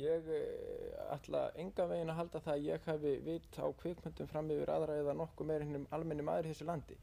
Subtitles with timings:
[0.00, 4.48] Ég eh, ætla enga veginn að halda það að ég hafi vit á kvikmyndum fram
[4.54, 6.96] yfir aðra eða nokkuð meira hennum almenni maður í þessu landi.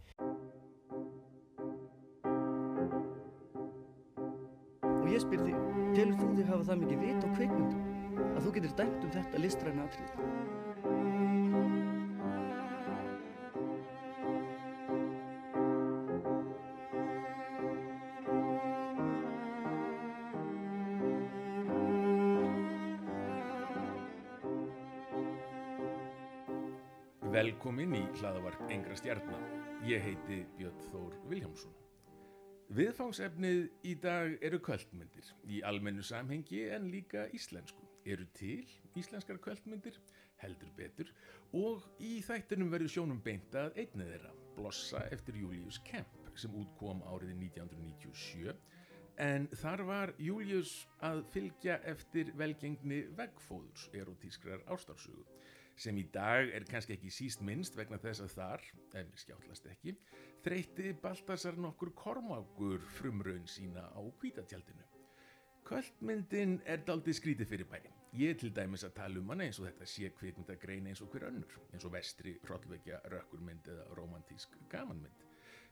[4.95, 5.59] Og ég spyr þig,
[5.93, 9.43] telur þú þig hafa það mikið vit á kvikmyndum að þú getur dæmt um þetta
[9.45, 10.66] listræna atrið?
[28.17, 29.41] Hlaðavarp Engra stjarnar.
[29.85, 31.73] Ég heiti Björn Þór Viljámsson.
[32.77, 37.85] Viðfangsefnið í dag eru kvöldmyndir í almennu samhengi en líka íslensku.
[38.07, 38.65] Eru til
[38.97, 39.99] íslenskar kvöldmyndir,
[40.41, 41.11] heldur betur,
[41.53, 47.03] og í þættinum verður sjónum beint að einnið þeirra, Blossa eftir Julius Kemp sem útkom
[47.11, 48.57] árið 1997
[49.17, 55.25] En þar var Július að fylgja eftir velgengni veggfóðurs erotískrar ástarsögu
[55.77, 59.67] sem í dag er kannski ekki síst minnst vegna þess að þar, ef mér skjáttlast
[59.71, 59.93] ekki,
[60.45, 64.87] þreytti Baltasar nokkur kormákur frumraun sína á kvítatjaldinu.
[65.67, 67.89] Kvöldmyndin er daldið skrítið fyrir bæri.
[68.15, 71.27] Ég til dæmis að tala um hana eins og þetta sé kvikmyndagrein eins og hver
[71.27, 75.25] önnur, eins og vestri, hrollvekja, rökkurmynd eða romantísk gamanmynd.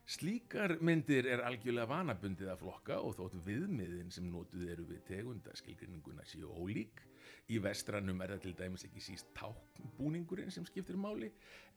[0.06, 6.28] Slíkar myndir er algjörlega vanabundið að flokka og þótt viðmiðin sem notuð eru við tegundaskilgrinninguna
[6.28, 7.00] séu ólík.
[7.46, 11.28] Í vestranum er það til dæmis ekki síst táknbúningurinn sem skiptir máli.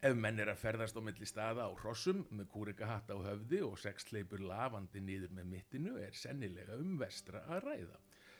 [0.02, 3.76] Ef menn er að ferðast á milli staða á hrossum með kúrikahatta á höfði og
[3.78, 8.00] sexleipur lafandi niður með mittinu er sennilega um vestra að ræða.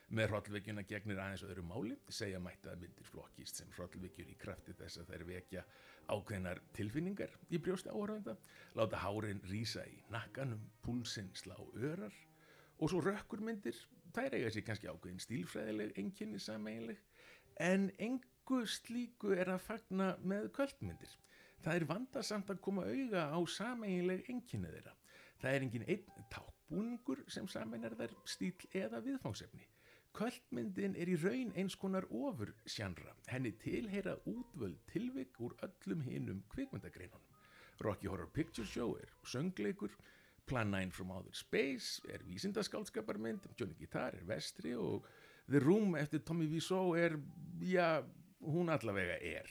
[0.10, 4.74] Með hrollvekjuna gegnir aðeins öðru máli, segja mætti að myndir flokkist sem hrollvekjur í krafti
[4.80, 5.64] þess að þær vekja
[6.10, 8.34] ákveðnar tilfinningar í brjósti áhörðanda,
[8.74, 12.16] láta hárin rýsa í nakkanum, púlsinn slá örar
[12.80, 13.78] og svo rökkurmyndir,
[14.18, 17.06] þær eiga sér kannski ákveðin stílfræðileg, enginni sameiginleg,
[17.60, 21.12] en engu slíku er að fagna með kvöldmyndir.
[21.60, 24.94] Það er vandasamt að koma auga á sameiginleg enginni þeirra.
[25.40, 29.68] Það er engin einn tákbúningur sem sameinar þær stíl eða viðfangsefni.
[30.16, 33.14] Kvöldmyndin er í raun eins konar ofur sjannra.
[33.30, 37.28] Henni tilheyra útvöld tilvik úr öllum hinum kvikmyndagreinunum.
[37.84, 39.92] Rocky Horror Picture Show er söngleikur,
[40.50, 45.06] Plan 9 from Outer Space er vísindaskálskaparmynd, Johnny Guitar er vestri og
[45.50, 47.18] The Room eftir Tommy Wiseau er,
[47.62, 48.04] já,
[48.40, 49.50] hún allavega er.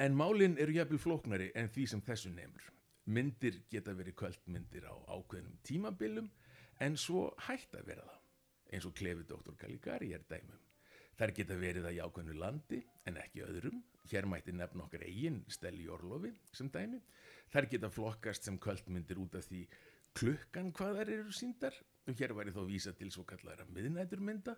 [0.00, 2.70] En málinn eru jafnvel flóknari en því sem þessu nefnur.
[3.10, 6.30] Myndir geta verið kvöldmyndir á ákveðnum tímabilum
[6.80, 8.18] en svo hætt að vera það
[8.74, 9.54] eins og klefi Dr.
[9.58, 10.58] Caligari er dæmum.
[11.18, 13.80] Þær geta verið að jákvæmnu landi en ekki öðrum.
[14.10, 17.00] Hér mætti nefn okkar eigin Steli Orlofi sem dæmi.
[17.52, 19.66] Þær geta flokkast sem kvöldmyndir út af því
[20.16, 21.76] klukkan hvað þær eru síndar
[22.08, 24.56] og hér væri þó vísa til svo kallara miðnæturmynda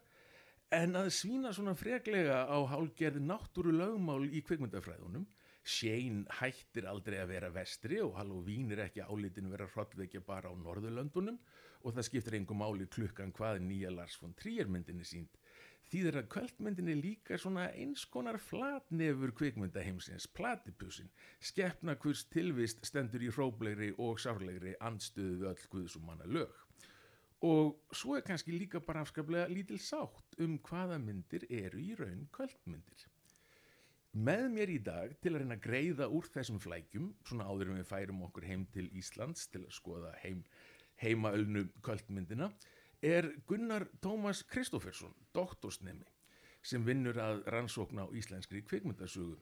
[0.72, 5.26] en að svína svona freklega á hálgerð náttúru lögmál í kvikmyndafræðunum
[5.62, 10.54] Shane hættir aldrei að vera vestri og Halloween er ekki álitin vera hrollvekja bara á
[10.58, 11.36] Norðurlöndunum
[11.82, 15.38] og það skiptir engum máli klukkan hvað nýja Lars von Trier myndinni sínd.
[15.92, 23.30] Þýðir að kvöldmyndinni líka svona eins konar flatnefur kvikmyndaheimsins, platipussin, skeppna hvers tilvist stendur í
[23.30, 26.61] hróblegri og sárlegri andstöðu öll og manna lög.
[27.42, 32.28] Og svo er kannski líka bara afskaplega lítil sátt um hvaða myndir eru í raun
[32.34, 33.08] kvöldmyndir.
[34.12, 37.80] Með mér í dag til að reyna að greiða úr þessum flækjum, svona áður en
[37.80, 40.44] við færum okkur heim til Íslands til að skoða heim,
[41.02, 42.50] heimaölnu kvöldmyndina,
[43.02, 46.06] er Gunnar Tómas Kristófersson, doktorsnemi,
[46.62, 49.38] sem vinnur að rannsókna á íslenskri kvikmyndasögu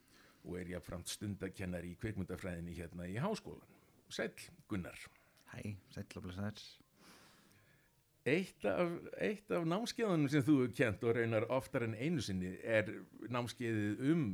[0.46, 3.76] og er jáfnframt stundakennari í kvikmyndafræðinni hérna í háskólan.
[4.08, 4.32] Sæl,
[4.70, 5.02] Gunnar.
[5.52, 6.79] Hæ, sæl og blessaður.
[8.30, 12.52] Eitt af, eitt af námskeiðunum sem þú hefur kent og reynar oftar en einu sinni
[12.62, 12.92] er
[13.32, 14.26] námskeiðið um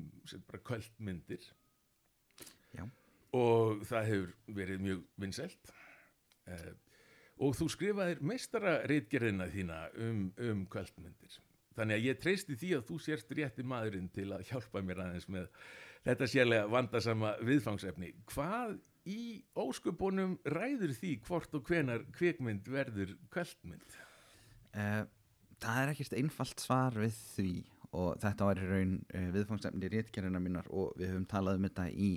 [0.67, 1.47] kvöldmyndir.
[3.37, 5.73] Og það hefur verið mjög vinsælt.
[6.47, 6.75] Uh,
[7.43, 11.41] og þú skrifaðir meistara reitgerðina þína um, um kvöldmyndir.
[11.77, 15.27] Þannig að ég treysti því að þú sérst rétti maðurinn til að hjálpa mér aðeins
[15.29, 15.51] með
[16.07, 18.13] þetta sérlega vandasama viðfangsefni.
[18.33, 23.97] Hvað í ósköpunum ræður því hvort og hvenar kvikmynd verður kvöldmynd?
[24.77, 25.07] Uh,
[25.63, 27.53] það er ekkert einfalt svar við því
[27.97, 31.87] og þetta var í raun uh, viðfangsefni réttgerðina mínar og við höfum talað um þetta
[31.93, 32.11] í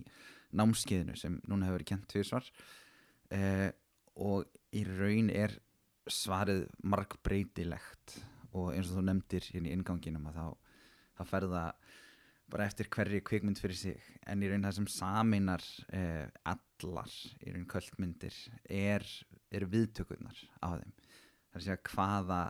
[0.59, 2.49] námskeiðinu sem núna hefur verið kent fyrir svar
[3.37, 3.69] uh,
[4.19, 5.55] og í raun er
[6.09, 8.17] svarið markbreytilegt
[8.57, 10.47] og eins og þú nefndir hérna í inganginum að þá,
[11.19, 11.63] þá ferða
[12.49, 15.65] bara eftir hverri kvikmynd fyrir sig en í raun það sem saminar
[15.95, 17.13] eh, allar
[17.45, 18.35] í raun kvöldmyndir
[18.65, 19.05] er,
[19.53, 20.93] er viðtökurnar á þeim.
[21.49, 22.41] Það er að segja hvaða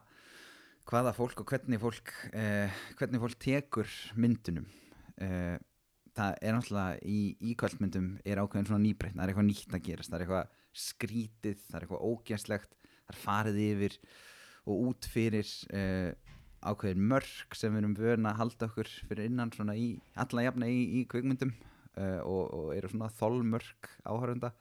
[0.89, 4.65] hvaða fólk og hvernig fólk uh, hvernig fólk tekur myndunum.
[5.21, 5.57] Uh,
[6.17, 9.85] það er náttúrulega í, í kvöldmyndum er ákveðin svona nýbreytn, það er eitthvað nýtt að
[9.85, 13.97] gerast það er eitthvað skrítið, það er eitthvað ógæslegt það er farið yfir
[14.65, 19.51] og út fyrir uh, ákveðin mörg sem við erum vöna að halda okkur fyrir innan
[19.55, 24.53] svona í, alla jafna í, í kvikmyndum uh, og, og eru svona þolmörg áhörunda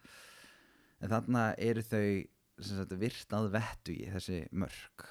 [1.02, 2.04] en þarna eru þau
[2.58, 5.06] sem sagt, virt að vettu í þessi mörg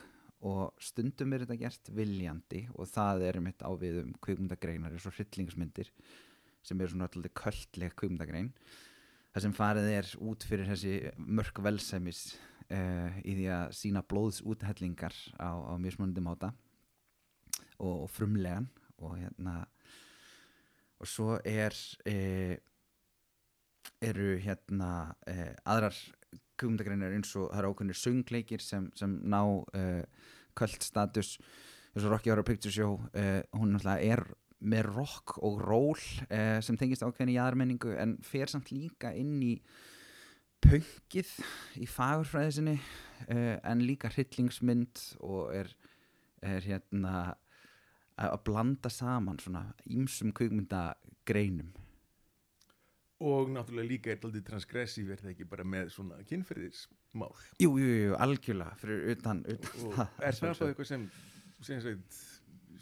[0.47, 5.07] og stundum er þetta gert viljandi og það er mitt á við um kvikmyndagreinar eins
[5.09, 5.89] og hryllingsmyndir
[6.67, 8.51] sem eru svona alltaf köldleg kvikmyndagrein.
[9.33, 12.21] Það sem farið er út fyrir þessi mörg velsæmis
[12.69, 16.51] uh, í því að sína blóðsúthellingar á, á mismunandi máta
[17.79, 19.59] og, og frumlegan og hérna
[20.97, 21.75] og svo er
[22.09, 22.55] uh,
[24.01, 24.91] eru hérna
[25.29, 25.97] uh, aðrar
[26.57, 30.03] kvikmyndagreinar eins og það eru ákveðnir söngleikir sem, sem ná uh,
[30.57, 31.35] kvöld status.
[31.93, 34.23] Eins og Rocky Horror Picture Show uh, hún náttúrulega er
[34.57, 39.37] með rock og ról uh, sem tengist ákveðin í aðarmenningu en fer samt líka inn
[39.45, 39.53] í
[40.65, 41.29] pöngið
[41.77, 45.69] í fagurfræði sinni uh, en líka hryllingsmynd og er,
[46.41, 47.35] er hérna
[48.17, 51.73] að blanda saman svona ímsum kvikmyndagreinum.
[53.17, 57.31] Og náttúrulega líka er aldrei transgressív er það ekki bara með svona kynferðismál.
[57.57, 61.07] Jú, jú, jú, algjörlega fyrir utan, utan Og er það þá eitthvað sem,
[61.65, 62.19] sem sagt,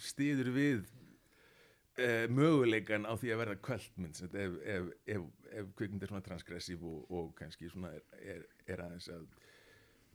[0.04, 4.22] stýður við uh, möguleikan á því að verða kvöldmynd?
[4.28, 5.30] Ef, ef, ef,
[5.62, 8.04] ef kvikmynd er svona transgressív og, og kannski svona er,
[8.36, 9.24] er, er aðeins að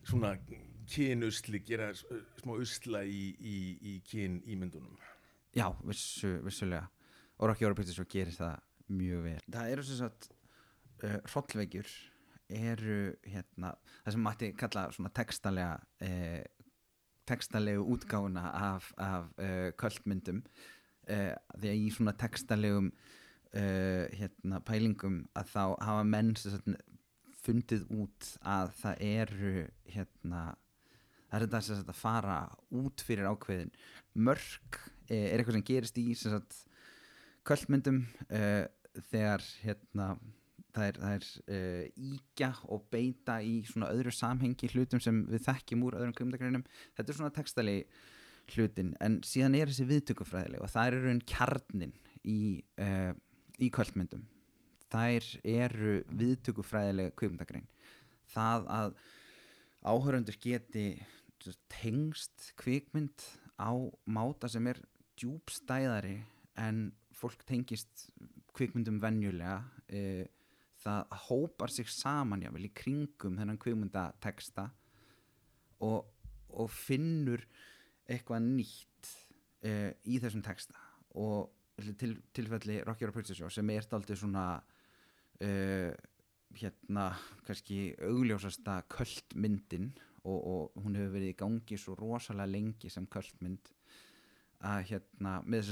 [0.06, 0.34] svona
[0.90, 3.56] kynusli gera smá usla í, í,
[3.92, 4.96] í kyn ímyndunum.
[5.56, 6.88] Já, vissu, vissulega.
[7.38, 8.58] Og Rocky Horror Picture Show gerir það
[8.90, 9.42] mjög vel.
[9.50, 10.30] Það eru sem sagt
[11.04, 11.92] uh, hrollveikjur
[12.50, 12.98] eru
[13.30, 15.76] hérna það sem mætti kalla svona textalega
[16.06, 16.42] uh,
[17.30, 22.92] textalegu útgáfuna af, af uh, kvöldmyndum uh, því að í svona textalegum
[23.50, 26.68] hérna pælingum að þá hafa menn sem sagt
[27.44, 29.54] fundið út að það eru
[29.90, 30.42] hérna
[31.30, 32.40] það er þetta að fara
[32.80, 33.70] út fyrir ákveðin
[34.18, 36.64] mörg eh, er eitthvað sem gerist í sagt
[37.46, 38.66] kvöldmyndum uh,
[39.10, 40.10] þegar hérna
[40.74, 45.46] það er, það er uh, ígja og beita í svona öðru samhengi hlutum sem við
[45.48, 46.66] þekkjum úr öðrum kvömdagreinum
[46.98, 47.76] þetta er svona textali
[48.50, 51.96] hlutin en síðan er þessi viðtökufræðileg og það er raun kjarnin
[52.26, 52.40] í,
[52.82, 53.12] uh,
[53.58, 54.26] í kvöldmyndum
[54.90, 57.68] þær eru viðtökufræðileg kvömdagrein
[58.30, 58.94] það að
[59.80, 60.86] áhörundur geti
[61.72, 63.24] tengst kvikmynd
[63.56, 63.72] á
[64.04, 64.80] máta sem er
[65.20, 66.18] djúbstæðari
[66.60, 68.08] en fólk tengist
[68.56, 70.26] kvikmyndum venjulega e,
[70.80, 74.66] það hópar sig saman jável í kringum þennan kvikmyndateksta
[75.84, 76.08] og,
[76.48, 77.44] og finnur
[78.10, 79.10] eitthvað nýtt
[79.64, 79.72] e,
[80.08, 80.76] í þessum teksta.
[81.20, 81.50] Og
[82.00, 84.46] til, tilfelli Rocky Horror Picture Show sem er daldið svona
[85.44, 85.92] uh,
[86.56, 87.10] hérna
[87.46, 89.90] kannski augljósasta kvöldmyndin
[90.24, 93.70] og, og hún hefur verið í gangi svo rosalega lengi sem kvöldmynd
[94.68, 95.70] að hérna með,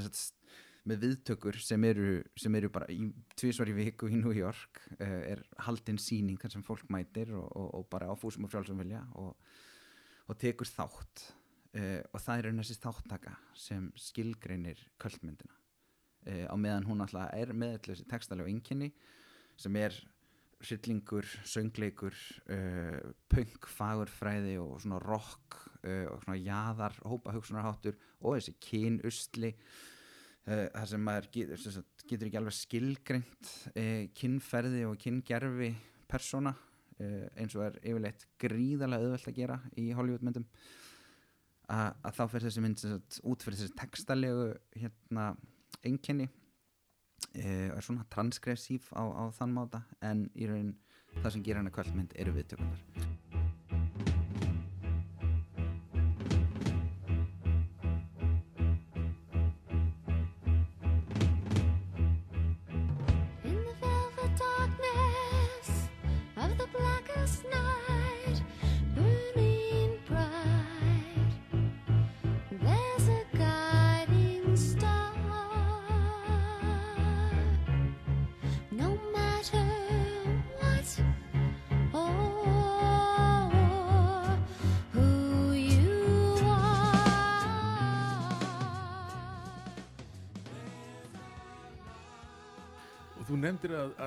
[0.89, 5.21] með viðtökur sem eru, sem eru bara í tvísvar í viku í New York uh,
[5.35, 9.05] er haldin sýning þar sem fólk mætir og, og, og bara áfúsum og frjálsum vilja
[9.21, 9.35] og,
[10.41, 11.29] tekur þátt.
[11.77, 15.55] Uh, og það er þessi þáttaka sem skilgreinir kvöldmyndina
[16.29, 18.91] á meðan hún alltaf er með þessi textalega einkenni
[19.59, 19.97] sem er
[20.59, 22.15] hryllingur, söngleikur
[22.51, 29.53] uh, punk, fagurfræði og svona rock uh, og svona jaðar, hópa hugsunarháttur og þessi kynustli
[29.55, 35.71] uh, þar sem maður getur, sem sagt, getur ekki alveg skilgreint uh, kynferði og kyngerfi
[36.11, 40.49] persóna uh, eins og er yfirleitt gríðarlega auðvelt að gera í Hollywoodmyndum
[41.69, 45.31] að, þá fer þessi mynd sagt, út fyrir þessi textalegu hérna,
[45.87, 46.27] einkenni.
[46.27, 46.48] uh,
[47.35, 50.75] er svona transgressív á, á þann máta en í raun
[51.23, 53.28] það sem gerir hana kvöldmynd eru viðtökunar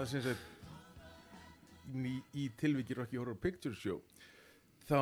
[0.01, 0.48] að, sem sagt,
[1.93, 4.00] í, í tilviki Rocky Horror Picture Show
[4.88, 5.01] þá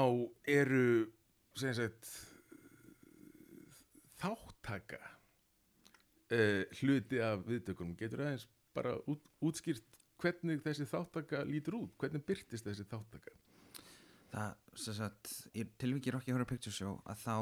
[0.49, 1.07] eru
[1.57, 2.09] sem sagt
[4.19, 7.95] þáttaka uh, hluti af viðtökunum.
[7.99, 9.85] Getur aðeins bara út, útskýrt
[10.19, 11.95] hvernig þessi þáttaka lítur út?
[11.99, 13.35] Hvernig byrtist þessi þáttaka
[14.33, 17.35] það, sem sagt, í tilviki Rocky Horror Picture Show að þá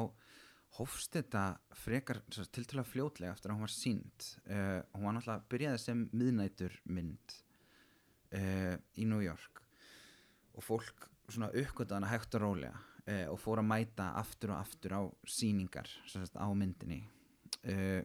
[0.78, 1.42] hófst þetta
[1.80, 2.20] frekar
[2.52, 7.38] tiltöla fljótlega eftir að hún var sínd uh, hún var náttúrulega byrjaði sem miðnætur mynd
[8.34, 9.62] uh, í New York.
[10.58, 14.62] Og fólk svona uppgötu hana hægt og rólega uh, og fór að mæta aftur og
[14.62, 17.02] aftur á síningar sagt, á myndinni.
[17.64, 18.02] Uh,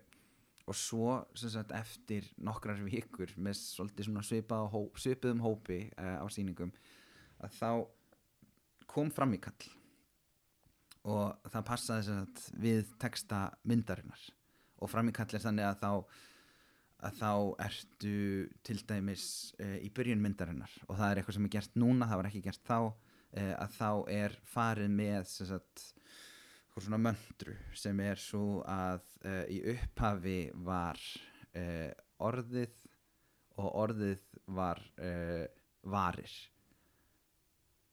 [0.63, 6.71] og svo sagt, eftir nokkrar vikur með svolítið svona svipað hóp, svipuðum hópi á síningum
[7.43, 7.71] að þá
[8.87, 9.65] kom fram í kall.
[11.03, 14.23] Og það passaði sagt, við texta myndarinnar.
[14.79, 15.91] Og fram í kall er þannig að þá
[17.03, 17.31] að þá
[17.65, 18.17] ertu
[18.65, 19.25] til dæmis
[19.59, 22.43] uh, í byrjun myndarinnar og það er eitthvað sem er gert núna, það var ekki
[22.45, 25.89] gert þá uh, að þá er farið með sagt
[26.73, 31.01] svona möndru sem er svo að uh, í upphafi var
[32.23, 32.71] orðið
[33.61, 34.23] og orðið
[34.57, 34.79] var
[35.85, 36.31] varir.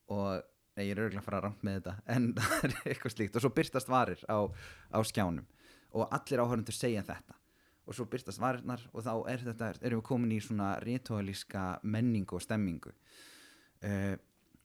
[0.09, 0.39] Og
[0.81, 3.37] ég er örgulega að fara rámt með þetta en það er eitthvað slíkt.
[3.37, 4.49] Og svo byrtast varir á,
[4.97, 5.45] á skjánum.
[5.93, 7.37] Og allir áhörundur segja þetta
[7.85, 12.37] og svo byrtast varirnar og þá er þetta, erum við komin í svona ritualíska menningu
[12.37, 14.15] og stemmingu uh,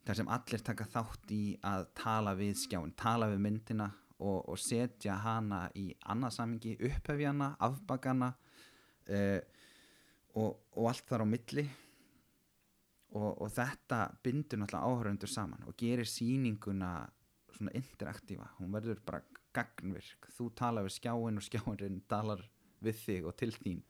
[0.06, 3.88] þar sem allir taka þátt í að tala við skjáin, tala við myndina
[4.20, 8.30] og, og setja hana í annað samingi, upphefja hana, afbaka hana
[9.10, 9.40] uh,
[10.36, 11.66] og, og allt þar á milli.
[13.16, 17.06] Og, og þetta bindur náttúrulega áhörundur saman og gerir sýninguna
[17.54, 19.22] svona interaktífa, hún verður bara
[19.56, 22.42] gagnvirk, þú tala við skjáin og skjáin talar
[22.84, 23.82] við þig og til þín.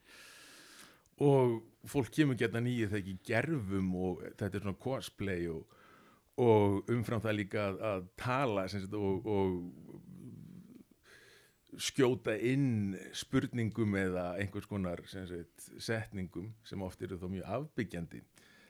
[1.27, 5.77] Og fólk kemur geta nýju þegar ekki gerfum og þetta er svona cosplay og,
[6.43, 9.49] og umfram það líka að, að tala sagt, og, og
[11.77, 18.23] skjóta inn spurningum eða einhvers konar sagt, setningum sem oft eru þó mjög afbyggjandi.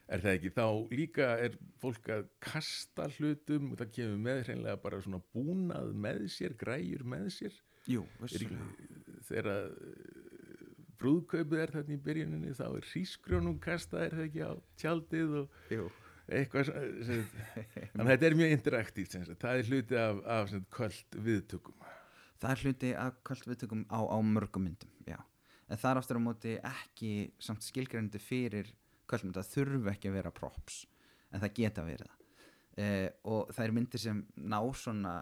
[0.06, 4.82] Er það ekki, þá líka er fólk að kasta hlutum og það kemur með hreinlega
[4.84, 7.56] bara svona búnað með sér, græjur með sér
[7.90, 8.02] Jú,
[9.28, 10.16] þegar að eh,
[11.00, 15.60] brúðkaupið er þarna í byrjuninni þá er hrísgrjónum kastað er það ekki á tjaldið og
[15.74, 15.86] Jú,
[16.26, 21.86] eitthvað þannig að þetta er mjög interaktíft það er hluti af, af kvöld viðtökum.
[22.36, 25.18] Það er hluti að kvöld viðtökum á, á mörgum myndum, já.
[25.66, 27.12] En það er aftur á móti ekki
[27.42, 28.68] samt skilgrænandi fyrir
[29.10, 30.84] kvöldmynd það þurfi ekki að vera props
[31.32, 32.22] en það geta verið það.
[32.76, 35.16] Eh, og það er myndir sem ná svona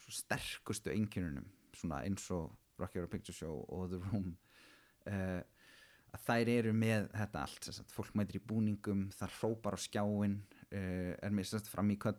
[0.00, 1.46] svo sterkustu einkjörunum
[1.80, 4.30] svona eins og Rocky Horror Picture Show og The Room
[5.10, 5.40] eh,
[6.10, 9.80] að þær eru með þetta allt sem sagt, fólk mætir í búningum, það hrópar á
[9.80, 12.18] skjáin uh, er með sérst fram í köll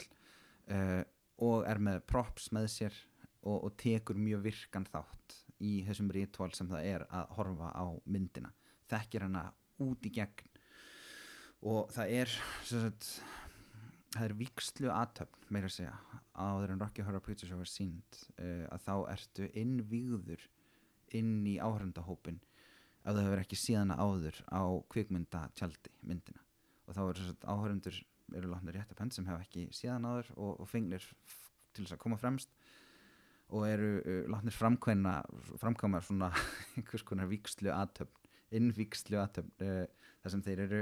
[0.72, 1.02] uh,
[1.44, 3.00] og er með props með sér
[3.42, 7.86] og, og tekur mjög virkan þátt í þessum ritual sem það er að horfa á
[8.10, 8.50] myndina.
[8.90, 9.44] Þekkir hana
[9.82, 10.48] út í gegn
[11.70, 12.32] og það er
[12.66, 13.10] sagt,
[14.16, 18.22] það er vikslu aðtöfn meira að segja áður en Rocky Horror Picture Show er sínd
[18.38, 20.48] uh, að þá ertu innvíður
[21.18, 22.40] inn í áhörndahópin
[23.02, 24.62] ef það hefur ekki síðan áður á
[24.94, 26.44] kvikmynda tjaldi myndina.
[26.86, 27.98] Og þá eru áhörundur
[28.38, 31.08] eru látnir rétt að penn sem hefur ekki síðan áður og, og fengnir
[31.72, 32.52] til þess að koma fremst
[33.52, 35.16] og eru uh, látnir framkvæmna
[35.62, 36.32] framkvæma svona
[36.76, 38.20] einhvers konar víkslu aðtöfn
[38.56, 39.84] innvíkslu aðtöfn uh,
[40.22, 40.82] þar sem þeir eru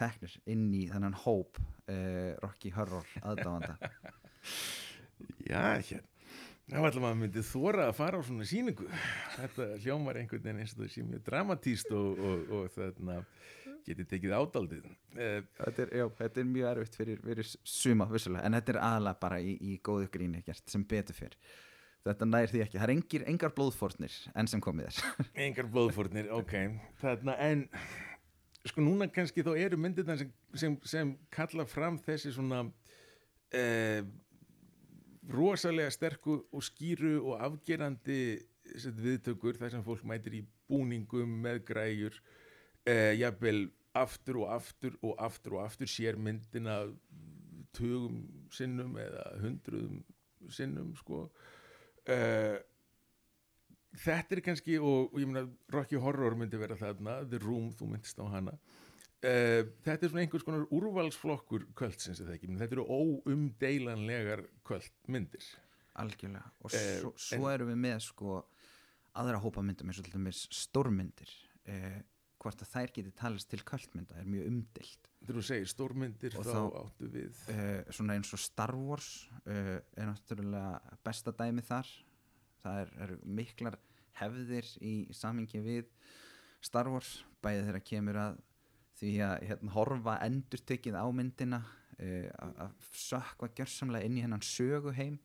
[0.00, 3.76] teknir inn í þennan hóp uh, Rocky Horror aðdáðanda
[5.44, 6.04] Já, hér.
[6.70, 8.86] Þá ætlum að myndi þóra að fara á svona síningu
[9.34, 13.16] þetta hljómar einhvern veginn eins og það sé mjög dramatíst og, og, og þarna
[13.88, 18.44] geti tekið ádaldið eh, þetta er, já, þetta er mjög erfitt fyrir, fyrir suma vissulega,
[18.46, 21.34] en þetta er aðalega bara í, í góðu gríni gert sem betur fyrr
[22.06, 25.00] þetta nær því ekki, það er engir, engar blóðfórnir enn sem komið er.
[25.46, 26.54] Engar blóðfórnir, ok.
[27.02, 27.66] Þarna, en
[28.68, 32.64] sko núna kannski þá eru myndirna sem, sem, sem kalla fram þessi svona
[33.56, 34.02] eh,
[35.30, 38.20] rosalega sterku og skýru og afgerandi
[39.00, 42.18] viðtökur þar sem fólk mætir í búningum með græjur
[42.86, 46.84] eh, jafnvel aftur og aftur og aftur og aftur sér myndina
[47.74, 48.22] tugum
[48.54, 50.02] sinnum eða hundruðum
[50.50, 51.26] sinnum sko.
[52.08, 52.56] Uh,
[54.04, 57.90] þetta er kannski og, og ég meina Rocky Horror myndi vera þarna The Room, þú
[57.94, 58.54] myndist á hana.
[59.20, 65.44] Uh, þetta er svona einhvers konar úrvalsflokkur kvöldsins eða ekki, menn þetta eru óumdeilanlegar kvöldmyndir.
[66.00, 68.38] Algjörlega, og Eh, svo, svo erum við með sko
[69.20, 71.32] aðra hópa myndum eins og til dæmis stórmyndir.
[71.68, 72.00] Eh,
[72.40, 76.60] hvort að þær geti talast til kvöldmynda er mjög umdilt þú segir stórmyndir Og þá,
[76.80, 79.10] áttu við uh, svona eins og Star Wars
[79.44, 81.90] uh, er náttúrulega besta dæmi þar
[82.64, 83.78] það er, eru miklar
[84.20, 85.90] hefðir í samingi við
[86.64, 87.20] Star Wars.
[87.40, 88.40] Bæði þegar kemur að
[89.00, 92.26] því að hérna, horfa endurtekið á myndina uh,
[92.66, 95.18] að sökva gjörsamlega inn í hennan söguheim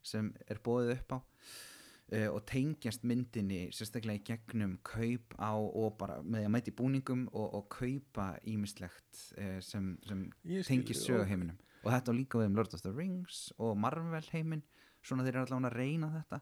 [0.00, 5.98] sem er bóðið upp á uh, og tengjast myndinni sérstaklega í gegnum kaup á og
[6.00, 11.60] bara með að mæti búningum og, og kaupa ímislegt uh, sem, sem skil tengist söguheiminum
[11.84, 14.64] og þetta líka við um Lord of the Rings og Marvel heiminn.
[15.00, 16.40] Svona þeir eru allavega að reyna þetta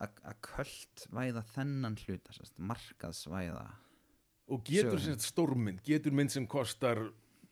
[0.00, 3.66] að að köld væða þennan hluta sérst, markaðsvæða
[4.50, 7.02] og getur sagt stórmynd, getur mynd sem kostar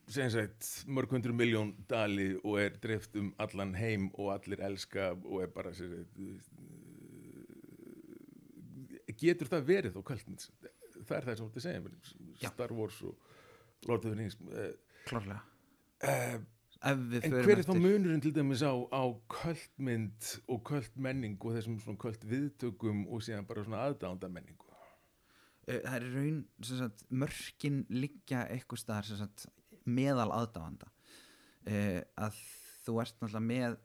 [0.09, 5.43] sagt mörg hundru miljón dali og er dreift um allan heim og allir elska og
[5.45, 6.39] er bara sagt uh,
[9.19, 10.47] getur það verið þá kvöldmynd
[11.09, 11.99] það er það sem þú segja mér,
[12.41, 12.49] Já.
[12.53, 13.15] Star Wars og
[13.89, 14.73] Lord of the Rings uh,
[15.09, 15.43] klárlega.
[16.03, 16.39] uh,
[16.87, 19.03] en hver er þá munurinn til dæmis á, á
[19.35, 24.69] kvöldmynd og kvöldmenning og þessum svona kvöld viðtökum og síðan bara svona aðdánda menningu
[25.69, 29.45] Eh, það er raun sem sagt, mörkin liggja eitthvað staðar sem sagt,
[29.89, 30.89] meðal aðdáðanda
[31.69, 32.39] uh, að
[32.85, 33.77] þú ert náttúrulega með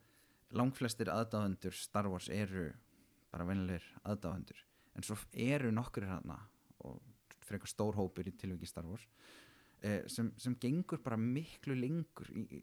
[0.55, 2.69] langflestir aðdáðendur Star Wars eru
[3.31, 4.59] bara venjulegir aðdáðendur
[4.95, 6.37] en svo eru nokkur hana
[6.83, 6.99] og
[7.43, 9.07] frekar stór hópur í tilviki Star Wars
[10.07, 12.61] sem, sem gengur bara miklu lengur í,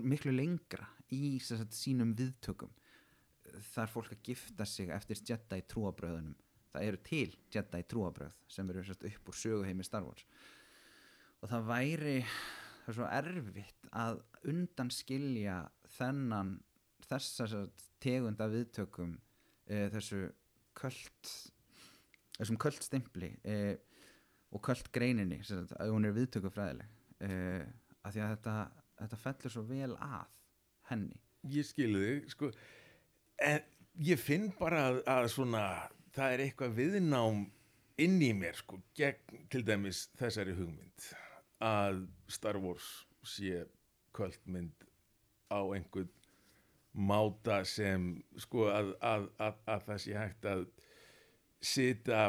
[0.00, 2.72] miklu lengra í sagt, sínum viðtökum.
[3.74, 6.38] Það er fólk að gifta sig eftir Jedi trúabröðunum
[6.74, 10.26] það eru til Jedi trúabröð sem eru sérst upp úr söguheimi Star Wars.
[11.42, 15.58] Og það væri það er svo erfitt að undanskilja
[15.96, 16.54] þennan
[17.06, 19.16] þessa sérst, tegund af viðtökum
[19.68, 20.26] e, þessu
[20.76, 21.34] köld
[22.34, 23.76] þessum köld stimpli e,
[24.54, 27.34] og köld greininni að hún er viðtökufræðileg e,
[28.04, 28.54] að því að þetta,
[29.00, 30.22] þetta fellur svo vel að
[30.90, 31.20] henni.
[31.52, 32.50] Ég skilu þig sko,
[33.42, 33.60] en
[34.06, 35.64] ég finn bara að, að svona
[36.14, 37.44] það er eitthvað viðnám
[38.04, 41.10] inn í mér sko, gegn til dæmis þessari hugmynd
[41.64, 43.64] að Star Wars sé
[44.14, 44.86] kvöldmynd
[45.50, 46.10] á einhvern
[46.94, 50.66] máta sem sko að, að, að það sé hægt að
[51.64, 52.20] sita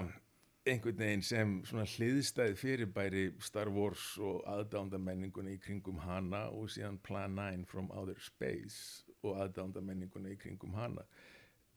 [0.65, 6.71] einhvern veginn sem svona hliðstæð fyrirbæri Star Wars og aðdánda menninguna í kringum hana og
[6.73, 11.05] síðan Plan 9 from Outer Space og aðdánda menninguna í kringum hana.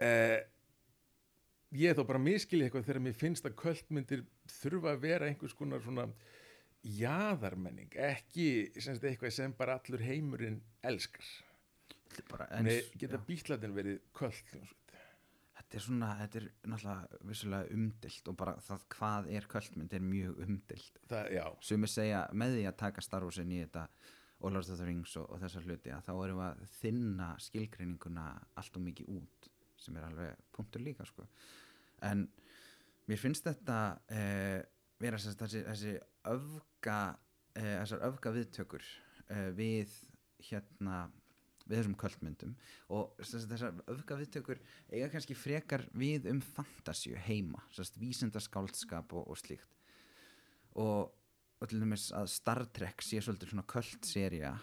[0.00, 0.38] Eh,
[1.76, 4.24] ég er þá bara miskilið eitthvað þegar mér finnst að kvöldmyndir
[4.60, 6.08] þurfa að vera einhvers konar svona
[6.88, 8.48] jaðarmenning ekki
[8.78, 11.26] sem sagt, eitthvað sem bara allur heimurinn elskar.
[12.48, 13.24] Eins- geta já.
[13.28, 14.56] bíkladin verið kvöld
[15.68, 20.04] þetta er svona, þetta er náttúrulega vissulega umdilt og bara það hvað er kvöldmynd er
[20.04, 21.02] mjög umdilt
[21.34, 23.84] já, sumir segja með því að taka Star Wars inn í þetta
[24.38, 27.28] og Lord of the Rings og, og þessar hluti að þá erum við að þinna
[27.42, 28.26] skilgreininguna
[28.62, 31.26] allt og mikið út sem er alveg punktur líka sko.
[32.06, 32.24] en
[33.08, 33.78] mér finnst þetta
[34.14, 34.60] eh,
[35.02, 35.94] vera sérst, þessi, þessi
[36.32, 36.98] öfga
[37.58, 38.88] eh, þessar öfga viðtökur
[39.28, 39.92] eh, við
[40.48, 41.08] hérna
[41.68, 42.54] við þessum kvöldmyndum
[42.96, 49.40] og þessar öfga viðtökur eiga kannski frekar við um fantasíu heima, sérst, vísindaskáldskap og, og
[49.40, 49.68] slíkt.
[50.78, 51.10] Og,
[51.58, 54.54] og til dæmis að Star Trek sé svolítið svona kvöld seria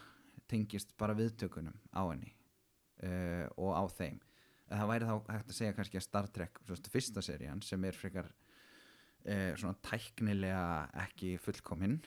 [0.49, 2.31] tengist bara viðtökunum á henni
[3.03, 4.19] uh, og á þeim.
[4.65, 7.85] En það væri þá hægt að segja kannski að Star Trek svona, fyrsta serían sem
[7.85, 10.65] er frekar uh, svona tæknilega
[11.05, 11.99] ekki fullkominn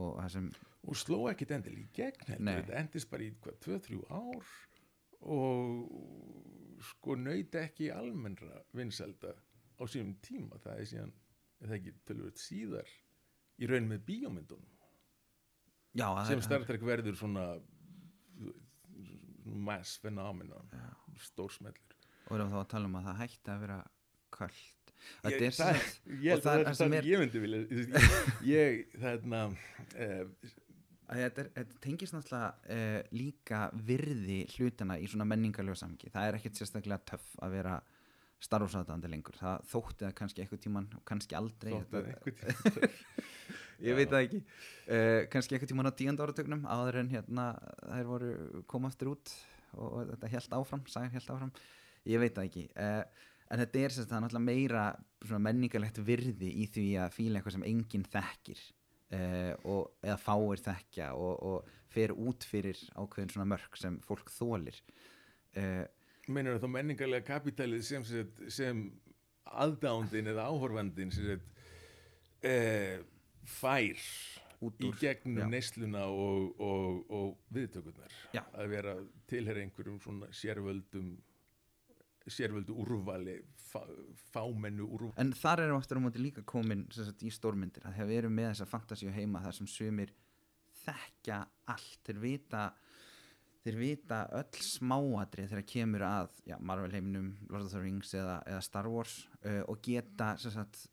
[0.00, 0.48] og sem
[0.88, 2.24] og sló ekkit endil í gegn
[2.64, 4.50] þetta endist bara í hvað, 2-3 ár?
[5.20, 9.34] Og sko nöyt ekki almennra vinselda
[9.76, 10.56] á sínum tíma.
[10.64, 11.12] Það er síðan,
[11.60, 12.88] er það ekki tölvöld síðar
[13.60, 14.78] í raun með bíómyndunum.
[16.00, 17.44] Já, sem er- Star Trek verður svona
[19.44, 20.68] mass phenomenon
[21.20, 21.96] stórsmellur
[22.30, 23.78] og erum þá að tala um að það hætti að vera
[24.36, 24.64] kvöld
[25.26, 25.84] ég, er það,
[26.22, 27.60] ég, það, það það, er það er- ég myndi vilja
[28.46, 29.44] ég, þarna
[29.94, 30.24] eh,
[31.10, 36.28] að þetta, er, þetta tengist náttúrulega uh, líka virði hlutana í svona menningarlega samki það
[36.28, 37.80] er ekkert sérstaklega töff að vera
[38.44, 39.36] starfsæðandi lengur.
[39.36, 41.74] Það þótti það kannski eitthvað tíman og kannski aldrei
[43.86, 44.40] ég veit það ekki.
[44.88, 47.46] Uh, kannski eitthvað tíman á tíund áratögnum áður en hérna
[47.82, 48.30] þær voru
[48.70, 49.34] koma aftur út
[49.76, 51.52] og, og þetta held áfram sagan held áfram,
[52.08, 52.64] ég veit það ekki.
[52.74, 57.56] Uh, en þetta er sérst það náttúrulega meira menningarlegt virði í því að fíla eitthvað
[57.58, 63.50] sem enginn þekkir uh, og, eða fáir þekkja og, og fer út fyrir ákveðin svona
[63.50, 64.78] mörk sem fólk þólir
[65.58, 65.86] uh,
[66.30, 68.84] meinar þá menningarlega kapitalið sem, sem, sem
[69.50, 71.40] aðdándin eða áhorfandin sem
[72.44, 72.54] e,
[73.58, 74.04] fær
[74.60, 75.48] í gegnum já.
[75.50, 78.14] neysluna og, og, og viðtökurnar?
[78.36, 78.94] Að vera
[79.30, 81.14] tilhera einhverjum svona sérvöldum
[82.34, 83.36] sérvöldu úrvali
[83.70, 83.82] fá,
[84.32, 85.16] fámennu úrvali.
[85.20, 88.52] En þar erum aftur á móti líka komin sagt, í stórmyndir að við erum með
[88.52, 90.14] þessa fantasíu heima þar sem sumir
[90.84, 91.42] þekkja
[91.74, 92.00] allt.
[92.06, 92.64] Þeir vita
[93.60, 98.38] þeir vita öll smáadrið þegar kemur að já, Marvel heiminum, Lord of the Rings eða,
[98.48, 100.86] eða Star Wars uh, og geta sagt,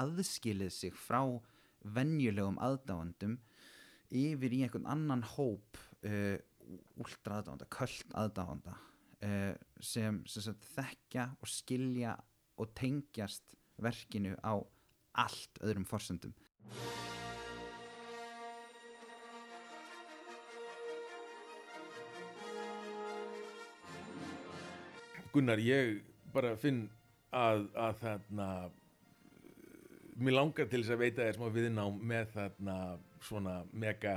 [0.00, 1.20] aðskilið sig frá
[1.96, 3.36] venjulegum aðdáandum
[4.08, 6.36] yfir í einhvern annan hóp uh,
[6.96, 8.78] últra aðdáanda, köld aðdáanda
[9.20, 12.16] sem, sem sagt, þekkja og skilja
[12.60, 14.60] og tengjast verkinu á
[15.16, 16.34] allt öðrum forsendum.
[25.32, 26.00] Gunnar, ég
[26.32, 26.86] bara finn
[27.36, 28.48] að, að þarna
[30.16, 32.76] mér langar til þess að veita þér smá viðnám með þarna
[33.26, 34.14] svona mega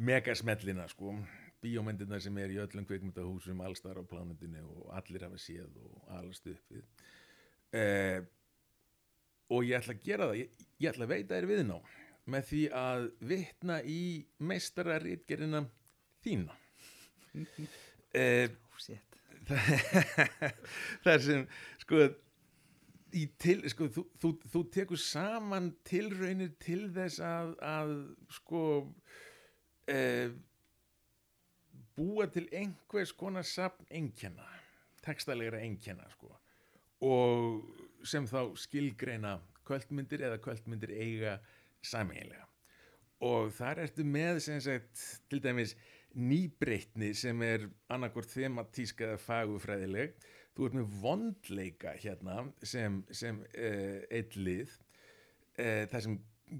[0.00, 1.14] mega smellina sko
[1.60, 6.46] bíómyndirna sem er í öllum kvikmyndahúsum allstar á plánundinu og allir hafa séð og alast
[6.50, 6.84] upp við
[7.76, 8.20] eh,
[9.50, 11.92] og ég ætla að gera það ég, ég ætla að veita þér viðnám
[12.30, 14.00] með því að vitna í
[14.38, 15.62] meistararitgerina
[16.24, 16.56] þína
[18.14, 19.18] eh, oh, shit.
[21.04, 21.46] þar sem
[21.82, 22.04] sko,
[23.40, 27.94] til, sko þú, þú, þú tekur saman tilraunir til þess að, að
[28.36, 28.62] sko
[29.90, 29.98] e,
[32.00, 34.48] búa til einhvers konar sapn einkenna
[35.04, 36.32] textalegra einkenna sko
[37.04, 39.36] og sem þá skilgreina
[39.68, 41.38] kvöldmyndir eða kvöldmyndir eiga
[41.84, 42.46] sameiginlega.
[43.24, 45.76] Og þar ertu með sem sagt til dæmis
[46.16, 50.16] nýbreytni sem er annarkvort thematísk eða fagufræðileg
[50.56, 54.72] þú ert með vondleika hérna sem, sem uh, eitt lið
[55.60, 56.16] uh, þar sem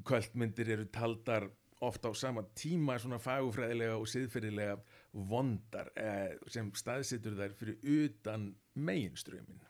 [0.07, 1.49] kvöldmyndir eru taldar
[1.83, 4.77] ofta á sama tíma svona fagufræðilega og siðferðilega
[5.13, 9.61] vondar uh, sem staðsitur þær fyrir utan meginströmin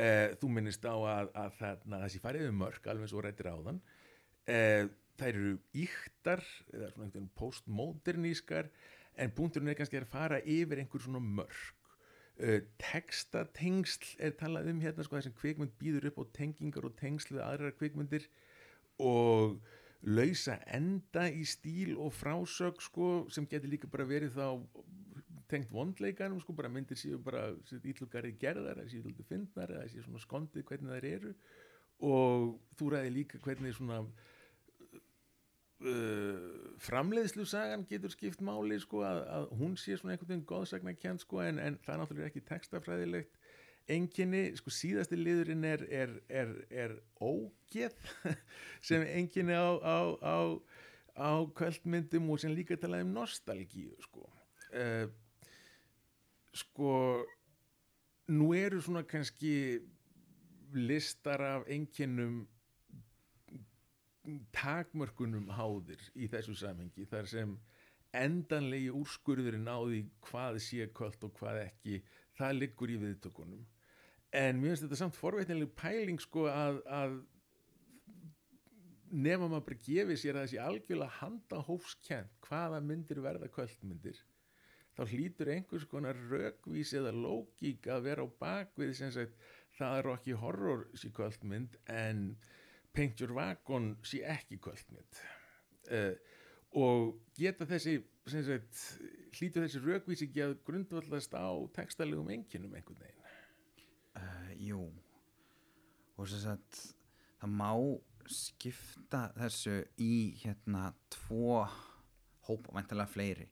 [0.00, 3.80] uh, þú minnist á að, að þarna, þessi farið um mörk alveg svo rættir áðan.
[4.46, 4.84] Uh,
[5.16, 8.68] þær eru íktar eða svona einhvern postmodernískar
[9.16, 11.72] en punkturinn er kannski að fara yfir einhver svona mörk.
[12.36, 17.38] Uh, textatengsl er talað um hérna sko þessum kvikmynd býður upp á tengingar og tengsl
[17.38, 18.28] við aðrar kvikmyndir.
[19.00, 19.56] Og
[20.02, 24.48] lausa enda í stíl og frásög sko sem getur líka bara verið þá
[25.50, 30.22] tengt vondleikanum sko bara myndir séu bara ítlugari gerðar séu ítlugari fyndnar eða séu svona
[30.22, 31.34] skondið hvernig þær eru.
[32.06, 34.02] Og þú ræði líka hvernig svona
[35.80, 40.96] uh, framleiðslu sagan getur skipt máli sko að, að hún sé svona einhvern veginn góðsagna
[40.98, 43.40] kjent sko en, en það er náttúrulega ekki textafræðilegt
[43.92, 47.94] enginni, sko síðasti liðurinn er, er, er, er ógeð
[48.88, 50.38] sem enginni á, á, á,
[51.14, 54.26] á kvöldmyndum og sem líka talaði um nostalgíu sko.
[54.74, 55.06] Uh,
[56.56, 56.90] sko
[58.32, 59.78] nú eru svona kannski
[60.74, 62.44] listar af enginnum
[64.50, 67.54] takmörkunum háðir í þessu samhengi þar sem
[68.16, 72.00] endanlegi úrskurðurinn á því hvað sé kvöld og hvað ekki
[72.38, 73.62] það liggur í viðtökunum
[74.34, 77.18] en mér finnst þetta samt forveitnileg pæling sko að, að
[79.10, 84.18] nema maður bara gefið sér að þessi algjörlega handa hófskent hvaða myndir verða kvöldmyndir
[84.96, 89.36] þá hlýtur einhvers konar rökvís eða lógík að vera á bakvið sem sagt
[89.76, 92.30] það er ekki horror sí kvöldmynd en
[92.96, 95.18] Paint Your Wagon sé ekki kvöldmynd.
[95.92, 96.14] Uh,
[96.80, 98.80] og geta þessi sagt,
[99.36, 103.25] hlýtur þessi rökvísi ekki að grundvallast á textalegum enginum einhvern veginn
[104.62, 104.86] Jú.
[106.16, 106.80] Og sem sagt
[107.40, 107.70] það má
[108.32, 111.60] skipta þessu í hérna tvo
[112.46, 113.46] hópa, væntalega fleiri.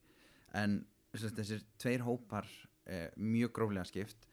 [0.55, 0.81] En
[1.15, 4.29] sagt, þessir tveir hópar uh, mjög gróflega skipt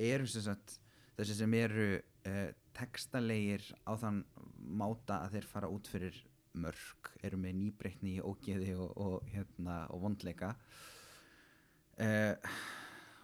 [0.00, 0.78] eru sagt
[1.18, 4.22] þessi sem eru uh, textalegir á þann
[4.80, 6.16] máta að þeir fara út fyrir
[6.60, 10.54] mörg, eru með nýbreytni ógeði og, og, hérna, og vondleika.
[12.00, 12.34] Uh,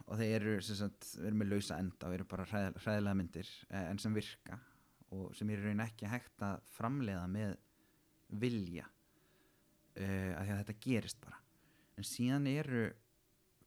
[0.07, 3.83] og þeir eru sagt, erum með lausa enda og eru bara hræð, hræðilega myndir uh,
[3.89, 4.59] en sem virka.
[5.15, 7.55] Og sem er í raun ekki hægt að framleiða með
[8.43, 11.41] vilja uh, að því að þetta gerist bara.
[11.97, 12.87] En síðan eru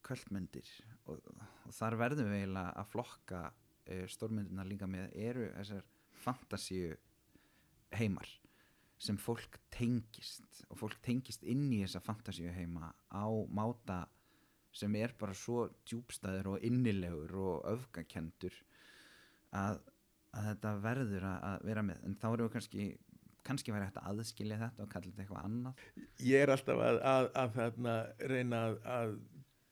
[0.06, 0.68] kvöldmyndir
[1.10, 1.20] og,
[1.66, 5.88] og þar verðum við eiginlega að flokka uh, stórmyndina líka með eru þessar
[6.20, 6.94] fantasíu
[7.96, 8.28] heimar
[9.00, 10.62] sem fólk tengist.
[10.68, 14.06] Og fólk tengist inn í þessa fantasíu heima á máta
[14.76, 18.54] sem er bara svo djúbstæður og innilegur og öfgakendur
[19.56, 19.80] að,
[20.36, 22.04] að þetta verður að, vera með.
[22.06, 22.90] En þá erum við kannski
[23.46, 25.84] kannski væri hægt að aðskilja þetta og kalla þetta eitthvað annað.
[26.22, 27.94] Ég er alltaf að, að, að þarna
[28.30, 28.62] reyna
[28.94, 29.14] að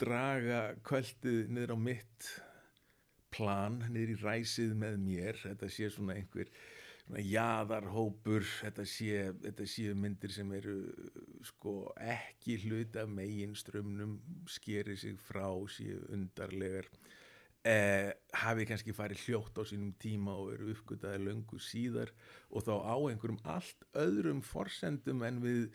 [0.01, 2.31] draga kvöldið niður á mitt
[3.35, 5.41] plan niður í ræsið með mér.
[5.45, 6.51] Þetta sé svona einhver
[7.09, 10.77] svona jaðarhópur þetta sé, þetta sé myndir sem eru
[11.47, 16.85] sko ekki hluta megin strömmnum skeri sig frá séu undarlegar
[17.65, 22.13] eh, hafi kannski farið hljótt á sínum tíma og eru uppgötaði löngu síðar
[22.51, 25.71] og þá á einhverjum allt öðrum forsendum en við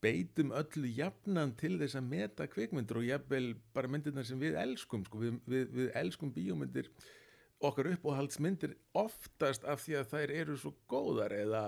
[0.00, 5.04] beitum öllu jafnan til þess að meta kvikmyndir og jafnvel bara myndirnar sem við elskum
[5.04, 5.20] sko.
[5.20, 6.88] við, við, við elskum bíómyndir
[7.64, 11.62] okkar uppáhaldsmyndir oftast af því að þær eru svo góðar eða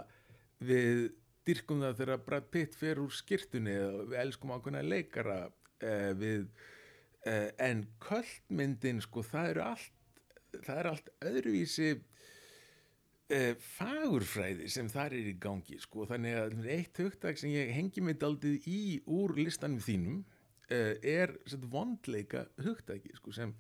[0.62, 1.08] við
[1.48, 5.40] dyrkum það þegar Brad Pitt fer úr skirtunni eða við elskum ákveðna leikara
[5.82, 6.44] eh, við
[7.26, 9.96] eh, en kvöldmyndin sko það eru allt
[10.66, 11.90] það er allt öðruvísi
[13.30, 16.06] eh, fagurfræði sem þar er í gangi sko.
[16.10, 20.22] þannig að eitt hugtak sem ég hengi mig daldið í úr listanum þínum
[20.70, 23.54] eh, er set, vondleika hugtaki sko, sem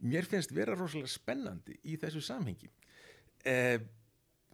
[0.00, 2.70] mér finnst vera rosalega spennandi í þessu samhengi.
[3.46, 3.78] Eh,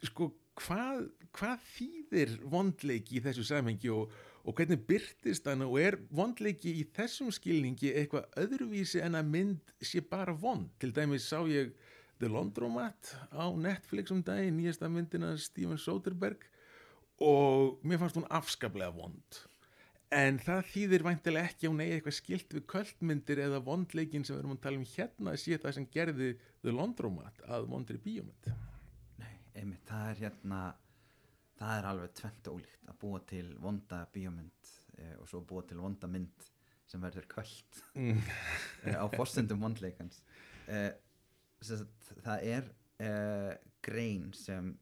[0.05, 0.31] sko
[0.61, 4.13] hvað, hvað þýðir vondleiki í þessu samhengi og,
[4.45, 9.75] og hvernig byrtist hann og er vondleiki í þessum skilningi eitthvað öðruvísi en að mynd
[9.85, 10.71] sé bara vond?
[10.81, 11.75] Til dæmis sá ég
[12.21, 16.47] The Laundromat á Netflix um daginn, nýjasta myndina Steven Soderbergh
[17.25, 19.43] og mér fannst hún afskaplega vond
[20.15, 24.37] en það þýðir væntilega ekki að hún eigi eitthvað skilt við kvöldmyndir eða vondleikin sem
[24.37, 26.31] við erum að tala um hérna sé það sem gerði
[26.63, 28.51] The Laundromat að vondri bíómynd
[29.21, 30.61] Nei, einmitt, það er hérna
[31.59, 35.81] það er alveg tvent ólíkt að búa til vonda bíómynd eh, og svo búa til
[35.83, 36.49] vonda mynd
[36.91, 38.23] sem verður kvöld mm.
[38.87, 40.23] eh, á fórsendum vondleikans
[40.69, 40.93] eh,
[41.65, 42.71] það er
[43.03, 43.53] eh,
[43.85, 44.75] grein sem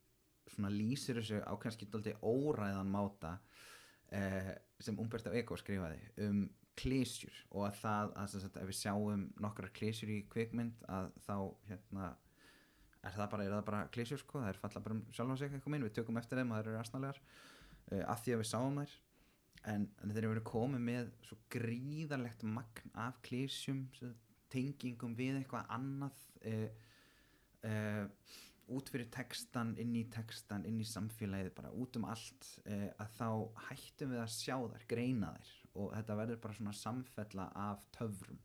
[0.69, 1.89] lýsir þessu á kannski
[2.21, 3.39] óræðan máta
[4.13, 4.53] eh,
[4.85, 6.43] sem Umberto Eco skrifaði um
[6.79, 11.37] klísjur og að það að sagt, ef við sjáum nokkrar klísjur í kvikmynd að þá
[11.69, 12.13] hérna
[13.03, 15.87] er það bara, bara klísjur sko, það er falla bara um sjálf sig eitthvað minn,
[15.87, 18.95] við tökum eftir þeim og það eru aðsnalegar uh, af því að við sáum þær.
[19.73, 23.85] En, en þeir eru verið komið með svo gríðarlegt magn af klísjum
[24.53, 26.65] tengingum við eitthvað annað uh,
[27.69, 28.41] uh,
[28.73, 33.17] út fyrir textan, inn í textan inn í samfélagið, bara út um allt uh, að
[33.19, 33.29] þá
[33.69, 35.53] hættum við að sjá þær greina þær.
[35.73, 38.41] Og þetta verður bara svona samfella af töfrum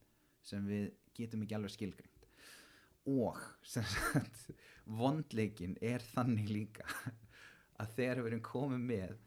[0.47, 2.27] sem við getum ekki alveg skilgreint.
[3.08, 4.51] Og sem sagt
[4.99, 6.88] vondleikin er þannig líka
[7.82, 9.17] að þegar við erum komið með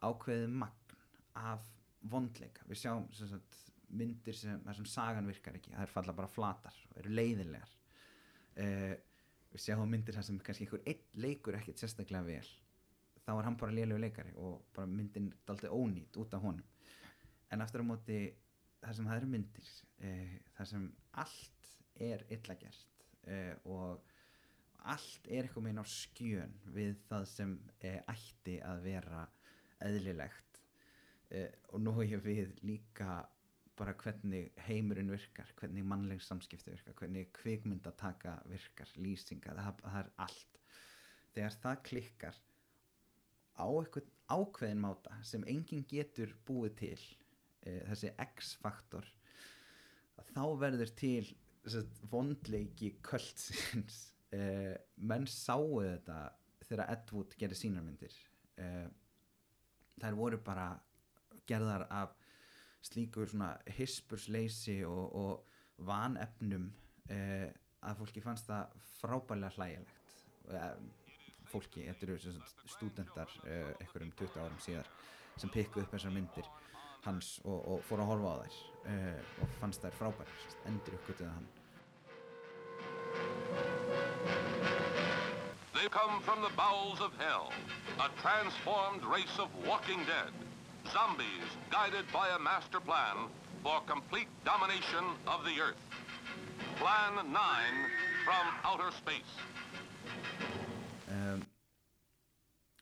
[0.00, 0.96] ákveðið magn
[1.40, 1.66] af
[2.10, 3.58] vondleika við sjáum sem sagt,
[3.92, 7.72] myndir sem, sem sagan virkar ekki er falla bara flatar og eru leiðilegar
[8.56, 8.94] uh,
[9.50, 12.50] við sjáum myndir þar sem kannski einhver einn leikur ekkert sérstaklega vel.
[13.24, 16.66] Þá er hann bara lélegu leikari og bara myndin er aldrei ónýtt út af honum.
[17.50, 18.20] En aftur á móti
[18.80, 19.72] þar sem það eru myndir
[20.06, 20.86] uh, þar sem
[21.22, 24.14] allt er illa gert uh, og
[24.90, 29.26] allt er eitthvað meina á skjön við það sem uh, ætti að vera
[29.84, 30.62] eðlilegt
[31.36, 33.20] uh, og nú hef við líka
[33.80, 40.10] bara hvernig heimurinn virkar hvernig mannleg samskipti virkar hvernig kvikmyndataka virkar lýsinga, það, það er
[40.26, 40.60] allt.
[41.34, 42.40] Þegar það klikkar
[43.56, 46.98] á eitthvað ákveðin máta sem enginn getur búið til
[47.64, 49.08] e, þessi X-faktor
[50.30, 51.24] þá verður til
[52.12, 54.06] vondleiki kvöldsins.
[54.30, 56.16] E, menn sáu þetta
[56.62, 58.12] þegar Ed Wood gerir sínarmyndir
[58.62, 58.66] e,
[59.98, 60.68] þær voru bara
[61.50, 62.19] gerðar af
[62.84, 66.70] slíkur svona hispursleysi og, og vanefnum
[67.12, 67.50] eh,
[67.84, 70.16] að fólki fannst það frábælega hlægilegt.
[70.50, 70.74] Eh,
[71.50, 72.18] fólki, þetta eru
[72.70, 74.90] stúdendar eh, einhverjum 20 árum síðar
[75.40, 76.48] sem pikku upp þessar myndir
[77.06, 78.58] hans og, og fór að horfa á þær
[78.92, 81.48] eh, og fannst þær frábærar endur uppgötuða hann.
[85.74, 87.48] They've come from the bowels of hell,
[87.98, 90.32] a transformed race of walking dead,
[90.88, 93.28] zombies guided by a master plan
[93.62, 95.82] for complete domination of the earth.
[96.80, 97.32] Plan 9
[98.24, 99.34] from outer space.
[101.10, 101.42] um,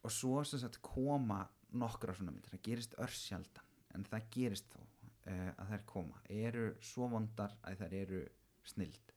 [0.02, 1.42] og svo sem sagt koma
[1.76, 6.70] nokkra svona myndir, það gerist örsjaldan en það gerist þó uh, að þær koma, eru
[6.84, 8.22] svo vondar að þær eru
[8.68, 9.14] snild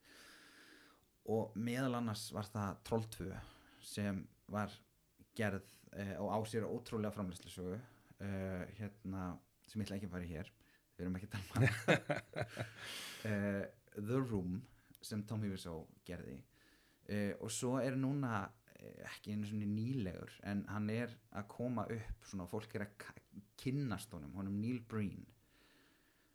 [1.31, 3.29] og meðal annars var það Troll 2
[3.91, 4.73] sem var
[5.37, 7.77] gerð uh, og á sér ótrúlega framleyslisögu
[8.21, 9.31] uh, hérna,
[9.67, 10.51] sem ég ætla ekki að fara í hér
[11.01, 12.27] við erum ekki að tala
[13.29, 13.63] uh,
[13.97, 14.61] The Room
[15.01, 16.37] sem Tommy Wiseau gerði.
[17.09, 18.43] Uh, og svo er núna
[18.77, 23.07] eh, ekki einu svona nýlegur en hann er að koma upp svona fólk er að
[23.59, 25.25] kynnast honum honum Neil Breen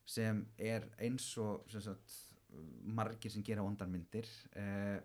[0.06, 2.18] sem er eins og sem sagt,
[2.86, 4.28] margir sem gera vondarmyndir.
[4.54, 4.98] Uh,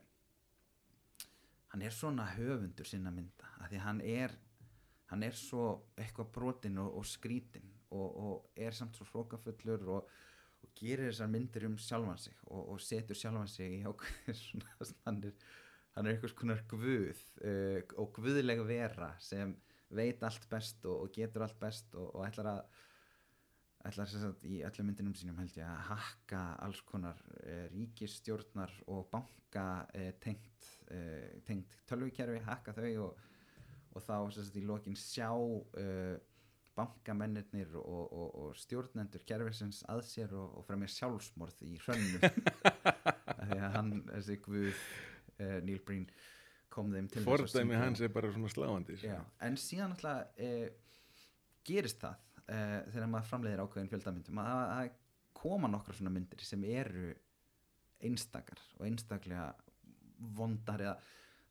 [1.71, 4.35] hann er svona höfundur sinna mynda af því hann er
[5.11, 5.65] hann er svo
[5.99, 10.13] eitthvað brotinn og, og skrítinn og, og er samt svo hrókafullur og,
[10.61, 15.19] og gerir þessar myndir um sjálfan sig og, setur sjálfan sig í ákveður svona hann
[15.27, 15.35] er,
[15.99, 19.55] er einhvers konar guð uh, og guðleg vera sem
[19.91, 22.63] veit allt best og, getur allt best og, ætlar að
[23.89, 29.09] ætlar sagt í öllum myndinum sínum held ég að hakka alls konar uh, ríkisstjórnar og
[29.11, 33.25] banka uh, tengt, uh, tengt tölvukerfi, hakka þau og,
[33.91, 36.17] og þá sagt í lokin sjá uh,
[36.77, 42.21] bankamennirnir og, og, og stjórnendur kerfisins að sér og, og fremja sjálfsmorð í hrönnu
[43.41, 46.05] Af því að hann, þessi guð uh, Neil Breen
[46.71, 49.17] kom þeim til þess að syngja- hans er bara svona sláandi sko.
[49.43, 50.69] En síðan alltaf e,
[51.67, 52.59] gerist það e,
[52.93, 54.93] þegar maður framleiðir ákveðin fjöldamyndum að það
[55.41, 57.09] koma nokkra svona myndir sem eru
[58.07, 59.49] einstakar og einstaklega
[60.37, 60.95] vondar eða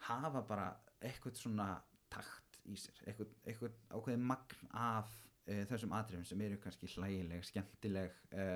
[0.09, 0.71] hafa bara
[1.05, 1.69] eitthvað svona
[2.13, 5.13] takt í sér eitthvað, eitthvað ákveðin magn af
[5.47, 8.47] e, þessum atriðum sem eru kannski hlægileg, skemmtileg e,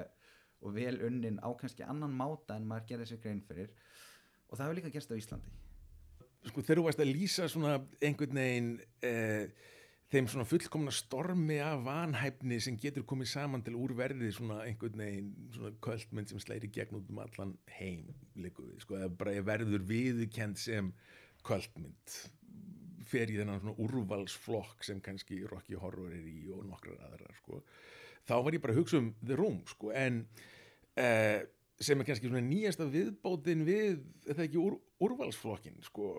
[0.64, 3.70] og vel unnin á kannski annan máta en maður gerði sér grein fyrir.
[4.48, 5.54] Og það hefur líka gerst á Íslandi.
[6.44, 8.70] Sko þegar þú varst að lýsa svona einhvern veginn
[9.04, 9.48] eh,
[10.12, 15.30] þeim svona fullkomna stormi af vanhæfni sem getur komið saman til úrverði svona einhvern veginn
[15.56, 20.60] svona kvöldmynd sem slæri gegn út um allan heim líku sko, eða bara verður viðkend
[20.60, 20.92] sem
[21.44, 22.18] kvöldmynd
[23.08, 27.62] fer í þennan svona úrvalsflokk sem kannski Rocky Horror er í og nokkrar aðrar sko.
[28.24, 30.24] þá var ég bara að hugsa um The Room sko, en
[30.96, 31.44] eh,
[31.80, 36.14] sem er kannski svona nýjasta viðbótin við þetta ekki úr, úrvalsflokkin sko,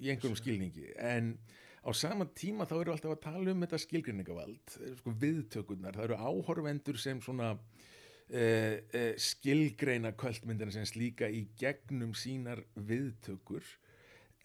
[0.00, 0.92] í einhverjum skilningi.
[0.96, 1.34] En
[1.82, 6.20] á sama tíma þá eru alltaf að tala um þetta skilgrinningavald sko, viðtökurnar, það eru
[6.22, 7.52] áhorfendur sem svona
[8.30, 13.66] eh, eh, skilgreina kvöldmyndina sem slíka í gegnum sínar viðtökur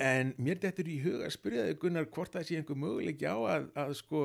[0.01, 3.37] en mér dettur í huga að spyrja þau Gunnar hvort það sé einhver möguleiki á
[3.37, 4.23] að, að sko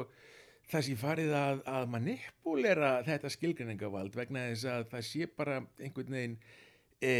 [0.71, 6.17] það sé farið að, að manipulera þetta skilgreiningavald vegna þess að það sé bara einhvern
[6.17, 6.39] veginn
[7.05, 7.13] e,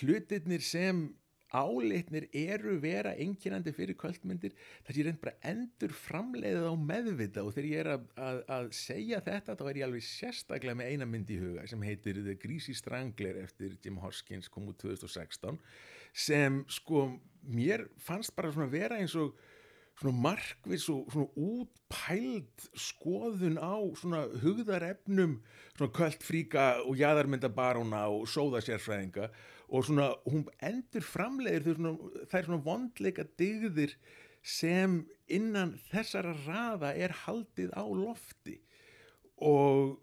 [0.00, 1.06] hlutirnir sem
[1.54, 7.54] álitnir eru vera einkennandi fyrir kvöldmyndir það sé reynd bara endur framleiðið á meðvita og
[7.54, 11.08] þegar ég er að, að, að segja þetta þá er ég alveg sérstaklega með eina
[11.08, 15.62] mynd í huga sem heitir The Greasy Strangler eftir Jim Hoskins kom út 2016
[16.26, 17.06] sem sko
[17.48, 19.36] mér fannst bara svona vera eins og
[19.96, 25.38] svona markvis og svona útpæld skoðun á svona hugðarefnum
[25.76, 29.30] svona kvöldfríka og jæðarmyndabaróna og sóðasérfræðinga
[29.68, 33.96] og svona hún endur framleiðir þau svona, svona vondleika digðir
[34.46, 38.60] sem innan þessara raða er haldið á lofti.
[39.42, 39.96] Og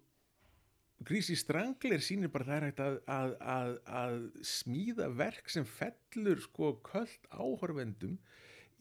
[1.08, 6.42] Grísi Strangler sýnir bara það er hægt að, að, að, að smíða verk sem fellur
[6.44, 8.18] sko köld áhorfendum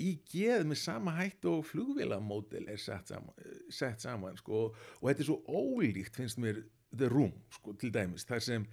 [0.03, 3.35] í geð með sama hætt og flugvélamódel er sett saman,
[3.73, 8.27] sett saman sko, og þetta er svo ólíkt finnst mér The Room sko, til dæmis
[8.29, 8.67] þar sem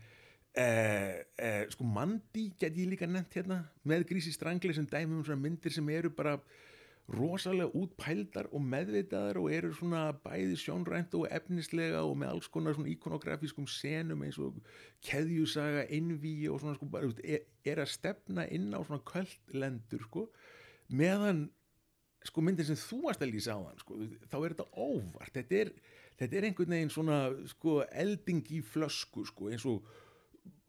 [0.58, 5.26] eh, eh, sko Mandy get ég líka nefnt hérna með Grísi Strangler sem dæmi um
[5.26, 6.38] svona myndir sem eru bara
[7.10, 12.78] rosalega útpældar og meðvitaðar og eru svona bæði sjónrænt og efnislega og með alls konar
[12.78, 14.60] svona ikonografískum senum eins og
[15.06, 20.28] keðjusaga, innví og svona sko bara, er, er að stefna inn á svona kvöldlendur sko
[20.93, 21.48] meðan
[22.26, 25.34] sko myndir sem þú varst að lýsa á þann sko, þá er þetta óvart.
[25.36, 25.74] Þetta er,
[26.19, 27.19] þetta er einhvern veginn svona
[27.50, 29.88] sko elding í flösku sko eins og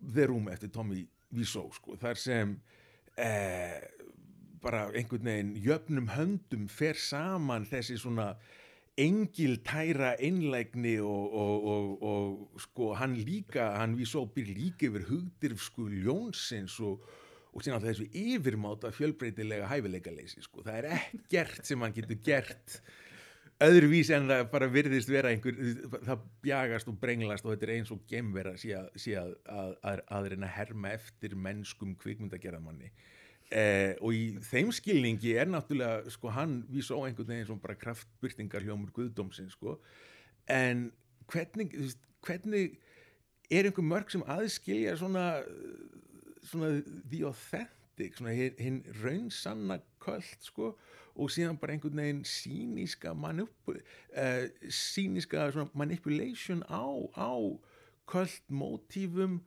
[0.00, 1.02] The Room eftir Tommy
[1.34, 2.54] Wiseau sko þar sem
[3.18, 3.80] eh,
[4.62, 8.34] bara einhvern veginn jöfnum höndum fer saman þessi svona
[9.00, 15.86] engiltæra einlægni og, og, og, og sko hann líka, hann Wiseau býr líka yfir hugdirfsku
[16.02, 20.64] ljónsins og síðan þessu yfirmáta fjölbreytilega hæfileikaleysi sko.
[20.66, 22.80] það er ekkert sem hann getur gert
[23.60, 25.56] öðruvís en það bara virðist vera einhver,
[26.06, 30.30] það bjagast og brenglast og þetta er eins og gemvera sé að, að, að, að
[30.32, 32.92] reyna að herma eftir mennskum kvikmyndagerðamanni
[33.50, 37.78] eh, og í þeim skilningi er náttúrulega sko hann vísa á einhvern veginn sem bara
[37.78, 39.78] kraftbyrtingar hljómur guðdómsins sko.
[40.50, 40.88] En
[41.30, 42.78] hvernig, þú veist, hvernig
[43.50, 45.26] er einhver mörg sem aðskilja svona
[46.46, 46.80] svona
[47.10, 50.74] the authentic svona hinn hin raunsanna köld sko
[51.20, 56.86] og síðan bara einhvern veginn síniska manup, uh, síniska manipulation á,
[57.18, 57.34] á
[58.08, 59.40] köld mótífum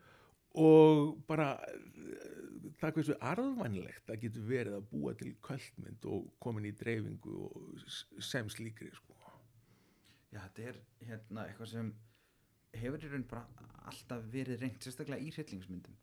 [0.54, 1.58] og bara
[2.84, 7.49] það hversu arðvænlegt það getur verið að búa til köldmynd og komin í dreifingu
[8.19, 9.15] sem slíkri sko.
[10.34, 11.91] Já, þetta er hérna eitthvað sem
[12.73, 15.99] hefur í raun bara alltaf verið reynt, sérstaklega í hryllingsmyndum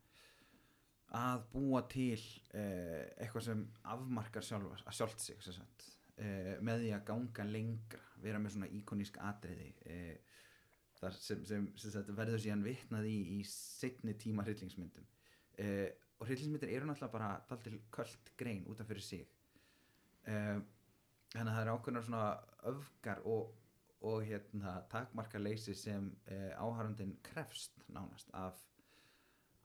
[1.19, 2.21] að búa til
[2.55, 8.55] uh, eitthvað sem afmarkar sjálf, sjálft sig uh, með því að ganga lengra vera með
[8.55, 10.37] svona íkonísk atriði uh,
[11.01, 15.09] þar sem, sem, sem verður síðan vitnað í í setni tíma hryllingsmyndum.
[15.59, 15.89] Uh,
[16.21, 19.23] og hryllingsmyndir eru náttúrulega bara daldil köld grein út af fyrir sig.
[20.29, 20.61] Uh,
[21.33, 22.25] þannig að það er ákveðnar svona
[22.69, 23.55] öfgar og,
[24.05, 28.67] og hérna, takmarkaleysi sem uh, áhærandin krefst nánast af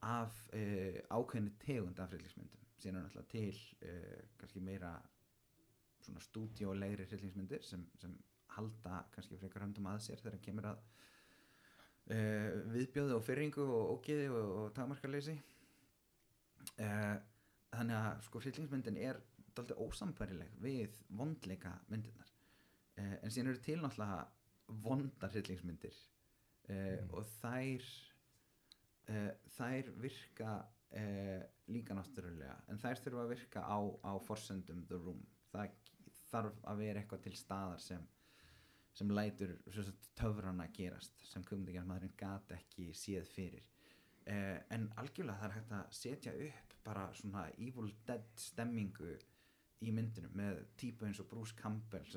[0.06, 2.62] af uh, ákveðinni tegund af hryllingsmyndum.
[2.80, 4.93] Síðan er náttúrulega til uh, kannski meira
[6.06, 8.14] svona stúdíólegri hryllingsmyndir sem, sem
[8.56, 10.91] halda kannski frekar höndum að sér þegar kemur að
[12.06, 15.34] viðbjóði og fyrringu og ógeði og, og takmarkaleysi
[16.84, 17.16] uh,
[17.76, 19.22] þannig að sko hryllingsmyndin er
[19.56, 22.34] dálítið ósambærileg við vondleika myndirnar.
[22.96, 26.02] Uh, en síðan eru til náttúrulega vondar hryllingsmyndir.
[26.70, 27.94] Uh, og þær
[29.54, 30.54] þær virka
[31.70, 32.56] líka náttúrulega.
[32.74, 35.20] En þær þurfa að virka á, á forsendum the room.
[35.52, 35.76] Það
[36.32, 38.08] þarf að vera eitthvað til staðar sem
[38.96, 43.66] sem lætur sagt, töfrana gerast sem kumdegjarmadurinn gat ekki séð fyrir
[44.32, 49.14] uh, en algjörlega það er hægt að setja upp bara svona Evil Dead stemmingu
[49.86, 52.08] í myndinu með típu eins og Bruce Campbell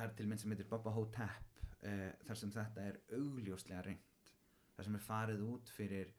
[0.00, 4.32] er til mynd sem heitir Bubba Hotep uh, þar sem þetta er augljóslega reynd
[4.76, 6.14] þar sem er farið út fyrir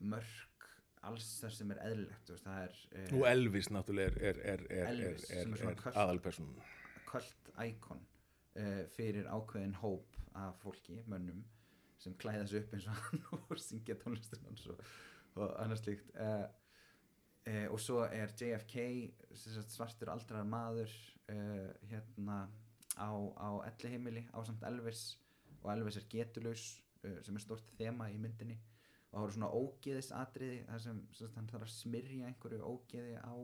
[0.00, 0.68] mörk
[1.04, 4.90] alls þar sem er eðlilegt veist, er uh, og Elvis náttúrulega er, er, er, er,
[4.94, 6.58] Elvis, er, er er, er aðalpersonun
[7.10, 8.10] kvöld íkon
[8.94, 11.40] fyrir ákveðin hóp af fólki, mönnum
[11.98, 14.84] sem klæða sig upp eins og hann og syngja tónlistin hans og,
[15.34, 16.10] og annars slíkt.
[16.14, 16.44] Uh,
[17.48, 18.76] uh, og svo er JFK
[19.68, 20.92] svartur aldrar maður
[21.32, 22.44] uh, hérna
[22.98, 25.18] á, á elliheimili á samt Elvis
[25.62, 26.68] og Elvis er getulaus
[27.04, 28.58] uh, sem er stort þema í myndinni.
[29.10, 33.14] Og það voru svona ógeðis atriði þar sem, sagt, hann þarf að smyrja einhverju ógeði
[33.22, 33.34] á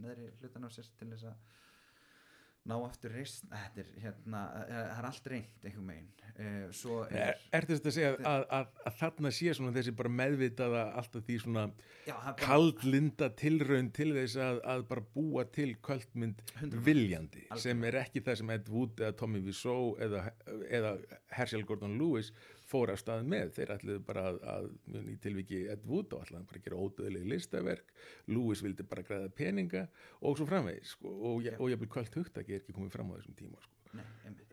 [0.00, 1.58] neðri hlutan á sér til þess að
[2.68, 6.70] ná aftur þetta er hérna, eh, það er allt reynd einhver megin Er,
[7.12, 11.34] er, er þetta að segja að, að, að þarna sé þessi bara meðvitaða alltaf því
[11.42, 11.64] svona
[12.06, 16.78] já, er kaldlinda tilraun til þess að, að bara búa til kvöldmynd 100%.
[16.86, 20.24] viljandi sem er ekki það sem Ed Wood eða Tommy Wiseau eða,
[20.72, 20.94] eða
[21.36, 22.32] Herschel Gordon Lewis
[22.72, 23.52] fór af stað með.
[23.56, 27.30] Þeir ætluðu bara að, að í tilviki Ed Wood og ætlaði bara að gera ódöðlega
[27.32, 27.92] listaverk
[28.32, 29.84] Lewis vildi bara græða peninga
[30.20, 33.36] og svo framvegis sko, og, ég byrja kvöld hugtaki er ekki komið fram á þessum
[33.38, 33.76] tíma sko.
[33.98, 34.06] nei,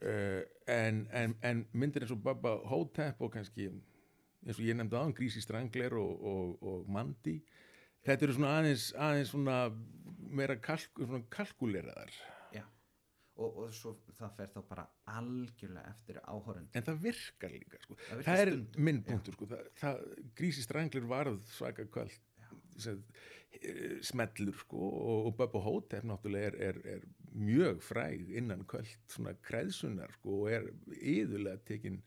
[0.03, 0.41] uh,
[0.75, 5.15] en, en, en myndir eins og Baba Hotep og kannski eins og ég nefndi aðan
[5.15, 7.39] Grísi Strangler og, og, og Mandy
[8.07, 9.61] þetta eru svona aðeins, aðeins svona
[10.29, 12.13] meira kalk, svona kalkuleraðar
[13.39, 14.85] og, og svo það fer þá bara
[15.15, 17.97] algjörlega eftir áhorund en það virkar líka sko.
[18.03, 18.53] Það virkar það er
[18.87, 19.49] minn punktur sko.
[19.53, 20.05] það, það,
[20.39, 22.15] Grísi Strangler varð svaka kvöld
[22.89, 28.95] eh, smellur sko, og, og Bubba Hotep náttúrulega er, er, er mjög fræg innan kvöld
[29.11, 32.01] svona kreðsunar sko, og er yðurlega tekin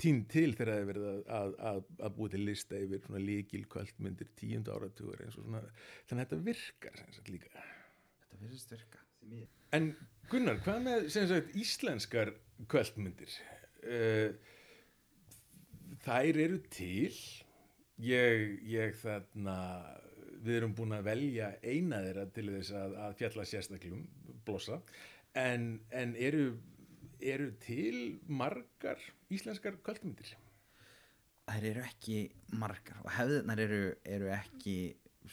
[0.00, 3.22] tím til þegar það er verið að, að, að, að búið til lista yfir svona
[3.24, 5.62] líkil kvöldmyndir tíund áratugur eins og svona
[6.08, 9.05] þannig að þetta virkar líka þetta virðist virka.
[9.76, 9.90] En
[10.30, 12.32] Gunnar, hvað með sagt, íslenskar
[12.70, 13.34] kvöldmyndir?
[13.86, 14.32] Uh,
[16.06, 17.12] þær eru til,
[18.02, 19.58] ég, ég þarna,
[20.40, 24.08] við erum búin að velja eina þeirra til þess að, að fjalla sérstaklum,
[24.46, 24.80] blossa,
[25.38, 26.48] en, en eru,
[27.20, 29.02] eru til margar
[29.34, 30.34] íslenskar kvöldmyndir?
[31.46, 32.20] þær eru ekki
[32.58, 34.76] margar og hefðunar eru, eru ekki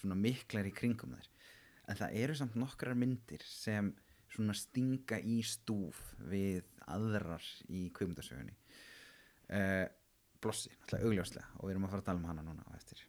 [0.03, 1.29] miklar í kringum þær
[1.89, 3.91] en það eru samt nokkrar myndir sem
[4.34, 5.99] svona stinga í stúf
[6.31, 9.86] við aðrar í kvimundasögunni uh,
[10.43, 13.03] Blossi, náttúrulega augljóslega og við erum að fara að tala um hana núna á eftir.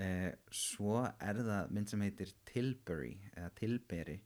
[0.00, 4.16] Uh, svo er það mynd sem heitir Tilbury eða Tilbury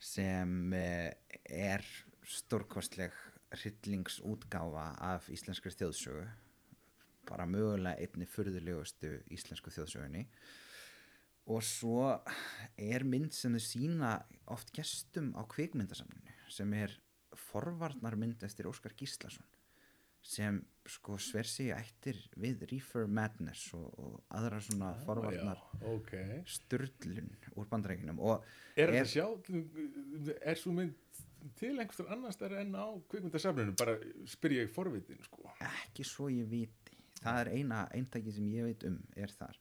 [0.00, 1.10] sem uh,
[1.44, 1.84] er
[2.30, 3.16] stórkostleg
[3.50, 6.28] hryllingsútgáfa af íslenskri þjóðsögu
[7.28, 10.24] bara mögulega einni furðulegustu íslensku þjóðsögunni
[11.50, 12.04] og svo
[12.78, 14.10] er mynd sem þau sína
[14.54, 16.94] oft gestum á kvikmyndasamlinu sem er
[17.50, 19.46] forvarnarmynd eftir Óskar Gíslason
[20.20, 26.12] sem sko sver sig ættir við Reefer Madness og, og aðra svona forvarnar Já, ok.
[26.44, 28.44] sturlun úr bandarækinum og
[28.76, 29.26] Er þetta sjá,
[30.44, 30.98] er svo mynd
[31.56, 33.96] til einhverstur annars þar en á kvikmyndasafninu, bara
[34.28, 35.54] spyr ég forvitin, sko.
[35.56, 39.56] ekki svo ég viti það er eina eintæki sem ég veit um er þar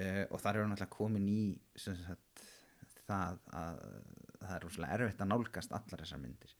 [0.00, 1.40] uh, og þar eru náttúrulega komin í
[1.80, 2.44] sagt,
[3.06, 3.80] það að
[4.46, 6.52] það er rosalega erfitt að nálgast allar þessar myndir.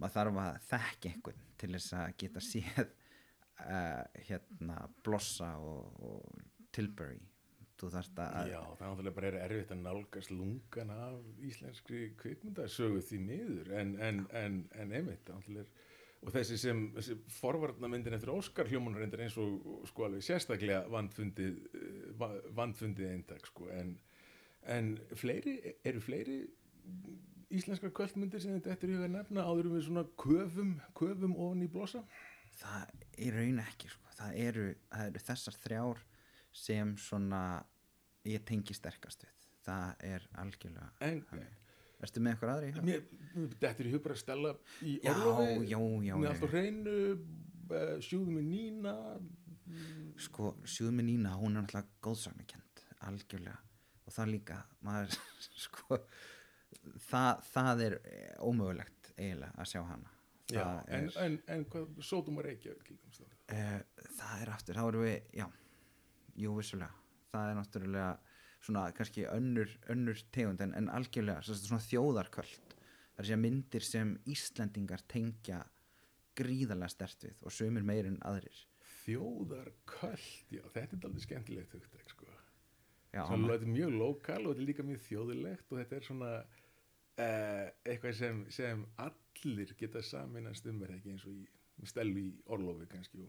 [0.00, 6.42] Maður þarf að þekka einhvern til þess að geta séð uh, hérna Blossa og, og
[6.74, 7.20] Tilbury.
[7.78, 12.02] Þú þarft að Já, það er náttúrulega bara er erfitt að nálgast lungan af íslenskri
[12.20, 13.72] kvikmyndasögu því miður.
[13.80, 15.83] En, en, en, en einmitt náttúrulega er-
[16.24, 21.58] og þessi sem þessi forvarnamyndin eftir Óskar hljómanar reyndar eins og sko alveg sérstaklega vandfundið
[21.76, 23.68] eh, va- vandfundið eintak sko.
[23.76, 23.94] En,
[24.72, 26.38] en fleiri, eru fleiri
[27.54, 32.02] íslenskar kvöldmyndir sem þetta eftir að nefna áður við svona köfum, köfum ofan í blossa?
[32.58, 34.10] Það er raun ekki sko.
[34.14, 36.02] það, eru, það eru þessar þrjár
[36.54, 37.42] sem svona
[38.24, 39.32] ég tengi sterkast við.
[39.64, 41.22] Það er algjörlega en
[42.04, 42.84] Ertu með eitthvað aðri?
[42.84, 43.04] mér,
[43.56, 44.52] þetta er í hug bara að stella
[44.84, 48.94] í já, með allt á hreinu uh, sjúðum með Nína.
[50.20, 53.60] Sko, sjúð með Nína, hún er náttúrulega góðsagnakend, algjörlega.
[54.04, 55.16] Og það líka, maður
[55.64, 56.00] sko,
[57.08, 60.12] það, það er eh, ómögulegt eiginlega að sjá hana.
[60.52, 63.78] Já, það en, er, en, en hvað sótum að reykja uh,
[64.18, 65.46] það er aftur, þá erum við já,
[66.44, 67.02] jú vissulega.
[67.32, 68.10] Það er náttúrulega
[68.64, 72.74] svona kannski önnur, önnur tegund en, en algjörlega svo- svona þjóðarköld.
[73.14, 75.60] Það er að myndir sem Íslendingar tengja
[76.38, 78.64] gríðarlega stert við og sömur meir en aðrir.
[79.04, 82.26] Þjóðar köld, já, þetta er alveg skemmtilegt hugtæk, sko.
[83.14, 86.06] Já, Svona, þetta er mjög lokal og þetta er líka mjög þjóðilegt og þetta er
[86.08, 91.36] svona uh, eitthvað sem, sem allir geta saminast um er ekki eins og
[91.84, 93.22] í stelu í orlofi kannski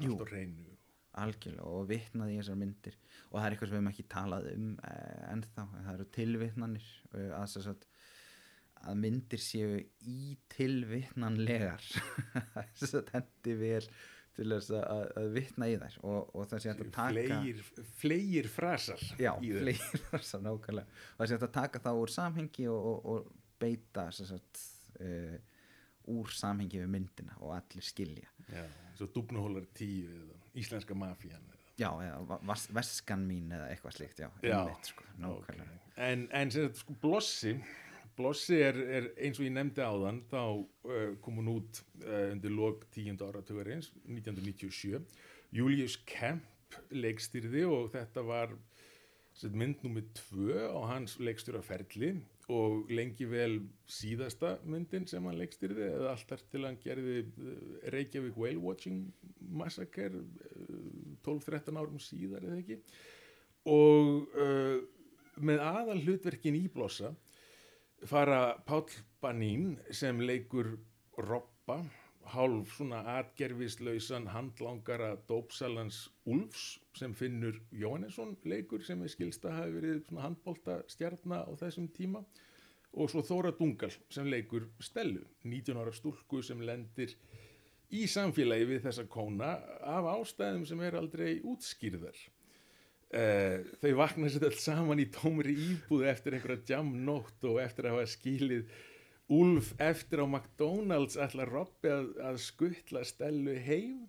[0.00, 0.16] Jú.
[0.16, 0.64] allt á hreinu
[1.18, 2.98] algjörlega og vitnaði í þessar myndir.
[3.30, 6.08] Og það er eitthvað sem við hefum ekki talað um eh, ennþá, en það eru
[6.16, 7.88] tilvitnanir eh, að, sagt,
[8.80, 10.22] að myndir séu í
[10.54, 11.84] tilvitnanlegar.
[12.78, 13.84] Þess að hendi vel
[14.40, 17.62] til þess að, að vitna í þær og, og það sé að taka fleir,
[17.98, 21.00] fleir frasar já, fleiri frasar nákvæmlega.
[21.12, 24.62] Og það sé að taka það úr samhengi og, og, og beita sagt,
[25.02, 25.34] uh,
[26.14, 28.30] úr samhengi við myndina og allir skilja.
[28.48, 28.64] Já,
[28.98, 31.44] svo dúbnuhólar tíu eða íslenska mafían
[31.80, 31.90] já,
[32.74, 35.76] veskan mín eða eitthvað slíkt, já, Já, einmitt, sko, nákvæmlega.
[35.76, 35.94] Ok.
[35.96, 37.54] En, en sem sagt, sko, Blossi
[38.20, 42.52] Blossi er, er eins og ég nefndi áðan þá uh, kom hún út uh, undir
[42.52, 45.00] lok tíundu áratugarins 1997
[45.56, 48.52] Julius Kemp leikstýrði og þetta var
[49.56, 52.12] mynd nummið tvö á hans leikstýraferli
[52.50, 57.50] og lengi vel síðasta myndin sem hann leikstýrði eða allt þar til hann gerði uh,
[57.94, 59.04] Reykjavík Whale Watching
[59.54, 62.80] Massacre uh, 12-13 árum síðar eða ekki.
[63.70, 64.78] Og uh,
[65.40, 67.14] með aðal hlutverkin í blossa
[68.08, 68.88] fara Páll
[69.20, 70.74] Banín sem leikur
[71.20, 71.82] Robba
[72.30, 80.02] hálf svona atgerfislausan handlangara dópsalans Úlfs sem finnur Jóhannesson leikur sem er skilsta hafi verið
[80.06, 82.22] svona handbólta stjarna á þessum tíma
[82.92, 87.14] og svo Þóra Dungal sem leikur Stellu, 19 ára stúlku sem lendir
[87.90, 92.18] í samfélagi við þessa kóna af ástæðum sem er aldrei útskýrðar.
[93.10, 97.96] Uh, þau vakna sér alls saman í tómri íbúðu eftir einhverja jamnótt og eftir að
[97.96, 98.68] hafa skilið
[99.30, 104.08] Úlf eftir á McDonalds ætla Robby að, að skuttla Stellu heim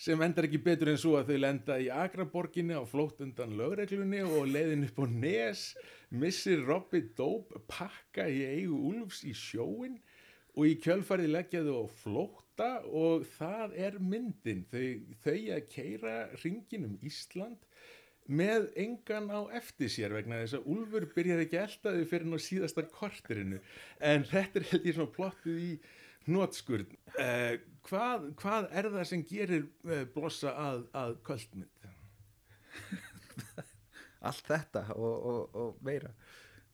[0.00, 4.24] sem endar ekki betur en svo að þau lenda í Agraborginni á flótt undan lögreglunni
[4.26, 5.64] og leiðin upp á nes
[6.10, 10.00] missir Robby dóp pakka í eigu Úlfs í sjóin
[10.56, 14.64] og í kjölfarið leggja þau á flótta og það er myndin.
[14.72, 14.82] Þau,
[15.22, 17.69] þau að keira ringin um Ísland
[18.30, 22.84] með engan á eftir sér vegna þess að Úlfur byrjar ekki eldaði fyrir ná síðasta
[22.94, 23.58] korterinu.
[23.98, 25.70] En þetta er held ég svona plottið í
[26.28, 27.54] hnótskurð uh,
[27.88, 31.88] hvað, hvað er það sem gerir uh, blossa að, að kvöldmynd?
[34.28, 36.12] allt þetta og, og, og meira.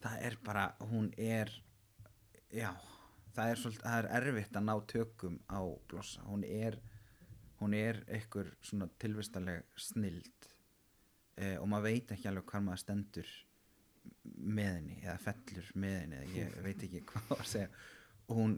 [0.03, 1.51] Það er bara, hún er
[2.53, 2.73] já,
[3.37, 6.79] það er svolítið það er erfitt að ná tökum á blossa, hún er
[7.61, 10.51] hún er einhver svona tilvistaleg snild
[11.37, 13.35] eh, og maður veit ekki alveg hvað maður stendur
[14.37, 17.71] með henni eða fellur með henni eða ég veit ekki hvað að segja
[18.27, 18.57] og hún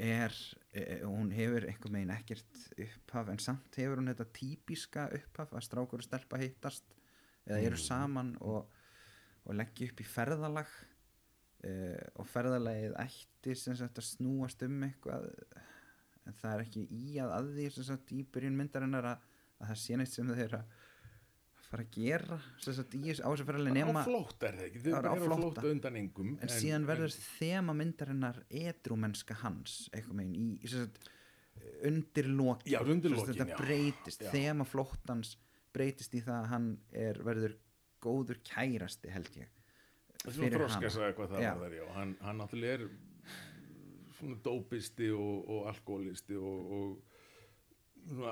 [0.00, 0.34] er
[0.72, 5.66] eh, hún hefur einhver megin ekkert upphaf en samt hefur hún þetta típiska upphaf að
[5.66, 6.94] strákur og stelpa hittast
[7.46, 8.70] eða eru saman og,
[9.44, 10.78] og leggja upp í ferðalag.
[11.60, 15.26] Uh, og ferðalagið ætti sem sagt að snúast um eitthvað
[16.24, 19.26] en það er ekki í að að því sem sagt í byrjun myndarinnar að,
[19.58, 20.62] að það sé neitt sem að
[21.70, 24.98] fara að gera sagt í á þessu ferðalagi nema á flótt er það ekki, Það
[24.98, 30.72] er á flótt undan engum en, síðan verður þema myndarinnar edrúmennska hans eitthvað megin í
[30.72, 31.00] sagt,
[31.86, 34.32] undir lokin Já, þetta breytist, Já.
[34.34, 35.36] þema flóttans
[35.74, 36.68] breytist í það að hann
[37.06, 37.56] er, verður
[38.02, 39.54] góður kærasti held ég
[40.26, 41.52] fyrir það Já.
[41.96, 42.88] hann, hann náttúrulega er
[44.18, 47.09] svona dópisti og, og alkoholisti og, og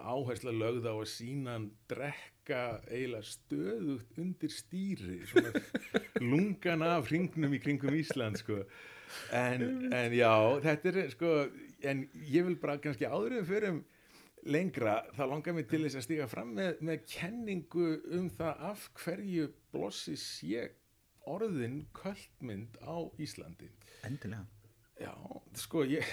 [0.02, 5.20] áhersla lögð á að sína hann drekka eiginlega stöðugt undir stýri
[6.30, 8.62] lungan af hringnum í kringum Ísland sko.
[9.32, 10.32] En, en já,
[10.64, 11.36] þetta er sko
[11.88, 13.78] en ég vil bara kannski áður en förum
[14.48, 17.88] lengra, þá langar mér til þess að stíga fram með, með kenningu
[18.18, 20.68] um það af hverju blossi sé
[21.28, 23.68] orðin kvöldmynd á Íslandi.
[24.08, 24.46] Endilega.
[24.98, 25.14] Já,
[25.58, 26.06] sko ég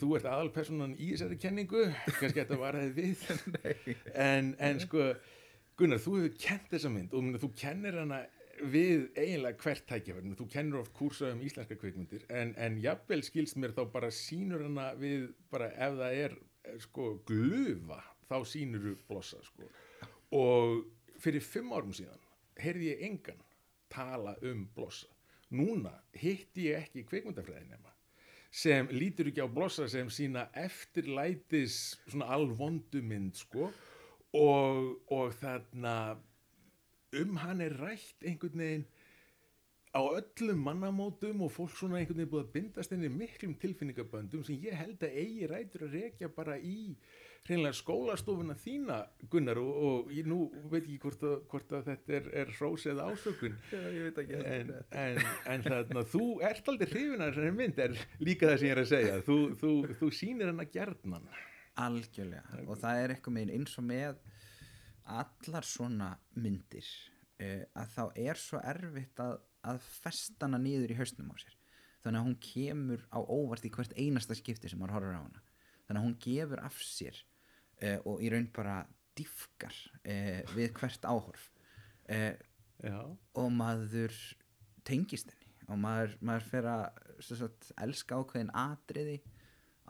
[0.00, 3.26] þú ert aðalpersonan í þessari kenningu kannski þetta var það við.
[4.28, 5.10] En, en sko
[5.76, 8.22] Gunnar, þú hefur kent þessa mynd og þú kennir hana
[8.72, 13.58] við eiginlega hvert tækjaverð, þú kennir oft kúrsa um íslenska kvikmyndir, en, en jafnvel skilst
[13.60, 18.00] mér þá bara sínur hana við bara ef það er eh, sko glufa,
[18.30, 19.68] þá sínur þú blossa sko.
[20.36, 22.24] Og fyrir fimm árum síðan
[22.64, 23.44] heyrði ég engan
[23.92, 25.12] tala um blossa.
[25.52, 27.92] Núna hitti ég ekki kvikmyndafræðinema
[28.50, 33.70] sem lítur ekki á blossa sem sína eftirlætis svona alvondumynd sko.
[34.36, 36.16] Og, og þarna
[37.16, 38.86] um hann er rætt einhvern veginn
[39.96, 44.58] á öllum mannamótum og fólk svona einhvern veginn búið að bindast henni miklum tilfinningaböndum sem
[44.60, 46.96] ég held að eigi rætur að rekja bara í
[47.46, 48.98] hreinlega skólastofuna þína
[49.30, 52.86] Gunnar og, og ég nú veit ekki hvort að, hvort að þetta er, er hrós
[52.90, 53.58] eða ásökun.
[53.74, 54.72] Já, ég veit ekki en,
[55.02, 55.20] en,
[55.54, 58.82] en þarna þú ert aldrei hrifin að þessari mynd er líka það sem ég er
[58.82, 59.18] að segja.
[59.26, 61.28] Þú, þú, þú sýnir hana gjarnan.
[61.86, 62.62] Algjörlega.
[62.66, 64.24] Og það er eitthvað meginn eins og með
[65.16, 66.88] allar svona myndir
[67.42, 69.38] uh, að þá er svo erfitt að,
[69.70, 71.54] að festa hana niður í hausnum á sér.
[72.02, 75.42] Þannig að hún kemur á óvart í hvert einasta skipti sem maður horfir á hana.
[75.86, 77.18] Þannig að hún gefur af sér
[77.82, 78.80] uh, og í raun bara
[79.16, 79.74] diffkar
[80.04, 81.50] uh, við hvert áhorf.
[82.06, 83.00] Já,
[83.34, 84.14] og maður
[84.86, 85.54] tengist henni.
[85.66, 86.84] Og maður, maður fer að
[87.26, 89.16] sagt, elska ákveðin atriði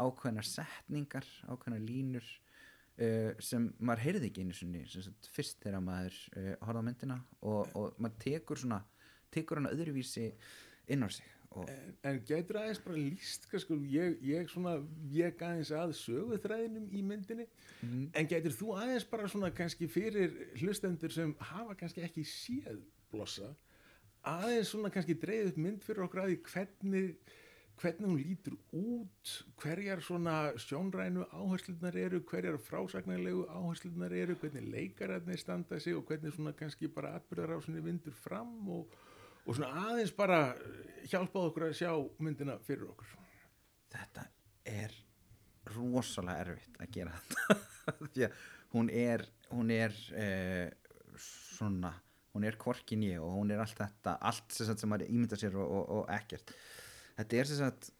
[0.01, 6.17] ákveðinar setningar ákveðinar línur uh, sem maður heyrði ekki einu sinni sagt, fyrst þegar maður
[6.63, 8.81] horfði á myndina og, og maður tekur svona
[9.35, 10.31] tekur hana öðruvísi
[10.89, 14.77] inn á sig en, en gætur aðeins bara líst sko, ég, ég svona
[15.13, 17.47] ég aðeins að söguþræðinum í myndinni
[17.83, 18.11] Mhm.
[18.15, 22.81] en gætur þú aðeins bara svona kannski fyrir hlustendur sem hafa kannski ekki séð
[23.13, 23.55] blossa
[24.25, 27.17] aðeins svona kannski dreigð upp mynd fyrir okkur að því hvernig
[27.77, 35.37] hvernig hún lítur út hverjar svona sjónrænu áherslunar eru, hverjar frásagnarlegu áherslunar eru, hvernig leikararnir
[35.39, 38.89] standa sig og hvernig svona kannski bara atbyrðarásinni vindur fram og,
[39.47, 40.41] og svona aðeins bara
[41.07, 41.91] hjálpað okkur að sjá
[42.23, 43.13] myndina fyrir okkur.
[43.95, 44.27] Þetta
[44.67, 44.95] er
[45.77, 47.59] rosalega erfitt að gera þetta.
[48.15, 48.41] Því að
[48.75, 50.67] hún er hún er uh,
[51.23, 51.93] svona
[52.35, 55.55] hún er korkin ég og hún er allt þetta allt sagt sem maður ímynda sér
[55.57, 56.53] og, og, og ekkert.
[57.17, 57.93] Þetta er sem sagt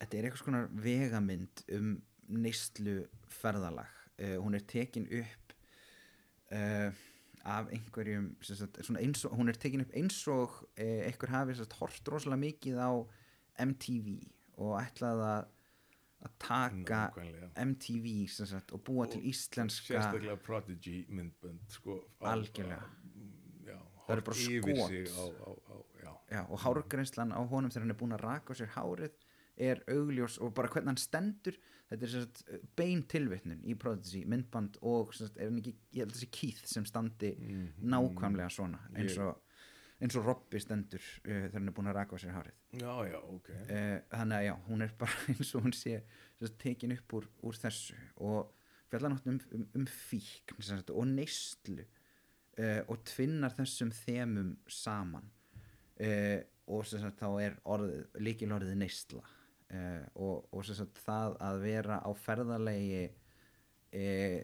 [0.00, 1.92] þetta er eitthvað skonar vegamynd um
[2.30, 3.02] neyslu
[3.40, 5.54] ferðalag uh, hún er tekin upp
[6.56, 6.90] uh,
[7.44, 11.72] af einhverjum sagt, eins og, hún er tekin upp eins og uh, einhver hafi sagt,
[11.80, 12.90] hort rosalega mikið á
[13.64, 14.18] MTV
[14.60, 15.48] og ætlaði að
[16.20, 16.96] að taka.
[17.64, 22.76] MTV sagt, og búa til íslenska sérstaklega Prodigy myndbönd sko, Algjörlega.
[22.76, 24.68] á- já, Það eru bara skot.
[25.16, 28.52] á, á, á, já, Já, og hárgreinslan á honum þegar hann er búin að raka
[28.52, 29.16] á sér hárið
[29.56, 31.58] er augljós og bara hvernig hann stendur
[31.90, 32.42] þetta er sem sagt,
[32.78, 36.66] bein tilvitnun í Prodigy, myndband og sagt, er hann ekki, ég held að þessi Keith
[36.70, 37.32] sem standi
[37.82, 39.40] nákvæmlega svona eins og,
[39.98, 42.60] eins og Robby stendur uh, þegar hann er búin að raka á sér hárið.
[42.78, 43.50] Já, já, ok.
[43.66, 45.96] Uh, þannig að já, hún er bara eins og hún sé
[46.38, 48.54] sagt, tekin upp úr, úr þessu og
[48.90, 55.26] fjallar náttúrulega um, um, um fíkn sagt, og neyslu uh, og tvinnar þessum þemum saman.
[56.70, 59.20] Og þá er orðið, líkil orðið neysla
[59.74, 64.38] uh, og, og sem sagt, það að vera á ferðalegi uh,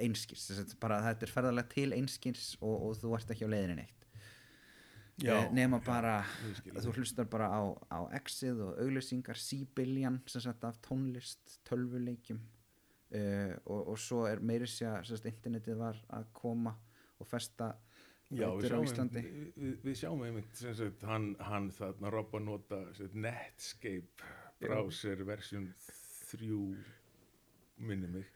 [0.00, 3.96] sagt, bara þetta er ferðalega til einskis og, og þú ert ekki á leiðinni neitt.
[5.20, 6.14] Já, Eh, nema já, bara
[6.48, 7.60] ég skil að þú hlustar bara á,
[7.92, 12.40] á exið og auglýsingar, síbiljan sem sagt af tónlist, tölvuleikjum.
[13.10, 16.76] Uh, og, og svo er meiri sér að internetið var að koma
[17.18, 17.72] og festa
[18.30, 22.80] Já, við sjáum, við, við, sjáum einmitt sem sagt, hann, hann þarna Rob að nota
[22.94, 24.28] sagt, Netscape
[24.62, 25.66] browser version
[26.30, 26.60] 3
[27.80, 28.28] minni mig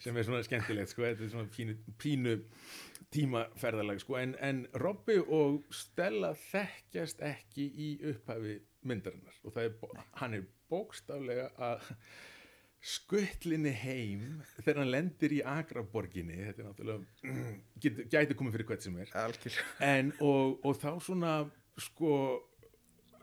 [0.00, 2.34] sem er svona skemmtilegt sko, þetta er svona pínu, pínu
[3.12, 8.56] tímaferðalag sko, en, en Robby og Stella þekkjast ekki í upphafi
[8.88, 11.90] myndarinnar og það er, hann er bókstaflega að
[12.80, 14.22] skuttlinni heim
[14.62, 17.40] þegar hann lendir í Agraborginni þetta er náttúrulega
[17.84, 19.10] geti, gæti komið fyrir hvert sem er.
[19.84, 21.34] En og, og þá svona
[21.80, 22.12] sko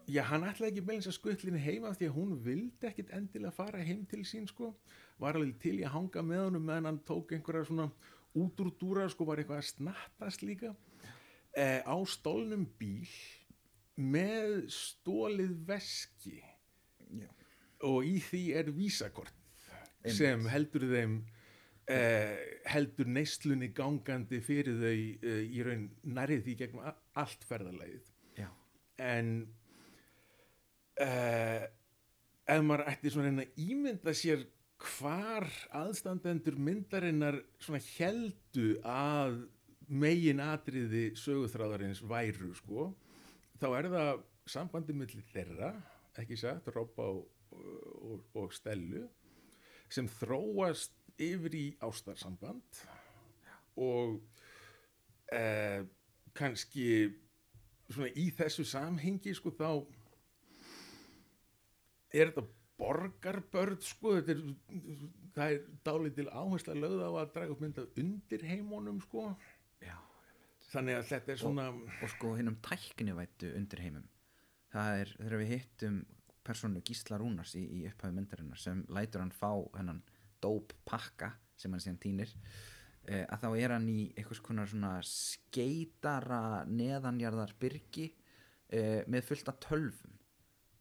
[0.05, 3.82] já, hann ætlaði ekki meðlins að skutlinni heima því að hún vildi ekkit endilega fara
[3.84, 4.76] heim til sín sko,
[5.22, 7.89] var alveg til í að hanga með honum meðan hann tók einhverja svona
[8.38, 10.76] útrúdúra sko, var eitthvað að snattast líka
[11.58, 13.10] eh, á stólnum bíl
[13.97, 16.38] með stólið veski.
[17.08, 17.30] Já.
[17.88, 19.36] og í því er vísakort
[20.04, 20.18] Einmitt.
[20.18, 21.16] sem heldur þeim
[21.89, 22.36] eh,
[22.70, 28.14] heldur neyslunni gangandi fyrir þau eh, í raun nærið því gegnum allt ferðarlegið
[28.98, 29.34] en
[31.02, 31.66] uh,
[32.50, 34.45] ef maður ætti svona að ímynda sér
[34.98, 39.43] hvar aðstandendur myndarinnar svona heldu að
[39.88, 42.91] megin atriði söguþráðarins væru sko
[43.62, 44.12] þá er það
[44.48, 45.72] sambandi milli þeirra
[46.18, 49.06] ekki satt, Robba og, og, og Stellu
[49.93, 52.81] sem þróast yfir í ástarsamband
[53.81, 54.17] og
[55.33, 55.85] eh,
[56.38, 56.88] kannski
[57.88, 59.69] svona í þessu samhengi sko þá
[62.13, 62.45] er þetta
[62.77, 64.41] borgarbörð sko þetta er,
[65.38, 69.29] það er dálítil áhersla lögð á að draga upp mynd af undir heimunum sko
[69.81, 69.95] Já.
[70.73, 74.05] þannig að þetta er svona og sko hinnum tæknivættu undir heimum
[74.73, 75.99] það er þegar við hittum
[76.48, 80.02] persónu Gísla Rúnars í, í upphæðu myndarinnar sem lætur hann fá hennan
[80.43, 82.34] dóp pakka sem hann síðan týnir.
[83.08, 84.12] Eh, að þá er hann í
[84.43, 88.08] konar svona skeitara neðanjarðar byrgi
[88.70, 90.16] eh, með fullt af tölvum.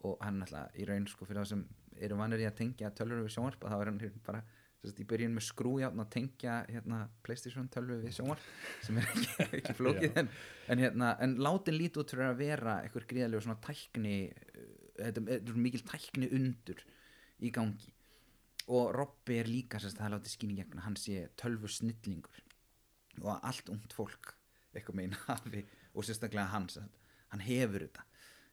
[0.07, 1.67] Og hann alltaf í raun sko fyrir það sem
[2.07, 4.45] eru vanir í að tengja tölvur við sjónvarp þá er hann hérna bara
[4.87, 8.45] í byrjun með skrújátn að tengja hérna, Playstation tölvu við sjónvarp
[8.85, 10.31] sem er ekki, ekki flókið en,
[10.71, 14.17] en, hérna, en látin lítið út fyrir að vera einhver gríðalegu svona tækni
[14.99, 16.83] þetta þetta er mikil tækni undur
[17.43, 17.93] í gangi.
[18.67, 22.43] Og Robby er líka sérst, það er látið skýning gegn hann sé tölvu snillingur.
[23.23, 24.35] Og allt ungt fólk
[24.75, 26.89] eitthvað megin hafi og sérstaklega sérst,
[27.33, 28.07] hann hefur þetta.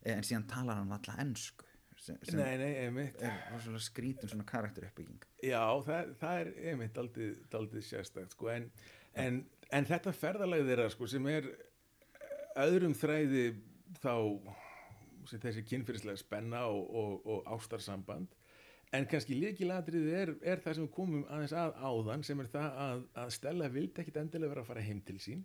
[0.04, 1.68] Eh, en síðan talar hann alltaf ennsku
[2.04, 3.20] sem, sem nei, nei, einmitt.
[3.22, 5.22] er rosalega skrítin svona karakteruppbygging.
[5.46, 8.68] Já, það, það er einmitt daldið, daldið sérstakt sko, en,
[9.20, 9.40] en,
[9.72, 11.50] en þetta ferðalagi þeirra sko, sem er
[12.64, 13.46] öðrum þræði
[14.02, 14.14] þá
[15.32, 18.32] þessi kynfyrirslega spenna og, og, og ástarsamband.
[18.94, 22.80] En kannski líkilatrið er, er það sem við komum aðeins að áðan sem er það
[22.84, 25.42] að, að Stella vildi ekkit endilega vera að fara heim til sín.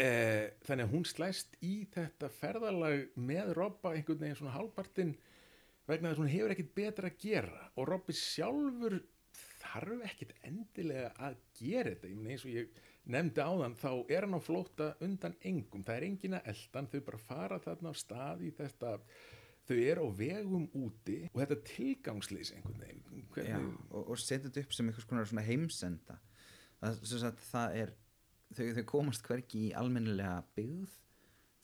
[0.00, 5.12] Eh, þannig að hún slæst í þetta ferðalag með Robba einhvern veginn svona hálfpartinn
[5.86, 7.68] vegna þess að hún hefur ekkit betra að gera.
[7.76, 8.96] Og Robby sjálfur
[9.60, 12.10] þarf ekkit endilega að gera þetta.
[12.10, 15.84] Ég meina eins og ég nefndi áðan þá er hann á flóta undan engum.
[15.84, 18.94] Það er engin að eldan, þau bara fara þarna á stað í þetta
[19.64, 23.04] þau eru á vegum úti og þetta tilgangslýs einhvern veginn
[23.40, 23.56] Já,
[23.90, 26.18] og, og setja þetta upp sem einhvers konar svona heimsenda.
[26.80, 27.94] Það, sagt, það er
[28.54, 30.98] þau, þau komast hvergi í almennilega byggð.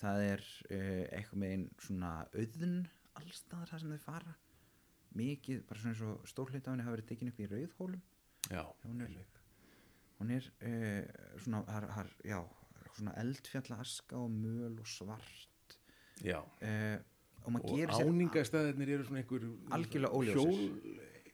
[0.01, 2.79] Það er uh, eitthvað með einn svona auðn
[3.21, 4.37] allstaðar það sem þau fara.
[5.21, 8.03] Mikið, bara svona eins og stórhluta af henni hafa verið tekin upp í rauðhólum.
[8.49, 9.40] Já, hún er.
[10.21, 12.41] Hún er uh, svona, har, har, já,
[12.97, 15.79] svona eldfjalla aska og möl og svart
[16.25, 16.41] já.
[16.41, 16.99] uh,
[17.49, 20.81] og og áningastæðinir eru svona einhver Algjörlega óljósir.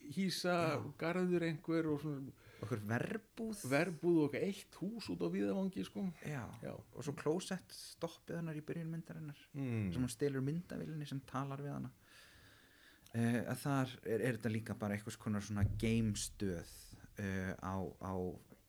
[0.07, 0.59] hjólhísa
[0.99, 6.45] garður einhver og svona okkur verbúð verbúð og eitt hús út á viðavangi sko já,
[6.63, 6.73] Já.
[6.73, 9.91] og svo klósett stoppið hennar í byrjun myndarinnar mm.
[9.93, 14.79] sem hún stelur myndavilinni sem talar við hana uh, að þar er, er þetta líka
[14.79, 16.73] bara eitthvað konar svona gamestöð
[17.21, 18.15] uh, á, á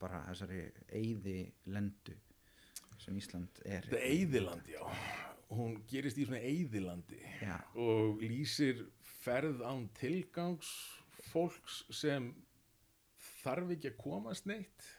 [0.02, 1.40] bara þessari eyði
[1.74, 2.16] lendu
[3.02, 4.82] sem Ísland er Eyðiland, já.
[5.54, 8.84] Hún gerist í svona Eyðilandi já, og lýsir
[9.22, 10.72] ferð án tilgangs
[11.30, 12.32] fólks sem
[13.44, 14.90] þarf ekki að komast neitt.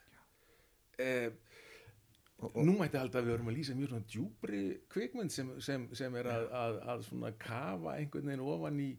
[0.99, 1.29] Eh,
[2.39, 5.85] og, nú mætti halda að við vorum að lýsa mjög svona djúbri kvikmynd sem, sem,
[5.95, 8.89] sem er að, að, að svona kafa einhvern veginn ofan í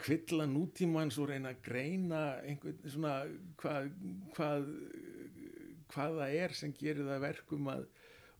[0.00, 3.14] kvilla nútímans og reyna að greina einhvern svona
[3.60, 3.92] hvað,
[4.34, 4.66] hvað,
[5.92, 7.84] hvað það er sem gerir það að verkum að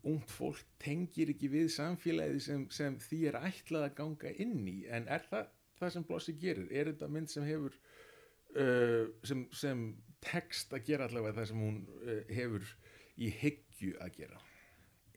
[0.04, 4.78] ungt fólk tengir ekki við samfélagið sem, sem því er ætlað að ganga inn í
[4.92, 6.68] en er það það sem Blossi gerir?
[6.70, 7.76] Er þetta mynd sem hefur
[8.60, 9.86] uh, sem, sem
[10.24, 12.68] text að gera allavega það sem hún uh, hefur
[13.14, 14.42] í hyggju að gera?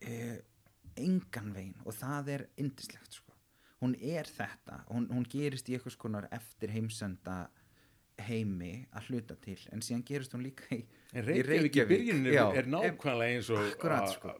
[0.06, 0.38] uh,
[0.98, 3.34] engan veginn og það er indislegt sko.
[3.82, 7.48] hún er þetta hún, hún gerist í eitthvað konar eftir heimsenda
[8.18, 10.82] heimi að hluta til en síðan gerist hún líka í
[11.16, 12.44] En Reykjavík í Reykjavík, byrjunin er, já.
[12.60, 14.34] er nákvæmlega eins og Akkurat, sko.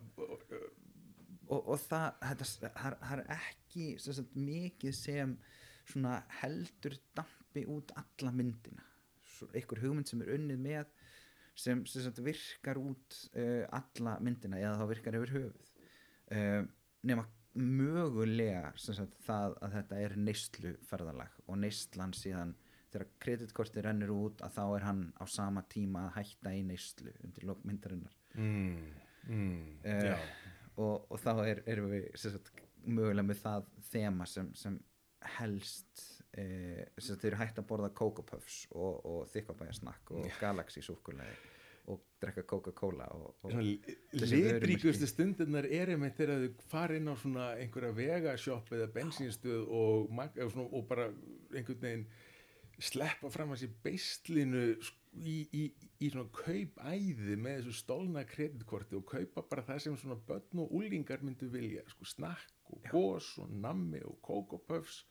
[1.49, 5.33] og, og það, þetta, það, það er ekki sagt, mikið sem
[5.89, 8.85] svona heldur dampi út alla myndina
[9.55, 10.93] einhver hugmynd sem er unnið með
[11.59, 15.73] sem, sem sagt, virkar út uh, alla myndina eða þá virkar yfir höfuð
[16.37, 16.63] uh,
[17.09, 17.27] nema
[17.59, 22.55] mögulega sagt, það að þetta er neyslu ferðalag og neyslan síðan
[22.93, 27.13] þegar kreditkorti rennur út að þá er hann á sama tíma að hætta í neyslu
[27.25, 28.87] undir lokmyndarinnar mm,
[29.29, 30.17] mm, já,
[30.77, 32.53] og, og þá er, erum við sagt,
[32.87, 34.81] mögulega með það þema sem, sem
[35.39, 41.57] helst e, sem eru hægt að borða Puffs og, og þykkabæjasnakk og Galaxy súkulega
[41.89, 43.07] og drekka Coca-Cola
[44.13, 50.11] litríkustu stundirnar er einmitt þegar þau fara inn á svona einhverja vegasjopp eða bensínstöð og,
[50.69, 51.09] og bara
[51.55, 52.05] einhvern veginn
[52.79, 54.65] sleppa fram að sér beislinu
[55.19, 55.63] í, í,
[55.99, 60.75] í svona kaupæði með þessu stolna kreditkorti og kaupa bara það sem svona börn og
[60.79, 65.03] úlingar myndu vilja sko snakk og gós og nammi og kókopöfs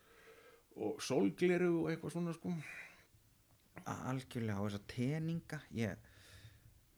[0.78, 2.52] og sólgleru og eitthvað svona sko.
[3.88, 6.08] Algjörlega á þessa teninga ég,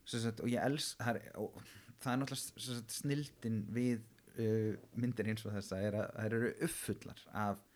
[0.05, 1.59] sagt, og ég els það er, og,
[2.01, 3.99] það er náttúrulega sagt, snildin við
[4.37, 7.67] uh, myndir eins og þessa er að það eru uppfullar af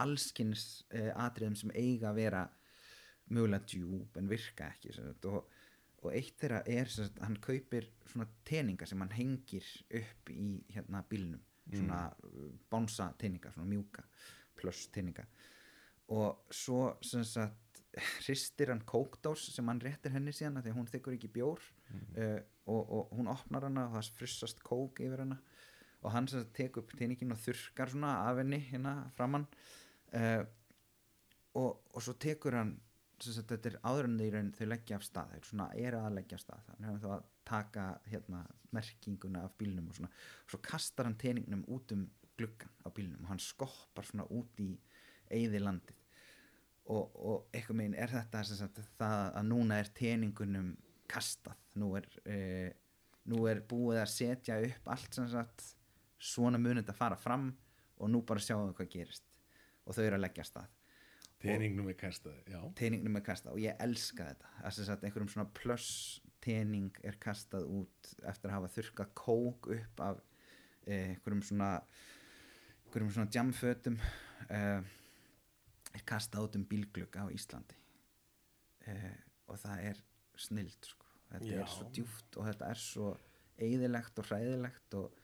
[0.00, 2.42] allskins uh, atriðum sem eiga að vera
[3.32, 5.48] mögulega djúb en virka ekki sagt, og,
[6.02, 9.66] og eitt þeirra er sagt, hann kaupir svona teninga sem hann hengir
[10.02, 11.42] upp í hérna bílnum.
[11.72, 12.54] Svona mm.
[12.72, 14.02] bánsa teninga, svona mjúka
[14.58, 15.24] pluss teninga.
[16.12, 17.82] Og svo sagt
[18.24, 22.40] hristir hann kókdós sem hann réttir henni síðan því að hún þykkur ekki bjór uh,
[22.66, 25.38] og, og hún opnar hana og það frussast kók yfir hana.
[26.02, 26.26] Og hann
[26.56, 29.46] tekur upp teiningin og þurrkar svona af henni hérna framann
[30.18, 30.42] uh,
[31.60, 32.76] og, og svo tekur hann
[33.22, 36.38] sagt þetta er áður en þeir þau leggja af stað þeir svona eru að leggja
[36.38, 38.40] af stað þannig að þá að taka hérna
[38.72, 40.10] merkinguna af bílnum og svona.
[40.48, 42.06] Svo kastar hann teiningnum út um
[42.38, 44.70] gluggan á bílnum og hann skoppar svona út í
[45.32, 45.98] eyði landið
[46.90, 50.72] og, og eitthvað meginn er þetta sagt, það að núna er teningunum
[51.10, 51.58] kastað.
[51.78, 52.72] Nú er, e,
[53.30, 55.68] nú er búið að setja upp allt sem sagt
[56.22, 57.52] svona munið að fara fram
[57.98, 59.31] og nú bara sjáum við hvað gerist
[59.86, 60.70] og þau eru að leggja stað
[61.42, 65.32] teningnum er kastaði, já teningnum er kastað og ég elska þetta að sem sagt einhverjum
[65.32, 70.22] svona pluss tening er kastað út eftir að hafa þurrkað kók upp af
[70.86, 71.70] eh, einhverjum svona
[72.84, 73.98] einhverjum svona jamfötum
[74.48, 74.80] eh,
[75.92, 77.78] er kastað út um bílglugga á Íslandi
[78.90, 79.18] eh,
[79.50, 80.02] og það er
[80.38, 81.10] snild sko.
[81.32, 81.60] þetta Já.
[81.64, 83.12] er svo djúft og þetta er svo
[83.62, 85.22] eigðilegt og hræðilegt og,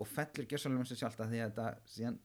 [0.00, 2.20] og fellur gjössalum sem sjálft að því að þetta síðan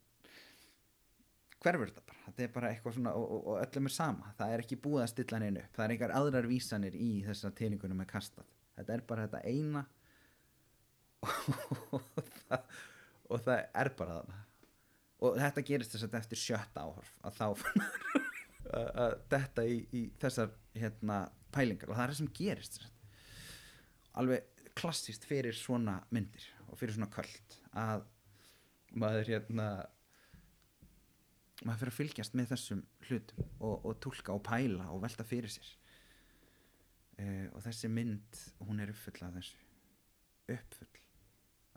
[1.64, 4.54] hverfur þetta bara, þetta er bara eitthvað svona og, og, og öllum er sama, það
[4.54, 8.02] er ekki búið að stilla hann upp, það er einhver aðrar vísanir í þessa teiningunum
[8.02, 9.86] með kastað, þetta er bara þetta eina
[11.96, 12.04] og
[12.48, 12.76] það,
[13.30, 14.44] og það er bara þarna.
[15.18, 17.48] Og þetta gerist þess að eftir sjötta áhorf að þá
[18.78, 21.22] að að detta í, í þessar hérna
[21.56, 21.90] pælingar.
[21.90, 22.80] Og það er það sem gerist
[24.18, 28.04] alveg klassist fyrir svona myndir og fyrir svona köld að
[28.98, 29.68] maður hérna
[31.66, 35.52] maður fyrir að fylgjast með þessum hlutum og, og túlka og pæla og velta fyrir
[35.52, 35.70] sér.
[37.18, 39.64] Uh, og þessi mynd hún er uppfull af þessu.
[40.54, 40.98] Uppfull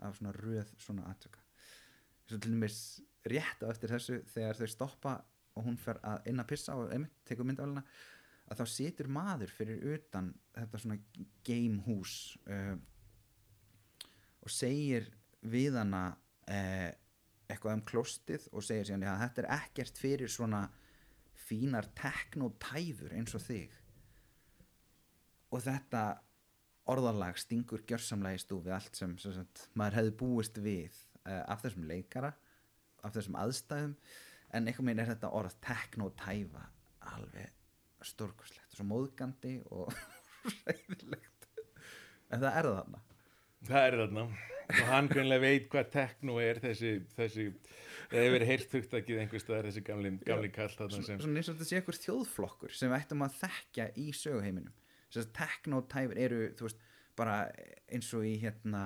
[0.01, 1.41] af svona röð svona atvöka
[2.31, 5.13] svo til dæmis rétt á eftir þessu þegar þau stoppa
[5.57, 7.83] og hún fer að inn að pissa og einmitt tekur myndavælina
[8.51, 10.97] að þá situr maður fyrir utan þetta svona
[11.47, 12.15] gamehús
[12.47, 12.75] uh,
[14.41, 15.09] og segir
[15.41, 16.05] við hana
[16.47, 16.89] uh,
[17.51, 20.65] eitthvað um klostið og segir síðan að þetta er ekkert fyrir svona
[21.47, 23.77] fínar teknotæfur eins og þig.
[25.51, 26.03] Og þetta
[26.91, 30.95] orðalag stingur gjörsamlega í stúfi allt sem, sem sagt, maður hefði búist við
[31.25, 32.33] uh, af þessum leikara
[33.01, 33.95] af þessum aðstæðum.
[34.51, 36.65] En einhvern veginn er þetta orð teknotæfa
[37.13, 37.57] alveg
[38.05, 39.91] stórkurslegt svo móðgandi og
[40.65, 41.49] ræðilegt
[42.31, 43.01] en það er þarna.
[43.67, 44.25] Það er þarna
[44.71, 47.47] og hann greinlega veit hvað tekno er þessi, þessi
[48.11, 51.57] eða hefur heyrt hugtakið einhvers staðar þessi gamli, gamli kall þarna sem svona eins og
[51.57, 54.73] þetta sé einhver þjóðflokkur sem ættum að þekkja í söguheiminum.
[55.11, 56.83] Þess að teknotæfur eru þú veist,
[57.19, 57.35] bara
[57.91, 58.83] eins og í hérna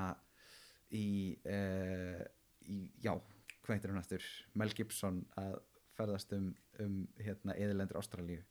[0.94, 1.08] í,
[1.50, 2.22] uh,
[2.66, 3.14] í já,
[3.62, 4.28] hvað heitir hann aftur?
[4.58, 5.58] Mel Gibson að
[5.96, 6.50] ferðast um,
[6.84, 8.42] um hérna eðilendur Ástralíu.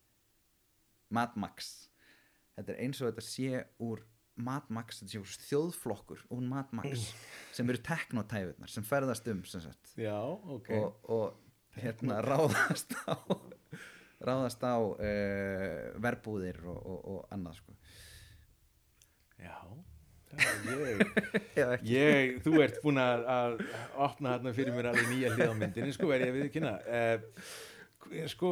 [1.13, 1.89] Mad Max.
[2.55, 4.03] Þetta er eins og þetta sé úr
[4.35, 7.09] Mad Max, þetta sé úr þjóðflokkur úr Mad Max
[7.55, 9.63] sem eru teknotæfurnar sem ferðast um sem
[9.99, 10.71] Já, ok.
[10.75, 13.15] Og, og hérna ráðast á
[14.27, 17.75] ráðast á uh, verbúðir og, og, og annað sko.
[19.41, 19.57] Já,
[20.35, 21.03] ég.
[21.95, 23.55] Ég, þú ert búin að, að
[24.07, 28.51] opna þarna fyrir mér alveg nýja hliðamyndin sko verð ég að viðkynna uh, sko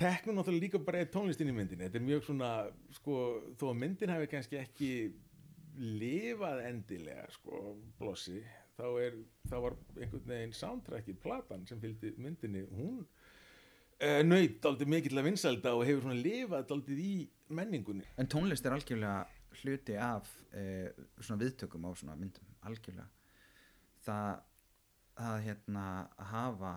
[0.00, 2.50] teknum náttúrulega líka bara tónlistin í myndin þetta er mjög svona
[2.96, 3.16] sko,
[3.60, 4.92] þó að myndin hafi kannski ekki
[5.80, 8.40] lifað endilega sko, blossi,
[8.76, 14.88] þá er, þá var einhvern veginn soundtrackið platan sem fylgdi myndinni hún uh, nöyt aldrei
[14.90, 17.14] mikill að vinsælda og hefur svona lifað aldrei í
[17.56, 18.06] menningunni.
[18.20, 19.24] En tónlist er algjörlega
[19.60, 20.88] hluti af uh,
[21.20, 23.08] svona viðtökum á svona myndum algjörlega.
[24.04, 24.46] Það
[25.20, 25.84] að hérna
[26.30, 26.74] hafa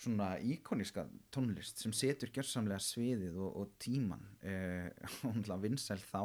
[0.00, 4.90] svona íkoníska tónlist sem setur gjörsamlega sviðið og, og tíman uh,
[5.22, 6.22] og náttúrulega vinsæl þá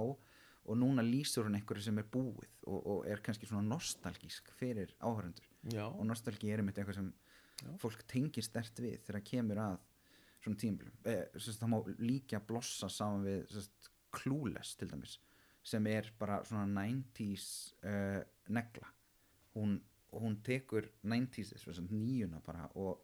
[0.69, 4.91] og núna lýsur hún einhverju sem er búið og, og er kannski svona nostalgísk fyrir
[4.99, 7.13] áhörundur Já, og nostalgi er einmitt eitthvað sem
[7.59, 7.71] Já.
[7.81, 9.79] fólk tengir stert við þegar kemur að
[10.39, 10.99] svona tímabilum.
[11.03, 13.65] Eh, það má líka blossa saman við
[14.15, 15.19] Clueless til dæmis
[15.69, 17.43] sem er bara svona 90s
[17.85, 18.87] uh, negla.
[19.53, 19.75] Hún,
[20.15, 23.03] hún tekur 90s sérst, nýjuna bara og,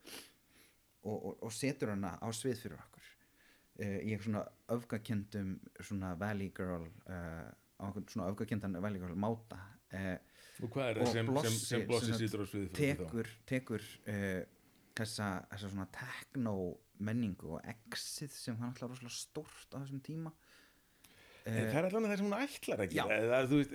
[1.05, 4.45] og, og, og setur hana á svið fyrir okkur uh, í eitthvað svona
[4.75, 9.59] öfgakendum svona Valley Girl uh, á einhvern svona öfgakendan Valley Girl máta
[9.93, 10.15] uh,
[10.63, 13.03] og hvað er það sem, Blossi, sem, sem Blossi sýtur á sviði fyrir þá?
[13.03, 14.41] tekur, tekur uh,
[14.95, 16.55] þessa, þessa svona techno
[17.05, 20.31] menningu og exið sem hann alltaf rosalega stórt á þessum tíma
[21.45, 23.39] En það er allavega það sem hún ætlar að gera.
[23.51, 23.73] Þú veist,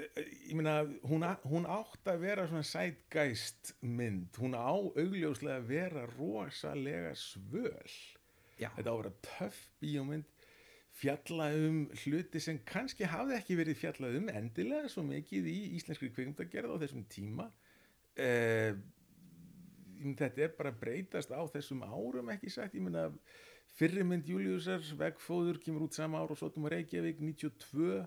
[0.50, 0.72] ég meina
[1.06, 7.12] hún, á- hún átt að vera svona sætgæst mynd, hún á augljóslega að vera rosalega
[7.14, 7.94] svöl.
[8.58, 10.26] Já, þetta á að vera töff bíómynd
[11.00, 16.10] fjalla um hluti sem kannski hafði ekki verið fjallað um endilega svo mikið í íslenskri
[16.12, 17.46] kvikmyndagerð á þessum tíma.
[18.18, 18.74] Eh,
[20.02, 23.49] meina, þetta er bara að breytast á þessum árum ekki sagt, ég meina fyrri
[23.80, 28.02] mynd Júliusar, Vegfóður kemur út sama ár og Sotum og Reykjavík 92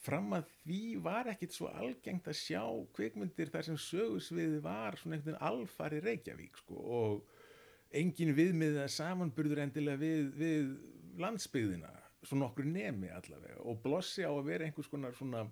[0.00, 2.62] fram að því var ekkit svo algengt að sjá
[2.96, 9.60] kvikmyndir þar sem sögusviði var svona einhvern veginn alfari Reykjavík sko, og engin viðmiða samanburður
[9.66, 11.92] endilega við, við landsbyggðina
[12.24, 15.44] svo nokkur nemi allavega og blossi á að vera einhvers konar svona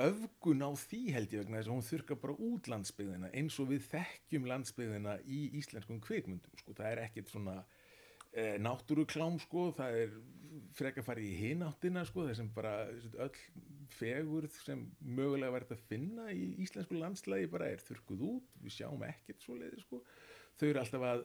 [0.00, 3.68] öfgun á því held ég vegna þess að hún þurka bara út landsbyggðina eins og
[3.68, 6.72] við þekkjum landsbyggðina í íslenskum kvikmyndum sko.
[6.72, 7.60] það er ekkit svona
[8.32, 10.14] náttúruklám sko, það er
[10.76, 12.74] frekar farið í hináttina sko, það sem bara
[13.24, 13.34] öll
[13.92, 19.04] fegurð sem mögulega verður að finna í íslensku landslægi bara er þurkuð út, við sjáum
[19.04, 20.00] ekkert svo leiði sko,
[20.56, 21.24] þau eru alltaf að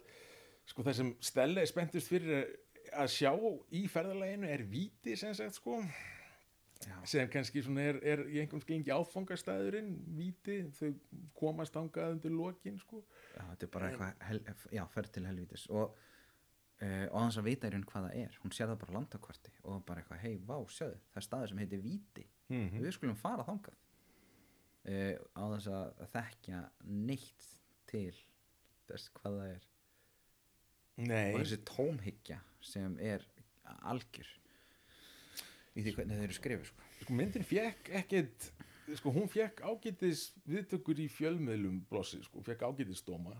[0.67, 2.53] sko það sem Stella er spenntust fyrir
[2.97, 3.31] að sjá
[3.75, 5.79] í ferðalæginu er víti sem sagt sko
[6.85, 10.91] já, sem kannski svona er, er í einhverjum skilningi áfangastæðurinn víti, þau
[11.37, 13.01] komast angað undir lokin sko.
[13.33, 15.65] Já, þetta er bara eitthvað já, ferð til helvítis.
[15.73, 15.95] Og,
[16.82, 18.39] uh, og hans að vita í raun hvað það er.
[18.43, 21.53] Hún sér það bara á landakvarti og bara eitthvað hei, vá, sjáðu, það er staður
[21.53, 22.28] sem heitir Víti.
[22.53, 23.80] Mm við skulum fara þangað.
[24.88, 26.61] Uh, á þess að þekkja
[27.09, 27.49] neitt
[27.89, 28.13] til
[28.88, 29.71] þess hvað það er.
[30.97, 33.25] Nei, og þessi tómhyggja sem er
[33.86, 34.30] algjör
[35.78, 36.88] í því hvernig þeir eru skrifið sko.
[37.03, 38.49] sko myndin fekk ekkert
[38.97, 43.36] sko hún fekk ágætis viðtökur í fjölmiðlum blossi sko, fekk ágætis dóma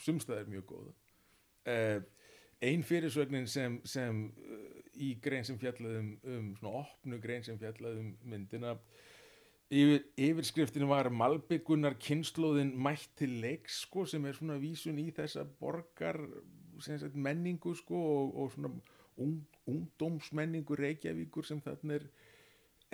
[0.00, 1.98] sumstæðir mjög góða uh,
[2.64, 4.62] ein fyrirsögnin sem, sem uh,
[4.96, 8.76] í grein sem fjallaðum um svona opnu grein sem fjallaðum myndina.
[9.66, 15.42] Yfir, yfirskriftinu var Malbyggunar kynnslóðin mætt til leiks sko sem er svona vísun í þessa
[15.58, 16.20] borgar
[16.78, 18.70] sagt, menningu sko og, og svona
[19.16, 22.06] ung, ungdómsmenningu Reykjavíkur sem þarna er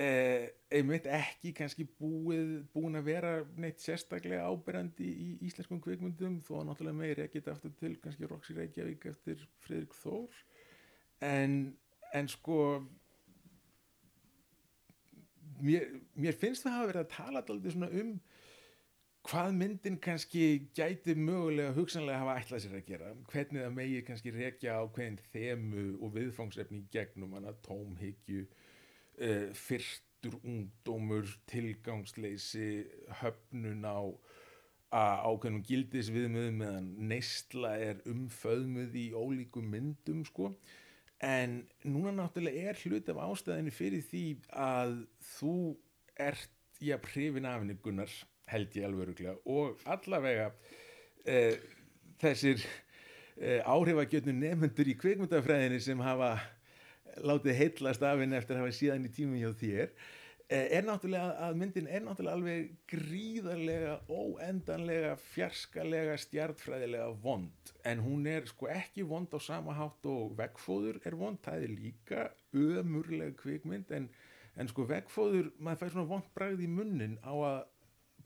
[0.00, 6.60] eh, einmitt ekki kannski búið, búin að vera neitt sérstaklega áberandi í íslenskum kvikmyndum þó
[6.60, 10.42] að náttúrulega meiri ekki aftur til kannski Roxy Reykjavík eftir Friðrik Þór.
[11.22, 11.56] En,
[12.12, 12.58] en sko
[15.62, 15.88] mér,
[16.18, 18.14] mér finnst það hafa verið að tala daldið svona um
[19.22, 24.34] hvað myndin kannski gæti mögulega hugsanlega hafa ætlað sér að gera hvernig það megi kannski
[24.34, 28.48] rekja á hvernig þemu og viðfangsefni gegnum hana tómhyggju
[29.20, 32.68] uh, fyrtur ungdómur tilgangsleysi
[33.22, 34.00] höfnun á
[34.92, 40.50] ákveðnum gildis viðmöðum meðan neysla er umföðmuð í ólíkum myndum sko.
[41.22, 44.96] En núna náttúrulega er hlut af ástæðinu fyrir því að
[45.38, 45.54] þú
[46.20, 48.12] ert í að prifin af henni Gunnar
[48.50, 50.48] held ég alveg öruglega og allavega
[51.24, 51.56] eh,
[52.20, 52.60] þessir
[53.38, 56.34] eh, áhrifagjötnu nefnendur í kveikmyndafræðinni sem hafa
[57.20, 59.94] látið heitlast af henni eftir að hafa síðan í tímum hjá þér.
[60.52, 67.72] Eh, er náttúrulega að myndin er náttúrulega alveg gríðarlega óendanlega fjarskalega stjartfræðilega vond.
[67.88, 71.72] En hún er sko ekki vond á sama hátt og vegfóður er vond, það er
[71.72, 74.10] líka ömurlega kvikmynd en,
[74.56, 77.62] en sko vegfóður, maður fær svona vond bragð í munnin á að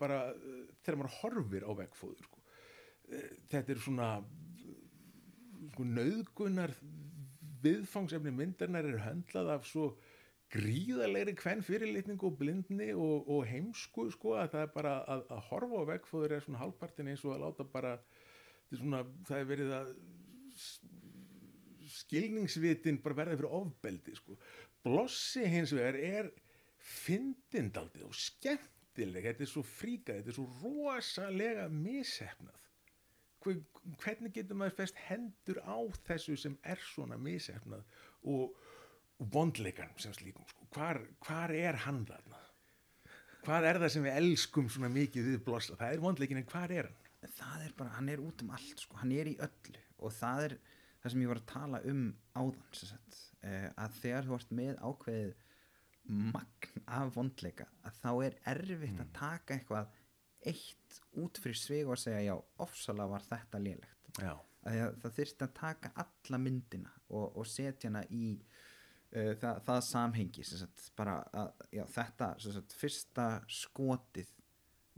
[0.01, 2.43] bara uh, þegar maður horfir á vegfóður sko.
[3.07, 4.11] Eh, þetta er svona
[5.77, 6.75] sko nöðgunar
[7.67, 9.91] viðfangsefni myndarnar er höndlað af svo
[10.55, 15.43] gríðalegri hvern fyrirlitning og blindni og, og heimsku sko að það er bara að, að
[15.49, 17.97] horfa á veggfóður er svona hálfpartin eins og að láta bara
[18.71, 19.91] svona, það er verið að
[21.97, 24.39] skilningsvitin bara verða fyrir ofbeldi sko.
[24.87, 26.31] blossi hins vegar er
[26.87, 32.66] fyndindaldið og skemmtileg þetta er svo fríkað, þetta er svo rosalega mishefnað
[34.03, 35.79] hvernig getur maður fest hendur á
[36.09, 37.85] þessu sem er svona mishefnað
[38.27, 38.57] og
[39.33, 40.67] vondleikan sem slíkum sko.
[40.75, 42.43] hvar, hvar er hann þarna?
[43.47, 46.73] Hvað er það sem við elskum svona mikið við blossa, það er vondleikin en hvar
[46.75, 47.03] er hann?
[47.37, 48.99] Það er bara, hann er út um allt sko.
[49.01, 49.83] hann er í öllu.
[50.03, 50.57] Og það er
[51.01, 52.03] það sem ég var að tala um
[52.35, 52.97] áðan
[53.47, 55.35] eh, að þegar þú ert með ákveðið
[56.07, 59.95] magn af vondleika að þá er erfitt að taka eitthvað
[60.47, 64.07] eitt út fyrir svig og segja já, ofsalega var þetta lélegt.
[64.67, 70.47] Það þyrfti að taka alla myndina og, og setja hana í uh, það, það samhengi
[70.49, 74.33] sagt, bara að já, þetta sagt, fyrsta skotið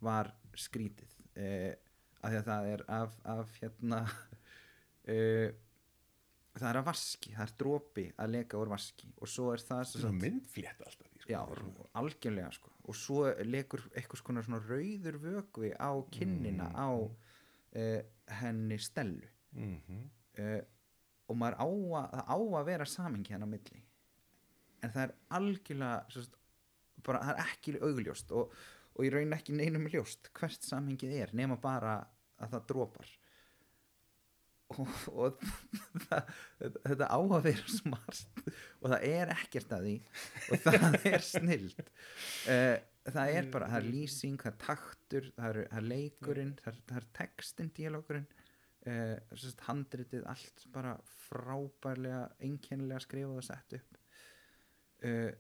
[0.05, 1.15] var skrítið.
[1.39, 1.73] Uh,
[2.23, 4.03] að því að það er af, af hérna
[5.15, 5.49] uh,
[6.61, 9.85] það er að vaski það er dropi að leka úr vaski og svo er það
[9.93, 11.33] sagt, myndflétt alltaf því, sko.
[11.33, 11.41] já,
[12.01, 12.73] algjörlega sko.
[12.89, 18.01] Og svo lekur eitthvað svona, rauður vökvi á kinnina á uh,
[18.41, 19.29] henni stellu.
[19.53, 20.59] Mm uh,
[21.29, 23.83] og maður á að, það á að vera samingi hann á milli.
[24.81, 26.23] En það er algjörlega svo,
[27.05, 28.55] bara, það er ekki augljóst og,
[28.95, 31.99] og ég raun ekki neinum ljóst hvert samhengið er nema bara
[32.39, 33.13] að það dropar
[34.77, 35.41] og, og
[36.09, 36.33] það,
[36.85, 38.23] þetta á að vera smart
[38.83, 39.97] og það er ekkert að því
[40.49, 42.77] og það er snild uh,
[43.09, 46.75] það er bara, það er lýsing það er taktur, það er, það er leikurinn það
[46.75, 48.29] er, það er textin, díalókurinn
[48.87, 50.95] uh, sérst, handritið allt bara
[51.29, 53.99] frábærlega einkennilega skrifað og sett upp.
[54.99, 55.31] Uh,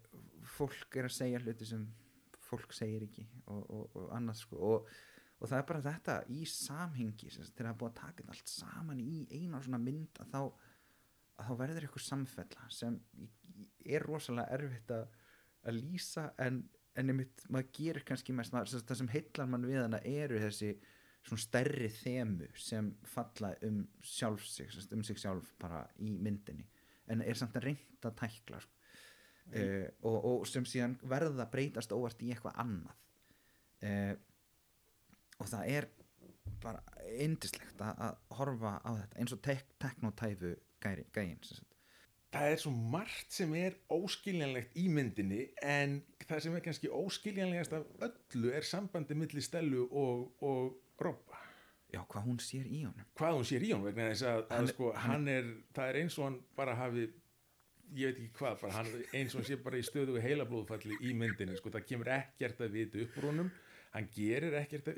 [0.56, 1.86] fólk er að segja hluti sem
[2.48, 4.60] fólk segir ekki og, og, og annað sko.
[4.72, 4.92] Og,
[5.38, 8.34] og það er bara þetta í samhengi sem þegar það er búið að taka þetta
[8.34, 10.40] allt saman í eina svona mynd að þá,
[11.38, 12.98] að þá verður eitthvað samfella sem
[13.86, 15.06] er rosalega erfitt að,
[15.70, 16.62] að lýsa en,
[16.98, 20.72] en einmitt, maður gerir kannski mest það sem heillar mann við hana eru þessi
[21.28, 26.66] svona stærri þemu sem falla um sjálf sig, um sig sjálf bara í myndinni.
[27.08, 28.74] En er samt að reynda að tækla sko.
[29.48, 33.04] uh, og, og sem síðan verða að breytast óvart í eitthvað annað.
[33.78, 34.14] Uh,
[35.38, 35.88] og það er
[36.62, 36.82] bara
[37.22, 41.76] indislegt að, að horfa á þetta eins og tek, teknotæfu sagt.
[42.34, 47.76] það er svo margt sem er óskiljanlegt í myndinni en það sem er kannski óskiljanlegast
[47.78, 51.44] af öllu er sambandi milli Stellu og, og Robba.
[51.88, 53.06] Já, hvað hún sér í honum.
[53.16, 55.98] Hvað hún sér í honum vegna þess að, að sko, hann hann er, það er
[56.02, 57.06] eins og hann bara hafi
[57.96, 61.14] ég veit ekki hvað, bara hann, eins og hann sé bara í stöðu heilablóðfalli í
[61.16, 63.48] myndinni sko, það kemur ekkert að vita upp úr honum
[63.94, 64.90] hann gerir ekkert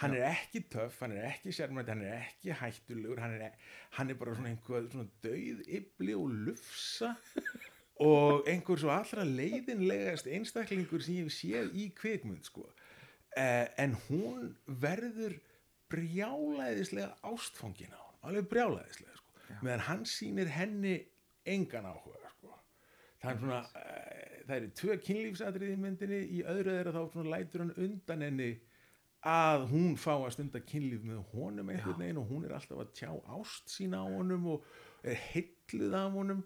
[0.00, 3.54] hann er ekki töff, hann er ekki sérmætt hann er ekki hættulegur hann er,
[3.98, 7.14] hann er bara svona einhver svona döið yfli og lufsa
[8.08, 12.66] og einhver svo allra leiðinlegast einstaklingur sem ég séð í kvikmynd sko.
[13.36, 15.38] eh, en hún verður
[15.90, 19.58] brjálæðislega ástfangin á hann alveg brjálæðislega sko.
[19.62, 20.96] meðan hann sýnir henni
[21.46, 22.58] engan áhuga sko.
[23.22, 27.64] er svona uh, það eru tvö kynlífsatrið í myndinni í öðru þeirra þá svona lætur
[27.64, 28.50] hann undan henni
[29.24, 32.90] að hún fá að stunda kynlíf með honum einhvern veginn og hún er alltaf að
[32.98, 34.66] tjá ást sína á honum og
[35.04, 36.42] er heilluð af honum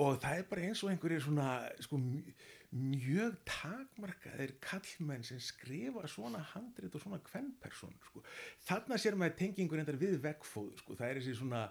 [0.00, 1.48] og það er bara eins og einhverjir svona
[1.80, 2.32] sko, mj-
[2.76, 8.24] mjög takmarkaðir kallmenn sem skrifa svona handrit og svona kvennpersonur sko.
[8.68, 10.96] þarna sér maður tengingur endar við veggfóður sko.
[10.98, 11.62] það er þessi svona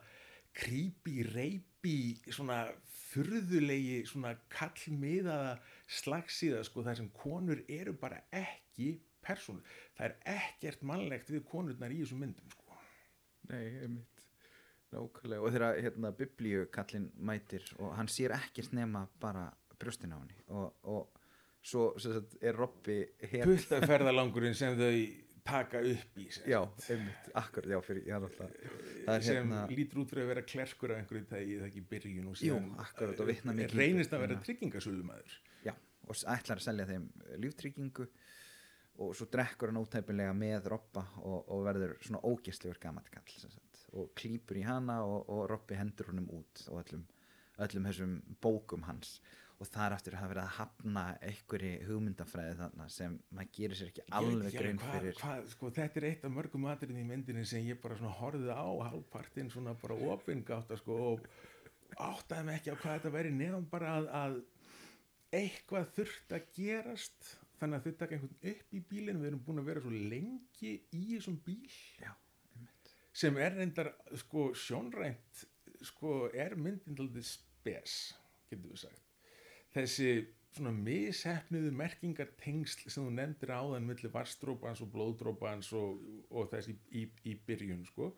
[0.55, 1.97] creepy, reypi
[2.31, 2.63] svona
[3.11, 5.55] furðulegi svona kallmiðaða
[6.01, 8.95] slagsíða sko, þar sem konur eru bara ekki
[9.25, 9.65] persónur,
[9.97, 12.79] það er ekkert mannlegt við konurnar í þessum myndum sko.
[13.51, 14.11] Nei, einmitt.
[14.95, 20.17] Nákvæmlega, og þegar hérna biblíu kallinn mætir og hann sér ekkert nema bara brjóstin á
[20.21, 21.23] henni og, og
[21.65, 23.01] svo sagt, er Robby
[23.31, 24.93] hér puttaferðalangurinn sem þau
[25.45, 26.59] taka upp í Já,
[26.89, 28.17] einmitt, akkurat, já, fyrir, já,
[29.13, 32.29] er sem hérna, lítur út fyrir að vera klerkur af einhverju tægi það ekki byrjun
[32.31, 34.45] og Jú, síðan akkurat, og eh, mikið reynist að vera hérna.
[34.47, 35.35] tryggingasölumæður
[35.67, 35.73] já,
[36.05, 38.07] og ætlar að selja þeim eh, líftryggingu
[39.05, 43.51] og svo drekkur hann ótæpilega með Robba og, og verður svona ógæstlegur gamall kall sem
[43.53, 47.03] sagt, og klýpur í hana og, og Robby hendur honum út og öllum,
[47.67, 49.19] öllum þessum bókum hans
[49.59, 53.91] og það er aftur hafa verið að hafna einhverju hugmyndafræði þarna sem maður gerir sér
[53.91, 55.19] ekki alveg hvað- fyrir.
[55.21, 58.67] hvað, sko, þetta er eitt af mörgum atriðin í myndinni sem ég bara horfið á
[58.89, 61.27] halvpartinn svona bara opingátt sko, og
[61.97, 64.43] áttaði mig ekki á hvað þetta væri nefn bara að, að
[65.39, 69.21] eitthvað þurft að gerast þannig að þau taka einhvern upp í bílinn.
[69.23, 71.71] Við erum búin að vera svo lengi í þessum bíl.
[72.03, 72.11] Já,
[73.15, 75.45] sem er reyndar sko sjónrænt
[75.85, 78.13] sko er myndin aldrei spes
[78.49, 79.04] getur við sagt
[79.75, 80.09] þessi
[80.55, 85.99] svona mishefniðu merkingartengsl sem þú nefndir áðan milli varstrópans og blóðdrópans og,
[86.31, 88.13] og þess í, í, í byrjun sko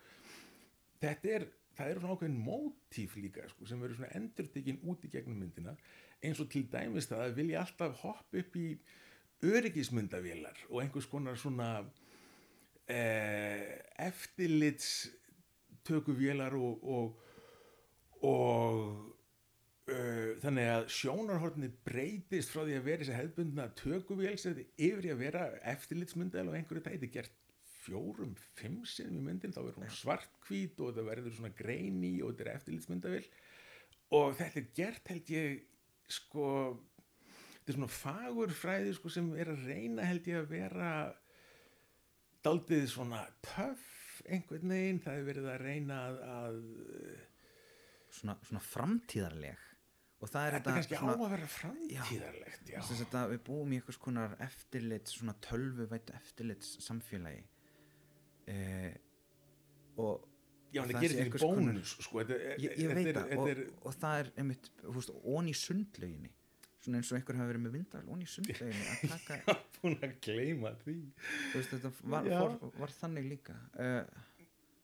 [1.02, 1.48] þetta er,
[1.78, 5.74] það eru svona ákveðin mótíf líka sko, sem eru svona endurtekin út í gegnum myndina
[6.22, 8.68] eins og til dæmis það að vilja alltaf hoppa upp í
[9.48, 11.72] öryggismyndavélar og einhvers konar svona
[12.90, 15.08] eh, eftirlits
[15.88, 17.20] tökuvélar og, og,
[18.26, 19.17] og
[19.88, 25.44] þannig að sjónarhornið breytist frá því að vera þessi hefðbundna þetta yfir í að vera
[25.72, 27.38] eftirlitsmyndavél og einhverju er gert
[27.88, 29.54] fjórum, fimm sinum í myndin.
[29.56, 33.30] Þá verður hún svartkvít og þetta verður svona greini og þetta er eftirlitsmyndavél.
[34.18, 35.64] Og þetta er gert held ég
[36.18, 36.50] sko
[37.68, 40.92] þetta er svona fagurfræði sko, sem er að reyna held ég að vera
[42.44, 46.62] daldið svona töff einhvern veginn, það er verið að reyna að, að
[48.18, 49.67] svona, svona framtíðarleg
[50.18, 53.20] og það er þetta er kannski svona, á að vera framtíðarlegt já, Þess að þetta,
[53.34, 57.44] við búum í einhvers konar eftirlit, svona tölvuvættu eftirlits samfélagi
[58.50, 58.96] eh,
[60.02, 60.26] og
[60.74, 63.62] já það gerir konar- bónus sko, þetta, ég, ég veit það og,
[63.92, 66.34] og það er einmitt, veist, ón í sundlauginni.
[66.84, 70.14] Svona eins og einhver hafa verið með vindal ón í sundlauginni að taka búin að
[70.28, 70.98] gleyma því.
[71.56, 72.38] Veist, þetta var, Já.
[72.42, 73.56] fór, var þannig líka.
[73.78, 74.27] Uh,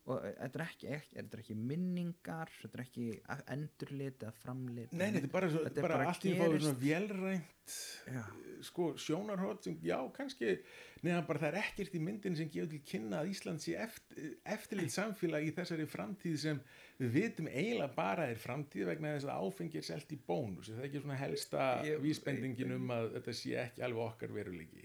[0.04, 3.06] og þetta er ekki, þetta er ekki minningar þetta er ekki
[3.54, 6.66] endurlit eða framlit Nei, nei, þetta er bara, Þetta er bara, bara allt í gerist.
[6.66, 7.76] svona vélrænt
[8.12, 8.24] Já.
[8.68, 10.58] sko sjónarhótt sem, já, kannski
[11.06, 14.34] neðan bara það er ekkert í myndin sem gefur til kynna að Ísland sé eftir,
[14.58, 16.60] eftirlit samfélag í þessari framtíð sem
[17.00, 20.82] við vitum eiginlega bara er framtíð vegna þess að áfengi er selt í bónus er
[20.82, 21.70] það ekki svona helsta
[22.04, 24.84] vísbendingin um að þetta sé ekki alveg okkar veruleiki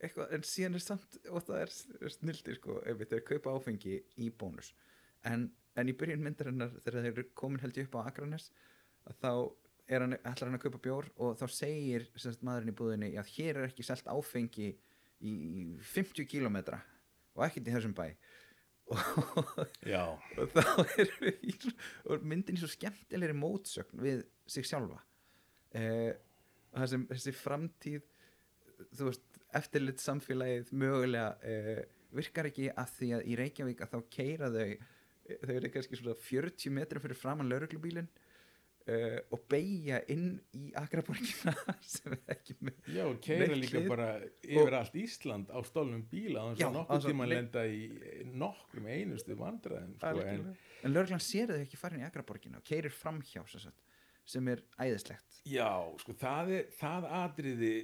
[0.00, 4.30] eitthvað, en síðan er samt og það er snildi sko ef er kaupa áfengi í
[4.30, 4.72] bónus.
[5.28, 8.50] En, en í byrjun myndarinnar þegar þeir eru komin held ég upp á Akranes
[9.20, 9.32] þá
[9.90, 13.32] er hann, ætlar hann að kaupa bjór og þá segir semst, maðurinn í búðinni að
[13.34, 14.70] hér er ekki selt áfengi
[15.20, 15.34] í
[15.92, 16.80] 50 kílómetra
[17.36, 18.06] og ekkert í þessum bæ.
[18.90, 18.98] Og,
[20.34, 21.10] og þá er
[21.46, 21.52] í
[22.10, 24.96] og myndin svo skemmtilegri mótsögn við sig sjálfa.
[25.78, 26.16] Eh,
[26.90, 28.08] sem þessi framtíð
[28.96, 34.00] þú veist, eftirlit samfélagið mögulega eh, virkar ekki að því að í Reykjavík að þá
[34.16, 34.80] keira þau eh,
[35.44, 38.08] þau eru kannski svona 40 metrar fyrir framan lauruglubílin
[38.90, 41.54] uh, og beigja inn í Akraborgina
[41.92, 44.08] sem er ekki með já, og keira líka bara
[44.42, 47.84] yfir allt Ísland á stólnum bíla þannig að að tíma le- lenda í
[48.32, 50.50] nokkrum einustu vandræðum sko, en,
[50.82, 53.44] en lauruglan sér þau ekki farin í Akraborgina og keirir framhjá
[54.30, 55.40] sem er æðislegt.
[55.48, 55.70] Já,
[56.02, 57.74] sko, það, er, það atriði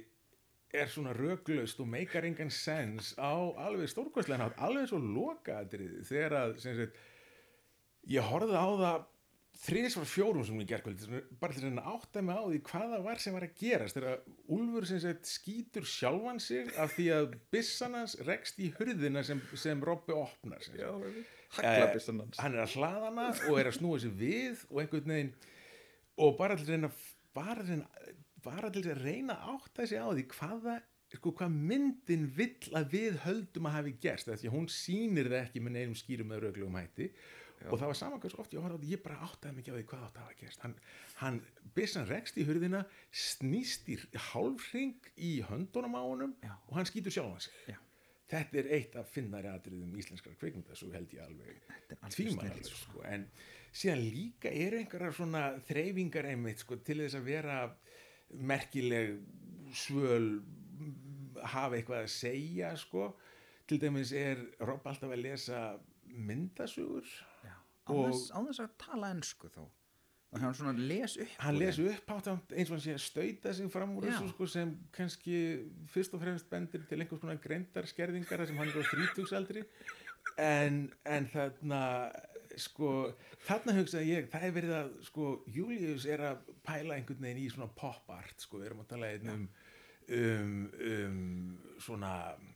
[0.75, 3.31] er svona röglaust og meikar engan sens á
[3.63, 6.97] alveg stórkvæslega nátt, alveg svo loka atriði þegar að, sagt,
[8.11, 9.05] ég horfði á það
[9.57, 13.21] þriðisvar fjórum sem ég gerkvöldi, bara til að átta mig á því hvað það var
[13.23, 13.97] sem var að gerast.
[13.97, 14.19] Þegar
[14.57, 19.41] Úlfur sem sagt skýtur sjálfan sig af því að byssan hans rekst í hurðina sem,
[19.57, 20.63] sem Robby opnar
[21.57, 22.39] haglabissan hans.
[22.43, 25.33] hann er að hlaða hana og er að snúa sig við og einhvern veginn
[26.21, 27.03] og bara til að
[27.37, 28.15] bara, til að
[28.45, 30.77] bara til að reyna að átta sig á því hvaða
[31.15, 35.43] sko, hvað myndin vill að við höldum að hafi gerst því að hún sýnir það
[35.45, 37.09] ekki með neinum skýrum eða röglugum hætti
[37.65, 39.77] og það var saman hversu oft ég horfði á þetta ég bara áttaði ekki á
[39.77, 40.75] því hvað átti að hafa gerst hann,
[41.21, 41.39] hann
[41.77, 42.83] byssan rekst í hurðina
[43.25, 43.97] snýst í
[44.29, 46.53] hálfring í höndunum á honum Já.
[46.67, 47.79] og hann skýtur sjálfan sig Já.
[48.35, 52.83] þetta er eitt af finnari atriðum íslenskar kveikmynda svo held ég alveg er tvímælis snilld,
[52.83, 53.03] sko.
[53.09, 53.25] en
[53.73, 57.61] síðan líka eru einhverjar svona þreyfingar einmitt sko, til þess að vera
[58.33, 59.17] merkileg
[59.75, 60.41] svöl
[61.43, 63.15] hafa eitthvað að segja sko.
[63.67, 67.03] til dæmis er Rob alltaf að lesa myndasugur
[67.43, 67.53] Já,
[67.85, 69.65] Og- án þess, án þess að tala ennsku þó.
[70.31, 73.53] Og hann svona les upp hann les upp átt eins og hann sé að stauta
[73.53, 75.37] sig fram úr þessu sko, sem kannski
[75.87, 79.63] fyrst og fremst bendir til einhvers konar greindarskerðingar sem hann er á þrítugsaldri.
[80.37, 82.11] En, en þarna
[82.61, 82.91] sko,
[83.47, 87.49] þarna hugsaði ég það er verið að, sko, Julius er að pæla einhvern veginn í
[87.53, 89.47] svona pop art sko, við erum að tala einn um
[90.07, 90.53] um,
[90.91, 91.17] um
[91.83, 92.11] svona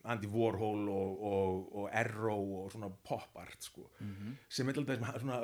[0.08, 3.90] Andy Warhol og, og, og Arrow og svona pop art sko,
[4.48, 5.42] sem er alltaf svona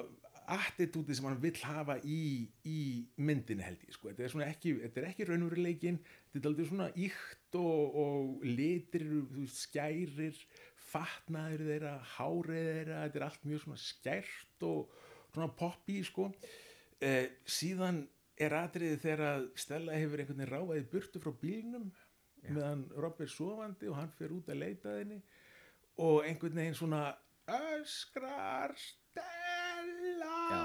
[0.48, 2.78] attitúti sem hann vill hafa í, í
[3.20, 4.08] myndinu held ég sko.
[4.08, 5.98] þetta er svona ekki, þetta er ekki raunveruleikin
[6.32, 10.40] þetta er alltaf svona íkt og, og litir, þú veist, skærir
[10.88, 14.94] fatnaður þeirra hárið þeirra, þetta er allt mjög svona skært og
[15.32, 16.28] svona poppi sko.
[16.98, 18.02] Eh, síðan
[18.38, 21.88] er atriði þegar að Stella hefur einhvern veginn ráfaði burtu frá bílnum
[22.46, 25.18] meðan Rob er sofandi og hann fer út að leita að henni
[26.04, 27.02] og einhvern veginn svona
[27.58, 30.36] öskrar Stella!
[30.48, 30.62] Já,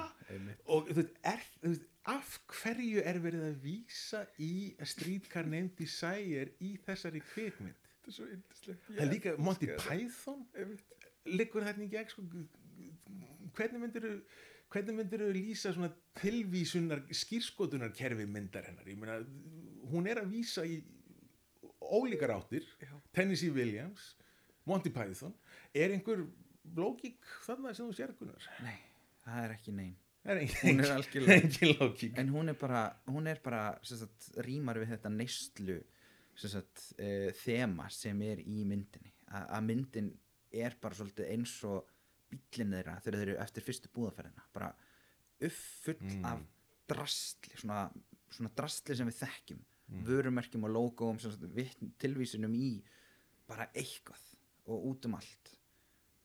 [0.71, 5.47] og þú veist, er, þú veist, af hverju er verið að vísa í að Streetcar
[5.47, 8.87] Named Desire í þessari kvikmynd Þetta er svo yndislegt.
[8.89, 10.41] það er líka Monty Python?
[11.31, 12.23] Liggur þarna í gegn sko,
[13.55, 14.07] hvernig myndir
[14.73, 15.87] hvernig myndir lýsa svona
[16.19, 18.87] tilvísunar skýrskotunar kerfi myndar hennar?
[18.89, 19.19] Ég meina,
[19.91, 20.81] hún er að vísa í
[21.79, 22.65] ólíkar áttir.
[23.13, 24.15] Tennessee Williams,
[24.65, 25.33] Monty Python.
[25.75, 26.25] Er einhver
[26.75, 28.49] lógík þarna sem þú sér Gunnar?
[28.65, 28.77] Nei,
[29.23, 29.75] það er ekki
[30.41, 31.49] er Hún er algjörlega-
[32.21, 35.79] En hún er bara, hún er bara sagt, rýmar við þetta neyslu
[36.35, 39.13] sagt, uh, þema sem er í myndinni.
[39.33, 40.11] A að myndin
[40.53, 41.89] er bara svolítið eins og
[42.29, 44.73] bíllinn þeirra þegar þeir eru eftir fyrstu búðaferðina bara
[45.43, 46.25] uppfull Mm.
[46.25, 46.41] af
[46.87, 47.91] drastli svona,
[48.29, 49.63] svona drastli sem við þekkjum.
[49.93, 50.03] Mm.
[50.07, 51.17] vörumerkjum og logoum
[51.99, 52.81] tilvísunum í
[53.45, 54.21] bara eitthvað
[54.71, 55.51] og út um allt.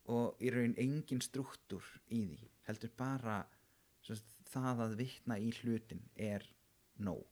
[0.08, 3.40] Og í raun engin struktúr í því heldur bara
[4.00, 6.46] sagt, það að vitna í hlutin er
[6.98, 7.26] nóg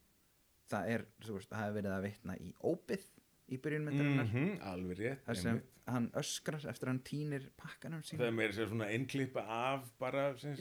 [0.70, 3.06] það er, þú veist, það hefur verið að vitna í óbyð
[3.46, 5.74] í byrjunmyndarinnar mm alveg rétt þar sem einmitt.
[5.86, 9.84] hann öskrar eftir að hann týnir pakkanum sín það er meira sér svona einnklippa af
[10.02, 10.56] bara og síðan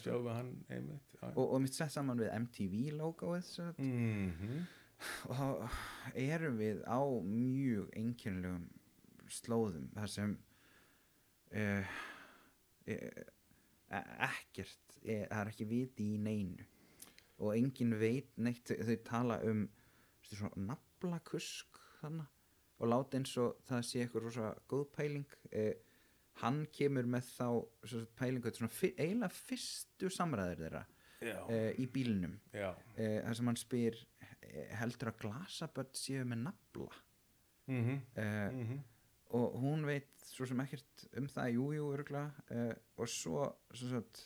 [0.00, 0.10] sko.
[0.10, 1.28] sjáum við hann einmitt já.
[1.28, 4.66] og, og mitt sett saman við MTV logoið sagt, Mhm.
[5.28, 5.46] og þá
[6.16, 8.66] erum við á mjög einkennlegum
[9.28, 10.36] slóðum þar sem
[11.54, 11.84] uh,
[12.88, 13.24] uh,
[14.26, 16.66] ekkert er, það er ekki viti í neinu
[17.38, 18.70] og engin veit neitt.
[18.72, 19.66] Þau, tala um
[20.26, 22.26] svona naflakusk þannig
[22.78, 25.26] og láta eins og það sé eitthvað rosa góð pæling.
[25.52, 25.72] Uh,
[26.42, 27.46] hann kemur með þá
[27.88, 28.50] svo, pælingu.
[28.52, 30.82] Eiginlega fyrstu samræður þeirra
[31.48, 32.34] uh, í bílnum.
[32.52, 32.68] Já.
[32.74, 36.90] uh, þar sem hann spyr eh, heldur að glasaböld séu með nafla?
[37.66, 38.02] Mm -hmm.
[38.18, 38.82] uh, Mhm.
[39.36, 41.48] og hún veit svo sem ekkert um það.
[41.56, 44.20] Jújú jú, örgulega uh, og svo, svo sagt,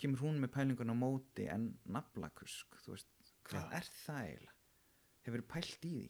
[0.00, 3.10] kemur hún með pælingun á móti en naflakusk þú veist,
[3.48, 4.54] hvað er það eiginlega
[5.26, 6.06] hefur pælt í því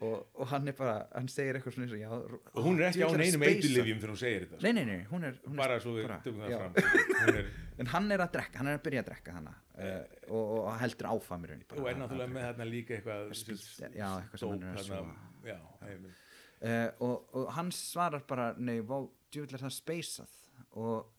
[0.00, 2.12] og, og hann er bara, hann segir eitthvað svona eins og já,
[2.56, 4.62] og hún er ekki á neinum eitulifjum þegar hún segir þetta sko.
[4.64, 6.60] nei, nei, nei, hún er, hún er bara svo bara- tökum það já.
[6.62, 7.50] fram er,
[7.84, 10.70] en hann er að drekka, hann er að byrja að drekka hana uh, og, og
[10.80, 14.66] heldur bara og er náttúrulega með þarna líka eitthvað Spýtt, sem- já, eitthvað sem hann
[14.70, 15.16] er að sofa.
[15.52, 15.58] já,
[15.90, 16.26] einmitt.
[16.64, 20.38] uh, og, og hann svarar bara nei, djúvill er það speysað
[20.80, 21.12] og,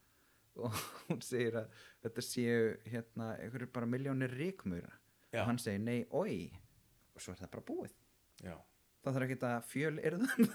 [0.60, 0.74] og
[1.08, 2.58] hún segir að þetta séu
[2.92, 4.92] hérna, einhverju bara miljónir ríkmura
[5.32, 5.42] Já.
[5.44, 6.52] og hann segir nei, oi.
[7.16, 7.96] Og svo er það bara búið.
[8.44, 8.58] Já.
[9.02, 10.52] Það þarf ekki að fjöl erðan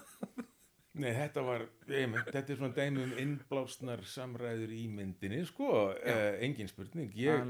[0.97, 6.29] Nei, þetta var, einmitt, þetta er svona dæmi um innblásnar samræður í myndinni, sko, uh,
[6.41, 7.43] engin spurning, ég,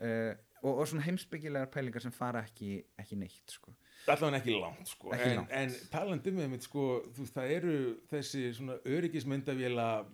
[0.00, 0.30] uh,
[0.62, 3.74] og, og svona heimsbyggilegar pælingar sem fara ekki, ekki neitt sko.
[4.08, 6.86] allavega ekki langt, sko, Ekki en, en talandi með mitt, sko,
[7.18, 7.74] þú það eru
[8.14, 10.06] þessi svona kli-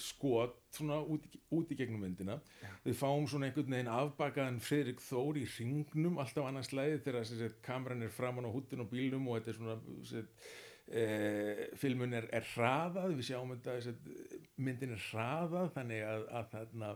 [0.00, 1.24] skot, svona út,
[1.54, 2.38] út í gegnum myndina,
[2.84, 8.04] við fáum svona einhvern veginn afbakaðan Friðrik Þór í ringnum, alltaf annars læði þegar, kameran
[8.04, 9.78] er framan á húttin og bílnum og þetta er svona,
[10.08, 10.46] sem sagt,
[10.92, 13.16] eh, filmun er, er hraðað.
[13.18, 14.12] Við sjáum þetta að
[14.60, 16.92] myndin er hraðað þannig að, að þarna,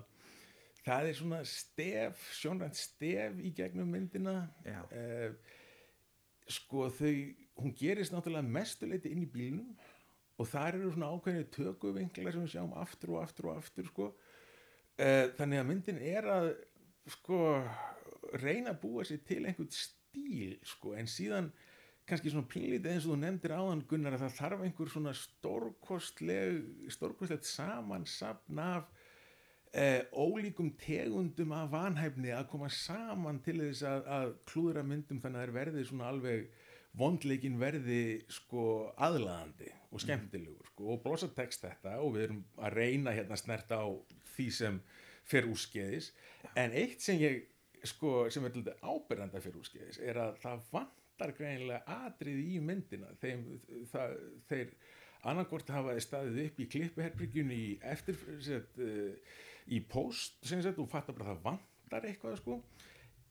[0.86, 4.38] það er svona stef sjónrænt stef í gegnum myndina.
[4.66, 5.30] Eh,
[6.46, 7.12] sko þau
[7.56, 9.72] hún gerist náttúrulega mestuleiti inn í bílnum
[10.36, 14.08] og þar eru svona ákveðinu tökuvinklar sem við sjáum aftur og aftur og aftur sko.
[14.96, 16.50] Eh, þannig að myndin er að
[17.16, 17.40] sko
[18.42, 20.94] reyna að búa sér til einhvern stíl sko.
[20.98, 21.50] En síðan
[22.06, 26.90] kannski svona pínlítið eins og þú nefndir áðan Gunnar að það þarf einhver svona stórkostleg
[26.94, 28.86] stórkostlegt samansapn af
[29.72, 35.42] eh, ólíkum tegundum af vanhæfni að koma saman til þess að, að klúðra myndum þannig
[35.42, 36.46] að það verði svona alveg
[36.96, 42.78] vondleikin verði sko aðlaðandi og skemmtilegur sko, og blossa text þetta og við erum að
[42.80, 43.88] reyna hérna að snerta á
[44.34, 44.80] því sem
[45.26, 46.12] fer úrskeiðis.
[46.56, 47.44] En eitt sem ég
[47.86, 53.12] sko sem er lítið ábyrranda fyrir úrskeiðis er að það vantar greinilega atrið í myndina.
[53.22, 53.44] Þeim,
[53.92, 54.16] það,
[54.50, 54.72] þeir
[55.26, 60.80] annarkort hafa þeir staðið upp í klippuherbyggjunni í eftir set, uh, í post sem sagt
[60.82, 62.60] og fattar bara að það vantar eitthvað sko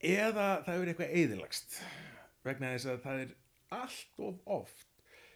[0.05, 1.77] eða það er eitthvað eðilagst
[2.45, 3.33] vegna þess að það er
[3.73, 4.91] allt of oft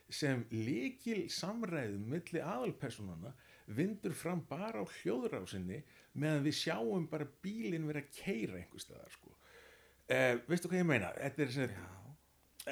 [0.09, 3.33] sem líkil samræðum milli aðalpersonana
[3.77, 5.83] vindur fram bara á hljóðrásinni
[6.17, 9.33] meðan við sjáum bara bílinn vera að keira einhver staðar sko.
[10.09, 11.11] uh, veistu hvað ég meina?
[11.19, 11.75] Þetta er sem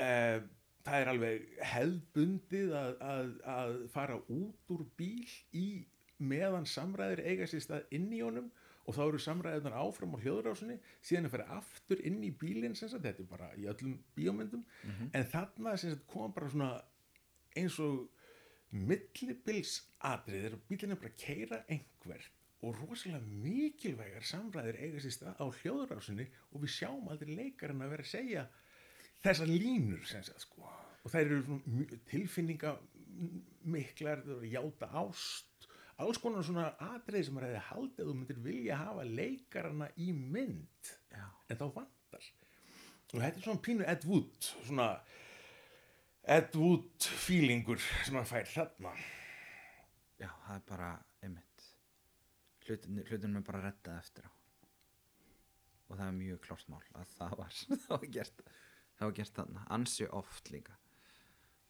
[0.02, 0.40] uh,
[0.88, 5.68] það er alveg hefðbundið að, að, að fara út úr bíl í
[6.18, 8.50] meðan samræðir eiga sér stað inn í honum
[8.88, 12.89] og þá eru samræðunar áfram á hljóðurásinni síðan að fara aftur inn í bílinn sem
[12.91, 14.64] sagt, þetta er bara í öllum bíómyndum.
[15.11, 16.69] En þarna sem sagt, kom bara svona
[17.57, 18.07] eins og
[18.72, 22.23] millibilsatrið er bílinn er bara að keira einhver
[22.65, 27.93] og rosalega mikilvægar samræður eiga sér stað á hljóðurásinni og við sjáum aldrei leikarinn að
[27.93, 28.45] vera að segja
[29.22, 30.65] þessar línur sem sagt, sko.
[31.03, 31.59] og þær eru
[32.09, 32.73] tilfinninga
[33.68, 35.57] miklar, þau eru að játa ást
[36.03, 40.11] alls konar svona atrið sem er að haldið að þú myndir vilja hafa leikarana í
[40.18, 40.91] mynd.
[41.14, 41.26] Já.
[41.48, 42.28] en þá vantar.
[43.07, 44.88] Og þetta er svona pínu Ed Wood svona
[46.28, 48.91] Ed Wood feelingur sem hann fær þarna.
[50.19, 50.90] Já, það er bara
[51.24, 51.68] einmitt
[52.68, 54.32] hlutin, hlutin er bara að redda eftir á.
[55.88, 58.44] Og það er mjög klárt mál að það var, það var gert
[58.98, 60.76] það var gert þarna, ansi oft líka.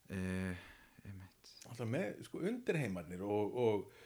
[0.08, 0.68] Uh,
[1.04, 1.54] einmitt.
[1.68, 4.06] Alltaf með sko undirheimarnir og, og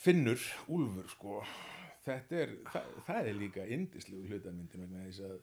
[0.00, 0.42] finnur,
[0.72, 1.40] úlfur sko
[2.06, 5.36] þetta er, það, það er líka indislegu hlutamyndin vegna þess að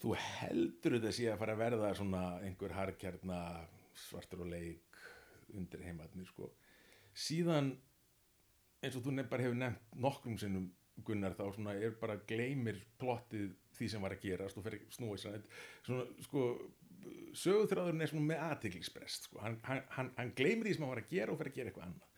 [0.00, 3.40] þú heldur þetta sé að fara að verða svona einhver harkjarna
[3.96, 5.00] svartur og leik
[5.56, 6.50] undirheimarnir sko.
[7.16, 7.70] Síðan
[8.84, 10.66] eins og þú nefn bara hefur nefnt nokkrum sinnum
[11.04, 15.22] Gunnar þá svona er bara gleymir plottið því sem var að gerast og fer snúið
[15.26, 15.40] svona,
[15.84, 16.44] svona sko
[17.36, 19.40] sögutráðurinn er svona með aðtiklisbrest sko.
[19.44, 21.88] hann, hann, hann gleymir því sem hann var að gera og fer að gera eitthvað
[21.90, 22.15] annað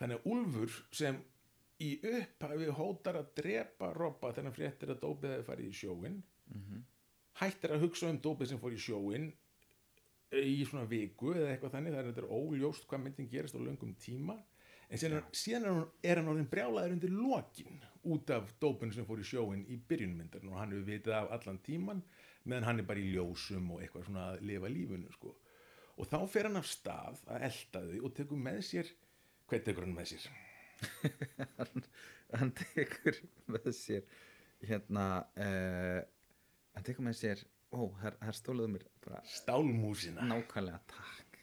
[0.00, 1.18] þannig að Úlfur sem
[1.84, 6.20] í upphafi hótar að drepa Robba þegar hann fréttir að dópið hefði farið í sjóin
[7.40, 9.28] hættir að hugsa um dópið sem fór í sjóin
[10.34, 13.60] í svona viku eða eitthvað þannig það er þetta er óljóst hvað myndin gerist á
[13.62, 14.36] löngum tíma
[14.90, 17.80] en síðan, er- síðan er, hann, er hann orðin brjálaður undir lokin
[18.14, 21.60] út af dópin sem fór í sjóin í byrjunmyndar og hann hefur vitið af allan
[21.64, 22.02] tíman
[22.44, 25.34] meðan hann er bara í ljósum og eitthvað svona að lifa lífunu sko.
[25.96, 28.90] og þá fer hann af stað að elta þau og tekur með sér
[29.54, 30.28] hvað tekur hann með sér?
[31.58, 31.84] hann,
[32.34, 33.18] hann tekur
[33.54, 34.06] með sér
[34.64, 35.06] hérna
[35.38, 36.00] uh,
[36.74, 37.44] hann tekur með sér
[37.74, 40.24] ó, þar, þar stóluðu mér bara Stálmúsina.
[40.30, 41.40] Nákvæmlega takk.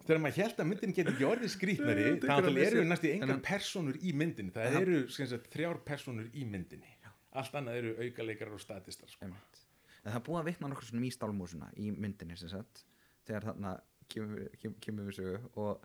[0.00, 3.28] Þegar maður held að myndin getur ekki orðið skrýtnari Tekur þá hann eru næstu engar
[3.28, 4.54] þennan- personur í myndinni.
[4.56, 6.96] Það hann- eru sagt, þrjár personur í myndinni.
[7.38, 9.28] Allt annað eru aukaleikarar og statistar sko.
[9.28, 12.82] En það er búið að vitna nokkur svona í stálmúsuna í myndinni sem sagt
[13.28, 13.74] þegar þarna
[14.10, 15.84] kemur, kem, kemur við sögu og,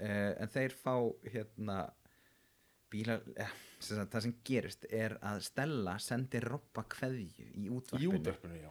[0.00, 0.94] en þeir fá
[1.28, 1.82] hérna
[2.90, 7.70] bíla, eh, sem sagt, það sem gerist er að Stella sendir Robba kveðju í í
[7.72, 8.70] útvarpinu útvarpinu, já.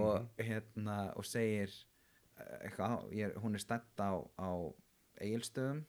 [0.00, 1.72] Og hérna og segir
[2.38, 4.50] eh, eitthvað, ég, hún er stætt á, á
[5.20, 5.82] eigilstöðum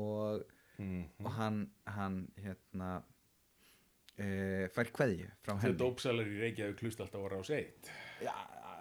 [0.00, 0.44] og,
[0.78, 1.02] mm.
[1.24, 5.76] og hann, hann hérna uh, fær kveðju frá henni.
[5.82, 7.90] dópsalar í Reykjavík klust alltaf á rás 1
[8.24, 8.34] Já,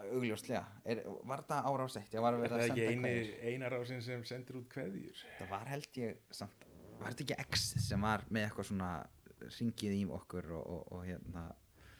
[0.07, 0.63] augljóslega.
[0.85, 2.13] Er, Var það á sett?
[2.15, 3.13] Ég var það að ekki eini,
[3.51, 5.23] eina rásin sem sendir út kveðjur.
[5.37, 6.67] Það var held ég samt
[6.99, 8.91] Var þetta ekki X sem var með eitthvað svona
[9.39, 11.45] ringið í okkur og, og, og hérna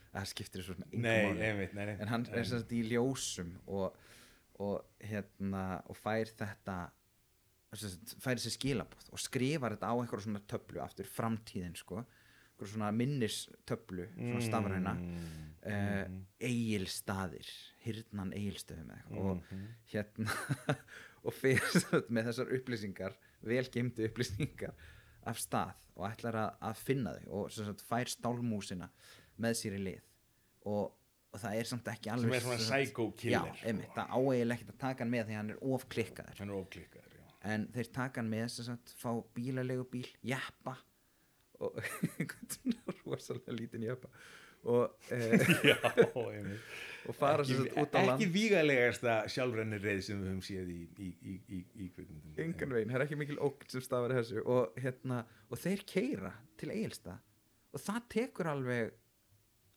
[0.09, 1.97] það skiptir svo sem engum nei, einmitt, nei, nei.
[2.01, 3.97] En hann er sagt í ljósum og,
[4.59, 6.77] og hérna og fær þetta
[7.69, 12.01] fær þessi skilabóð og skrifar þetta á eitthvað svona töflu aftur framtíðin sko
[12.67, 15.15] svona minnistöflu svona stafræna mm.
[15.69, 17.47] uh, eigilstaðir
[17.85, 19.25] hirnan eigilstöðum eða eitthvað.
[19.25, 19.65] Og Mhm.
[19.93, 20.75] hérna
[21.25, 21.33] og
[21.79, 24.73] sagt með þessar upplýsingar vel geimdu upplýsingar
[25.27, 28.89] af stað og ætlar að, að finna þau og sagt fær stálmúsina
[29.39, 30.01] með sér í lið.
[30.65, 30.91] Og,
[31.33, 34.15] og það er samt ekki alveg er svona sem sagt- psycho killer, já, einmitt, það
[34.15, 36.39] áeigilega ekkert að taka hann með því að hann er ofklikkaður.
[36.39, 37.05] Hann er ofklikkaður
[37.49, 40.73] en þeir taka hann með sem sagt fá bílalegu bíl, jeppa
[41.59, 41.79] og
[43.05, 44.11] rosalega lítinn jeppa.
[44.67, 45.77] Og, uh, já,
[47.07, 48.15] og fara sagt út á land.
[48.17, 52.33] ekki vígalegasta sjálfrennir reið sem við höfum séð í, í, í, í, í kvikmyndum.
[52.43, 54.43] Engan veginn, það er ekki mikil ógn sem stafar þessu.
[54.43, 57.15] Og, hérna, og þeir keira til Egilsta
[57.69, 58.91] og það tekur alveg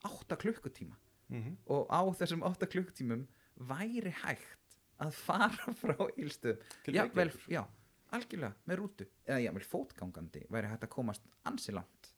[0.09, 0.99] 8 klukkutíma.
[1.33, 1.55] Mhm.
[1.73, 3.23] og á þessum 8 klukkutímum
[3.57, 6.95] væri hægt að fara frá Egilstöðum Til
[7.49, 7.63] já,
[8.17, 9.09] algjörlega með rútu.
[9.27, 12.13] Eða jafnvel fótgangandi væri hægt að komast ansi langt.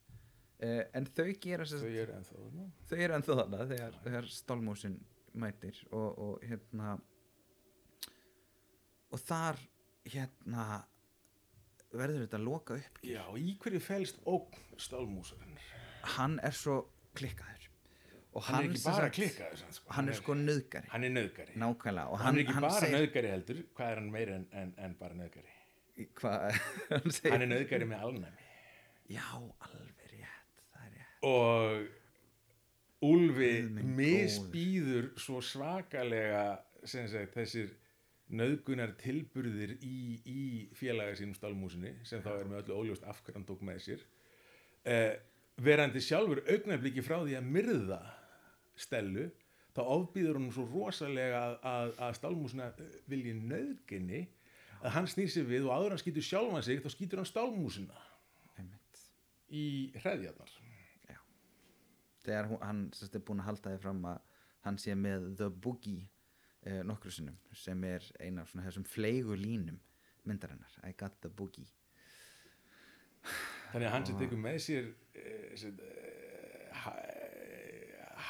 [0.65, 2.69] Uh, en þau gera þau eru ennþá þarna.
[2.89, 4.95] þau eru ennþá þarna þegar, þegar stálmúsin
[5.35, 6.95] mætir og, og hérna
[9.15, 9.59] og þar
[10.07, 10.67] hérna
[11.95, 15.69] verður þetta að loka upp já, í hverju felst ógn stálmúsarinnar
[16.17, 16.81] hann er svo
[17.17, 17.69] klikkaður.
[18.35, 19.93] Og hann er ekki bara sagt- klikkaður sann, sko.
[19.95, 22.97] hann er sko nöðgari hann er nöðgari nákvæmlega og hann, hann, er ekki bara segir,
[22.99, 23.61] nöðgari heldur.
[23.77, 25.54] Hvað er hann meira en, en, en bara nöðgari
[26.21, 26.57] hvað,
[26.93, 28.49] hann segir hann er nöðgari með alnæmi.
[29.13, 31.15] Já, alveg rétt rétt.
[31.29, 31.85] Og
[33.05, 36.45] Úlfi misbýður svo svakalega
[36.89, 37.73] sem sagt, þessir
[38.33, 40.45] nöðgunar tilburðir í, í
[40.77, 44.05] félaga sínum stálmúsinni sem þá er með öllu óljóst af hverju hann tók með sér.
[44.85, 45.13] Uh,
[45.65, 48.01] verandi sjálfur augnabliki frá því að myrða
[48.75, 49.29] Stellu
[49.75, 52.71] þá ofbýður hún svo rosalega að, að, að stálmúsina
[53.11, 54.25] vilji nöðginni
[54.85, 57.29] að hann snýr sig við og áður en hann skýtur sjálfan sig þá skýtur hann
[57.31, 57.97] stálmúsina
[58.59, 59.03] einmitt.
[59.49, 59.65] í
[60.03, 60.53] hreðjarnar.
[62.25, 64.21] Þegar hún, hann sérst, er búin að halda því fram að
[64.65, 66.07] hann sé með The Boogie
[66.65, 69.77] eh, nokkru sinnum sem er eina af svona þessum fleigu línum
[70.25, 70.73] myndarinnar.
[70.89, 71.67] I got the boogie.
[73.75, 74.89] Þannig að hann sem tekur með sér
[75.21, 76.97] eh, sem, eh, ha-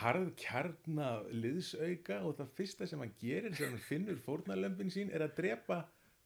[0.01, 5.37] harðkjarna liðsauka og það fyrsta sem hann gerir sem hann finnur fórnarlömpin sín er að
[5.39, 5.85] drepa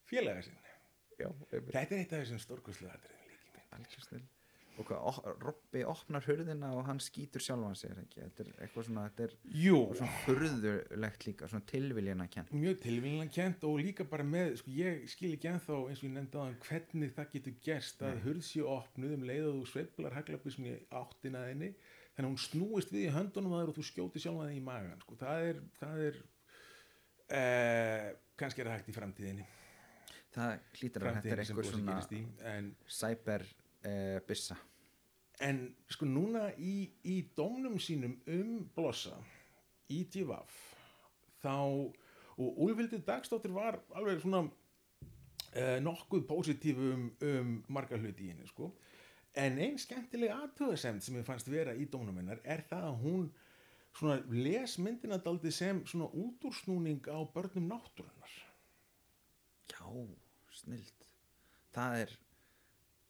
[0.08, 0.42] félaga
[1.18, 2.90] já, þetta er eitt af þessum stórkoslu
[4.04, 4.26] snill
[4.78, 9.34] og hvað, Robby opnar hurðina og hann skýtur sjálfan sig þetta er eitthvað svona er
[9.98, 15.02] svona furðulegt líka svona tilviljana kent mjög tilvíðan kent og líka bara með, sko ég
[15.10, 18.46] skil ekki ennþá eins og ég nefndi á hann hvernig það getur gerst að hurð
[18.46, 21.74] sé opnuð um leið og þú sveiflar haglabísum í áttina að henni
[22.14, 24.62] þannig að hún snúist við í höndunum að þér og þú skjóti sjálf að þig
[24.62, 25.18] í magan sko.
[25.18, 26.24] það er, það er
[27.40, 28.08] eh,
[28.38, 29.54] kannski er það hægt í framtíðinni
[30.38, 31.98] það hlýtur að þetta er eitthvað svona
[32.54, 34.58] en, cyber uh, bissa
[35.44, 39.14] en sko núna í, í dómnum sínum um blossa
[39.92, 40.56] í DVF
[41.42, 41.54] þá
[42.38, 48.46] og Úlfildur Dagsdóttir var alveg svona uh, nokkuð pósitíf um, um marga hluti í henni
[48.48, 48.70] sko.
[49.38, 53.26] En einn skemmtileg aðtöðasemd sem ég fannst vera í dómnum hennar er það að hún
[53.98, 58.34] svona les myndina daldi sem svona útúrsnúning á börnum náttúrunnar.
[59.68, 59.84] Já,
[60.68, 61.08] snilt.
[61.74, 62.14] Það er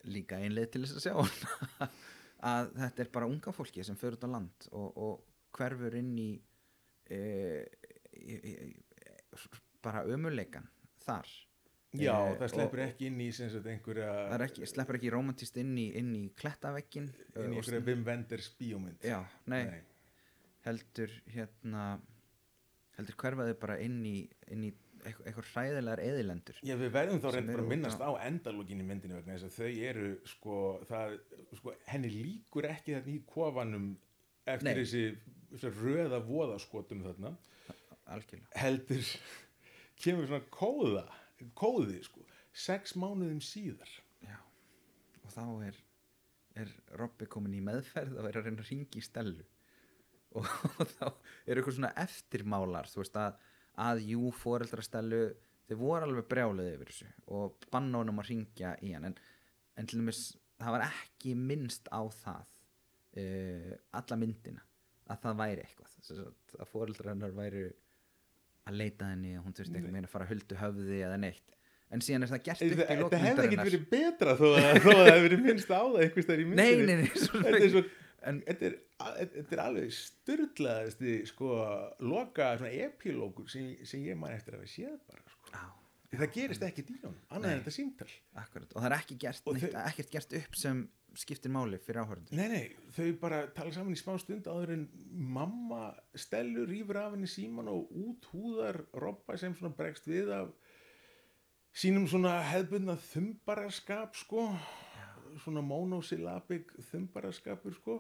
[0.09, 1.89] líka einleið til þess að sjá
[2.53, 6.15] að þetta er bara unga fólki sem fyrir út á land og, og hverfur inn
[6.23, 6.31] í,
[7.11, 7.21] e,
[8.15, 8.57] í, í
[9.83, 10.69] bara ömuleikan
[11.05, 11.29] þar.
[11.97, 15.71] Já, Eh, það sleppur ekki inn í sagt einhverja það ekki, sleppur ekki romantist inn
[15.81, 19.07] í, inn í klettavekkin inn í einhverja Wim Wenders bíómynd.
[19.09, 19.79] Já, nei, Nei.
[20.67, 21.87] heldur hérna
[22.99, 24.19] heldur hverfaði bara inn í,
[24.53, 24.73] inn í
[25.07, 28.87] eitthvað, hræðilegar eðilendur Já, við verðum þá reynd bara eru að minnast á- endalógin í
[28.89, 30.57] myndinu vegna þess að þau eru sko,
[30.91, 31.17] það,
[31.61, 33.89] sko, henni líkur ekki þetta í kofanum
[34.49, 34.75] eftir Nei.
[34.81, 35.03] þessi,
[35.53, 37.35] þessi röða voðaskotum þarna.
[38.09, 38.49] Algjörlega.
[38.63, 39.11] Heldur
[40.01, 41.05] kemur svona kóða
[41.59, 42.25] kóði sko,
[42.57, 43.91] sex mánuðum síðar.
[44.25, 44.39] Já,
[45.23, 45.77] og þá er,
[46.65, 49.45] er Robby komin í meðferð að vera að reyna að ringi í stelu
[50.37, 50.45] og
[50.99, 53.37] þá er eitthvað svona eftirmálar þú veist að,
[53.79, 55.23] að jú foreldra stelu
[55.69, 59.11] þau voru alveg brjálið yfir þessu og banna honum að ringja í hann.
[59.11, 59.19] En,
[59.79, 60.23] en til dæmis
[60.59, 62.47] það var ekki minnst á það
[63.21, 64.65] uh, alla myndina
[65.09, 65.93] að það væri eitthvað.
[65.99, 67.69] Þess að, hennar væri
[68.69, 71.55] að leita henni og hún þurfti eitthvað meina að fara að huldu höfði eða neitt.
[71.89, 74.67] En síðan er það gert upp í Þetta hefði ekkert lokmyndarinnar verið betra þó að,
[74.85, 76.49] það hefði verið minnst á það einhvers þar í
[77.23, 77.83] svo Þetta er, svo,
[78.29, 81.49] En- þetta er, þetta er alveg styrlaðasti sko,
[82.03, 85.53] loka svona epilógur sem, sem ég man eftir að við séð bara sko.
[85.55, 85.65] Já,
[86.09, 88.07] Því það gerist ekki díjón, annað en þetta símtal.
[88.41, 88.71] Akkurat.
[88.73, 90.79] Og það er ekki gert, neitt, þau- ekkert gert upp sem
[91.19, 94.83] skiptir máli fyrir áhörundur Nei, nei, þau bara tala saman í smá stund áður en
[95.37, 100.51] mamma stelur rýfur af henni síman og út húðar Robba sem svona bregst við af
[101.77, 104.49] sínum svona hefðbundna þumbaraskap sko.
[105.45, 107.99] Svona monosyllabik þumbaraskapur sko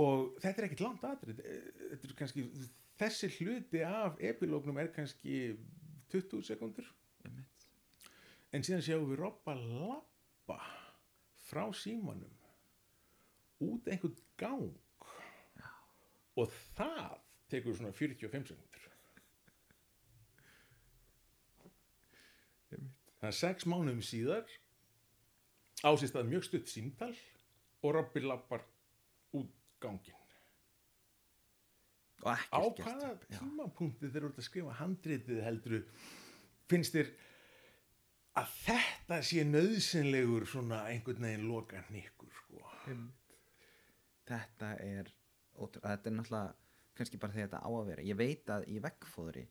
[0.00, 2.46] og þetta er ekkit langt þetta er kannski
[3.00, 5.56] þessi hluti af epilógnum er kannski
[6.12, 6.88] 20 sekundur
[8.52, 10.58] en síðan sjáum við Robba lappa
[11.48, 12.38] frá símanum
[13.62, 14.72] út einhvern gang.
[15.56, 15.70] Já.
[16.36, 17.18] og það
[17.52, 18.88] tekur svona 45 sekundur
[23.22, 24.48] það er sex mánuðum síðar
[25.86, 27.12] ásist að mjög stutt símtal
[27.82, 28.64] og Robby lappar
[29.38, 30.18] út gangin
[32.22, 35.78] og á ekkert gert hvaða tímapunkti þeir eru að skrifa handritið heldur
[36.70, 37.10] finnst þér
[38.38, 42.62] að þetta sé nöðsynlegur svona einhvern veginn loka nikkur sko.
[44.28, 45.10] þetta er
[45.58, 46.54] ótrú, þetta er náttúrulega
[46.96, 48.06] kannski bara þegar þetta á að vera.
[48.06, 49.44] Ég veit að í veggfóðri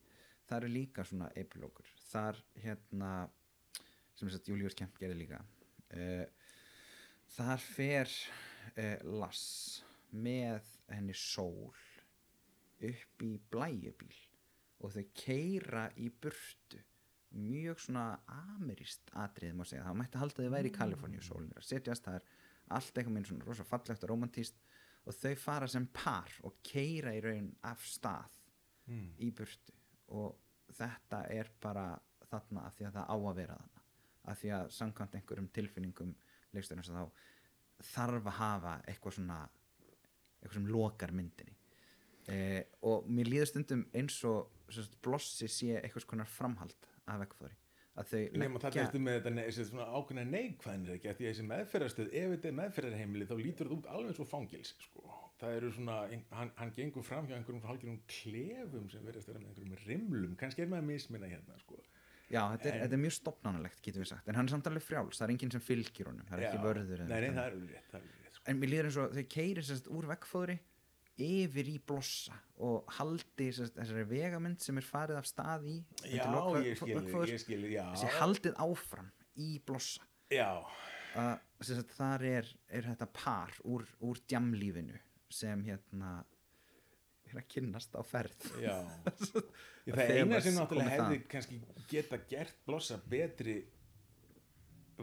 [0.48, 3.12] það eru líka svona epilókur þar hérna
[4.16, 6.26] sem þess að Július Kemp gerði líka uh,
[7.36, 8.12] þar fer
[8.76, 11.72] uh, Lass með henni sól
[12.82, 14.16] upp í blæjubíl
[14.82, 16.80] og þau keira í burtu.
[17.32, 21.62] Mjög svona ameríst atrið má segja, það mætti halda að þau væri í Kaliforníu sólinir
[21.62, 22.26] að setjast, það er
[22.76, 24.58] allt eitthvað minn svona rosa fallegt og romantíst
[25.06, 28.38] og þau fara sem par og keira í raun af stað
[28.90, 29.12] Mm.
[29.22, 29.72] í burtu.
[30.10, 30.36] Og
[30.74, 33.82] þetta er bara þarna af því að það á að vera þarna.
[34.26, 36.16] Af því að samkvæmt einhverjum tilfinningum
[36.52, 37.12] leiksturinn þá
[37.94, 39.38] þarf að hafa eitthvað svona
[40.42, 41.56] eitthvað sem lokar myndinni
[42.28, 42.62] uh,
[42.92, 47.58] og mér líður stundum eins og sagt, blossi sé eitthvað konar framhald af vekkfóri
[48.00, 51.26] að þau Nefnum að þetta ertu með þetta ne- svona ákveðna neikvæðinir ekki, að því
[51.26, 55.04] að þessi meðferðarstöð, ef þetta er meðferðarheimili þá lítur þetta út alveg og fangils sko.
[55.42, 55.98] það eru svona,
[56.38, 60.64] hann, hann gengur fram hjá einhverjum hálfgerðum klefum sem verðast vera með einhverjum rimlum, kannski
[60.64, 61.82] er maður að misminna hérna sko.
[62.32, 64.68] Já, þetta er, En- þetta er mjög stopnánalegt, getum við sagt en hann er samt
[64.72, 66.66] alveg frjáls, það er enginn sem fylgir honum það er ekki Já.
[66.70, 68.21] vörður eða Nei, nei, það er alveg rétt, það er alveg rétt.
[68.50, 70.58] En mér líður eins og þau keirir sérst úr vekkfóðri
[71.22, 75.76] yfir í blossa og haldi sérst, þessari vegamynd sem er farið af stað í
[76.08, 77.84] Já, undir lok ég skil, veggfóðurs, ég skil, já.
[77.94, 79.12] þessi haldið áfram
[79.42, 80.08] í blossa.
[80.32, 80.50] Já,
[81.20, 81.34] að
[81.68, 84.98] sérst, þar er, er þetta par úr, úr djamlífinu
[85.32, 86.22] sem hérna
[87.32, 88.48] er að kynnast á ferð.
[88.64, 88.76] Já.
[89.08, 89.28] Að
[89.92, 91.56] Það eina sem náttúrulega hefði kannski
[91.90, 93.62] geta gert blossa betri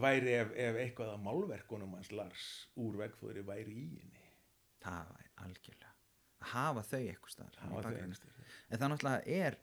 [0.03, 2.49] væri ef, ef eitthvað af málverkunum hans Lars
[2.81, 4.27] úr vegfóðri væri í henni.
[4.83, 5.95] Það var algjörlega.
[6.39, 8.23] Að hafa þau eitthvað einhvers
[8.69, 9.59] en það náttúrulega er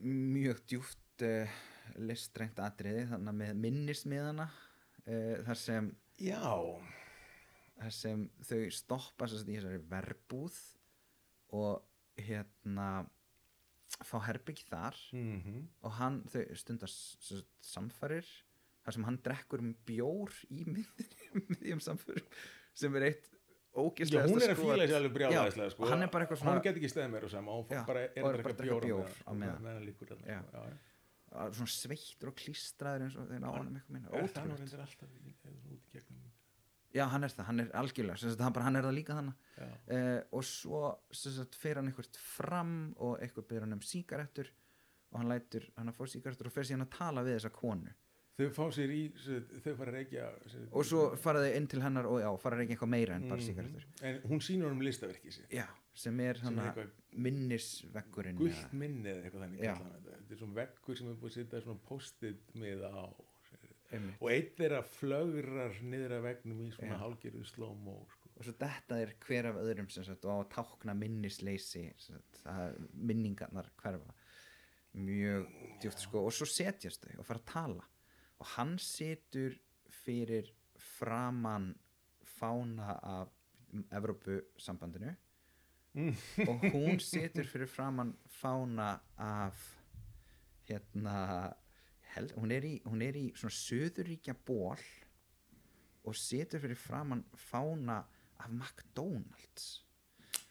[0.00, 1.60] mjög djúft uh,
[2.00, 6.52] listrænt atriði þannig að með minnismiðana uh, þar sem Já,
[7.80, 10.58] þar sem þau stoppa í þessari verbúð
[11.56, 12.90] og hérna
[14.06, 17.32] fá herbyggi þar mm og hann, þau stundast
[17.64, 18.28] samfærir
[18.90, 22.26] þar sem hann drekkur um bjór í miðjum samfærum
[22.74, 23.30] sem er eitt
[23.70, 25.84] Já, ógislega hún er að fíla sér alveg brjálæðislega sko.
[25.84, 26.00] og hann
[26.58, 29.32] Hún get ekki steðið meira sama Hún bara er og að drekka bjór, bjór á
[29.38, 29.68] meðan.
[31.54, 34.10] svona sveittur og klístraður eins og þeir ná hann eitthvað minna
[36.90, 38.18] já hann er það, hann er algjörlega.
[38.18, 39.36] Sagt, hann, bara, hann er það líka þannig
[39.94, 40.82] uh, og svo
[41.14, 44.50] sagt, fer hann eitthvað fram og eitthvað byrður hann um sígarettur
[45.12, 47.94] og hann lætur hann að fá sígarettur og fer síðan að tala við þessa konu
[48.40, 49.00] Þau fá sér í,
[49.60, 50.26] þau fara að reykja
[50.72, 53.28] og svo fara þau inn til hennar og já, fara að reykja eitthvað meira en
[53.28, 53.48] bara Mhm.
[53.50, 56.90] sígarettur En hún sýnur um listaverkið sér já, sem er hann er að eitthvað
[57.26, 60.16] minnisveggurinn gullt eða- minni eða eitthvað þannig þetta.
[60.30, 63.12] Er svona veggur sem er búið að setja svona post-it með á
[63.92, 64.16] einmitt.
[64.22, 67.00] og eitt þeirra flögrar niður að vegnum í svona Já.
[67.02, 68.28] hálgerðu slómó sko.
[68.38, 71.92] og svo þetta er hver af öðrum sem sagt, og á að tákna minnisleysi
[72.46, 74.14] að minningarnar hverfa
[74.96, 75.46] mjög
[75.82, 77.84] djúpt sko og svo setjast þau og fara að tala
[78.40, 79.54] og hann situr
[80.02, 80.48] fyrir
[80.80, 81.74] framan
[82.24, 83.28] fána af
[83.92, 85.14] Evrópusambandinu.
[86.48, 89.76] Og hún situr fyrir framan fána af
[90.68, 91.52] hérna
[92.14, 94.80] held, hún, er í, hún er í svona söðuríkja ból
[96.04, 98.02] og situr fyrir framan fána
[98.40, 99.84] af McDonalds.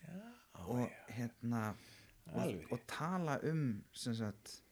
[0.04, 0.20] Já,
[0.54, 1.74] og hérna
[2.26, 4.64] og, og tala um sem sagt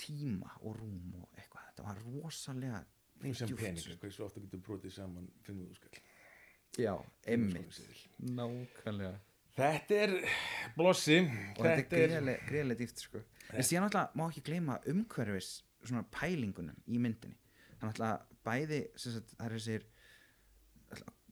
[0.00, 1.49] tíma og rúm og eitthvað
[1.80, 2.84] þetta var rosalega
[3.36, 6.00] sem peningar, hversu ofta getur brotið saman 5.000 skall?
[6.78, 6.94] Já,
[7.26, 7.82] emmitt
[8.18, 9.18] nákvæmlega.
[9.56, 10.12] Þetta er
[10.76, 13.20] blossi og þetta er greiðlega, dýft sko.
[13.50, 17.36] en síðan alltaf má ekki gleyma umhverfis svona pælingunum í myndinni.
[17.80, 19.86] Þannig alltaf bæði sem sagt, það er þessir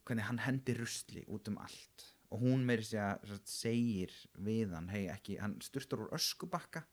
[0.09, 2.07] hvernig hann hendir rusli út um allt.
[2.33, 6.85] Og hún meiri sig að sagt, segir við hann, hei ekki hann styrtur úr öskubakka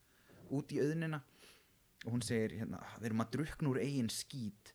[0.55, 1.23] út í auðnina
[2.05, 4.73] og hún segir hérna, við erum að drukna úr eigin skít.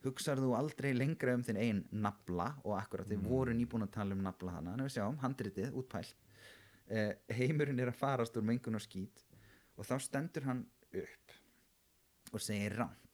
[0.00, 2.54] Hugsar þú aldrei lengra um þinn eigin nafla?
[2.64, 6.24] Og akkurat þið voru nýbúin að tala um nafla hana en við sjáum, handritið, útpælt.
[6.90, 9.26] Eh, heimurinn er að farast úr mengun og skít.
[9.76, 11.38] Og þá stendur hann upp
[12.32, 13.10] og segir ránt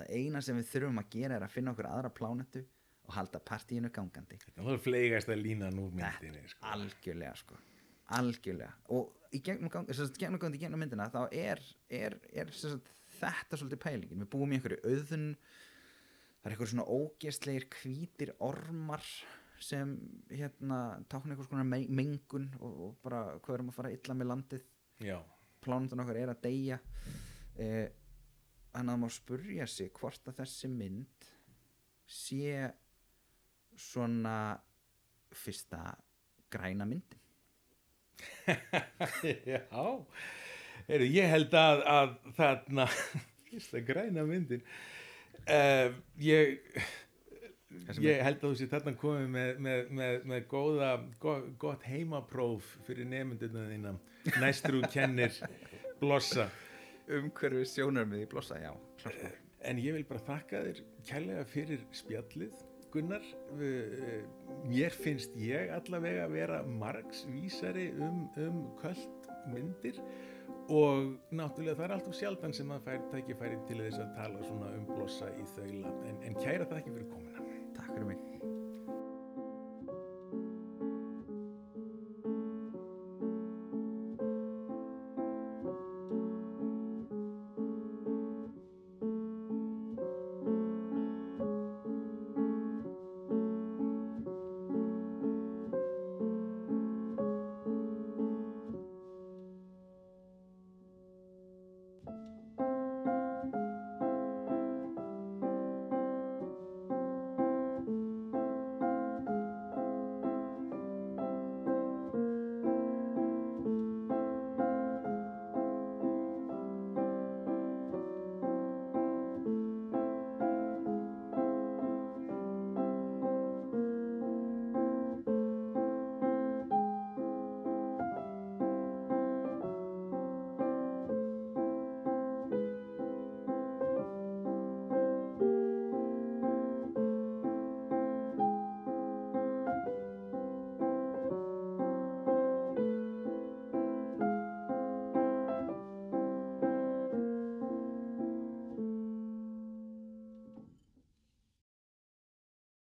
[0.00, 2.62] það eina sem við þurfum að gera er að finna okkur aðra plánetu
[3.06, 4.38] og halda partíinu gangandi.
[4.54, 6.62] Það er fleigast að lína nú myndinni sko.
[6.74, 7.58] algjörlega sko.
[8.18, 8.70] Algjörlega.
[8.94, 12.90] Og í gegnum, gang, gegnum, gegnum myndina þá er, er, er sagt,
[13.20, 14.22] þetta svolítið pælingin.
[14.24, 15.26] Við búum í einhverju auðun
[16.40, 19.04] það er einhverju svona ógestlegir hvítir ormar
[19.60, 19.90] sem
[20.32, 20.78] hérna
[21.12, 24.62] tákna einhvers konar me- mengun og, og bara hvað erum að fara illa með landið.
[25.60, 26.78] Plánundan okkar er að deyja.
[27.60, 27.90] Eh,
[28.80, 31.26] en að má spurja sig hvort að þessi mynd
[32.10, 32.70] sé
[33.76, 34.36] svona
[35.36, 35.82] fyrsta
[36.50, 37.18] græna myndin.
[39.46, 39.60] Já
[40.88, 42.86] Heru, ég held að, að þarna
[43.50, 44.64] fyrsta græna myndin
[45.48, 45.92] uh,
[46.22, 46.60] ég
[48.02, 50.90] ég held að þú sé þarna komið með, með, með, með góða,
[51.22, 53.92] go, gott heimapróf fyrir nefndina þína.
[54.42, 55.36] Næstur þú kennir
[56.00, 56.48] blossa.
[57.10, 59.30] Umhverfi sjónarmið í blossa, já mál.
[59.66, 63.22] en ég vil bara þakka þér kærlega fyrir spjallið Gunnar.
[63.62, 64.22] Eh,
[64.66, 70.00] mér finnst ég allavega að vera margsvísari um, um kvöld myndir
[70.70, 74.74] og náttúrulega það er alltaf sjaldan sem að fær tækifæri til þess að tala svona
[74.78, 75.94] um blossa í þaula.
[76.08, 77.48] En, en kæra það ekki fyrir komuna.
[77.76, 78.29] Takk fyrir mig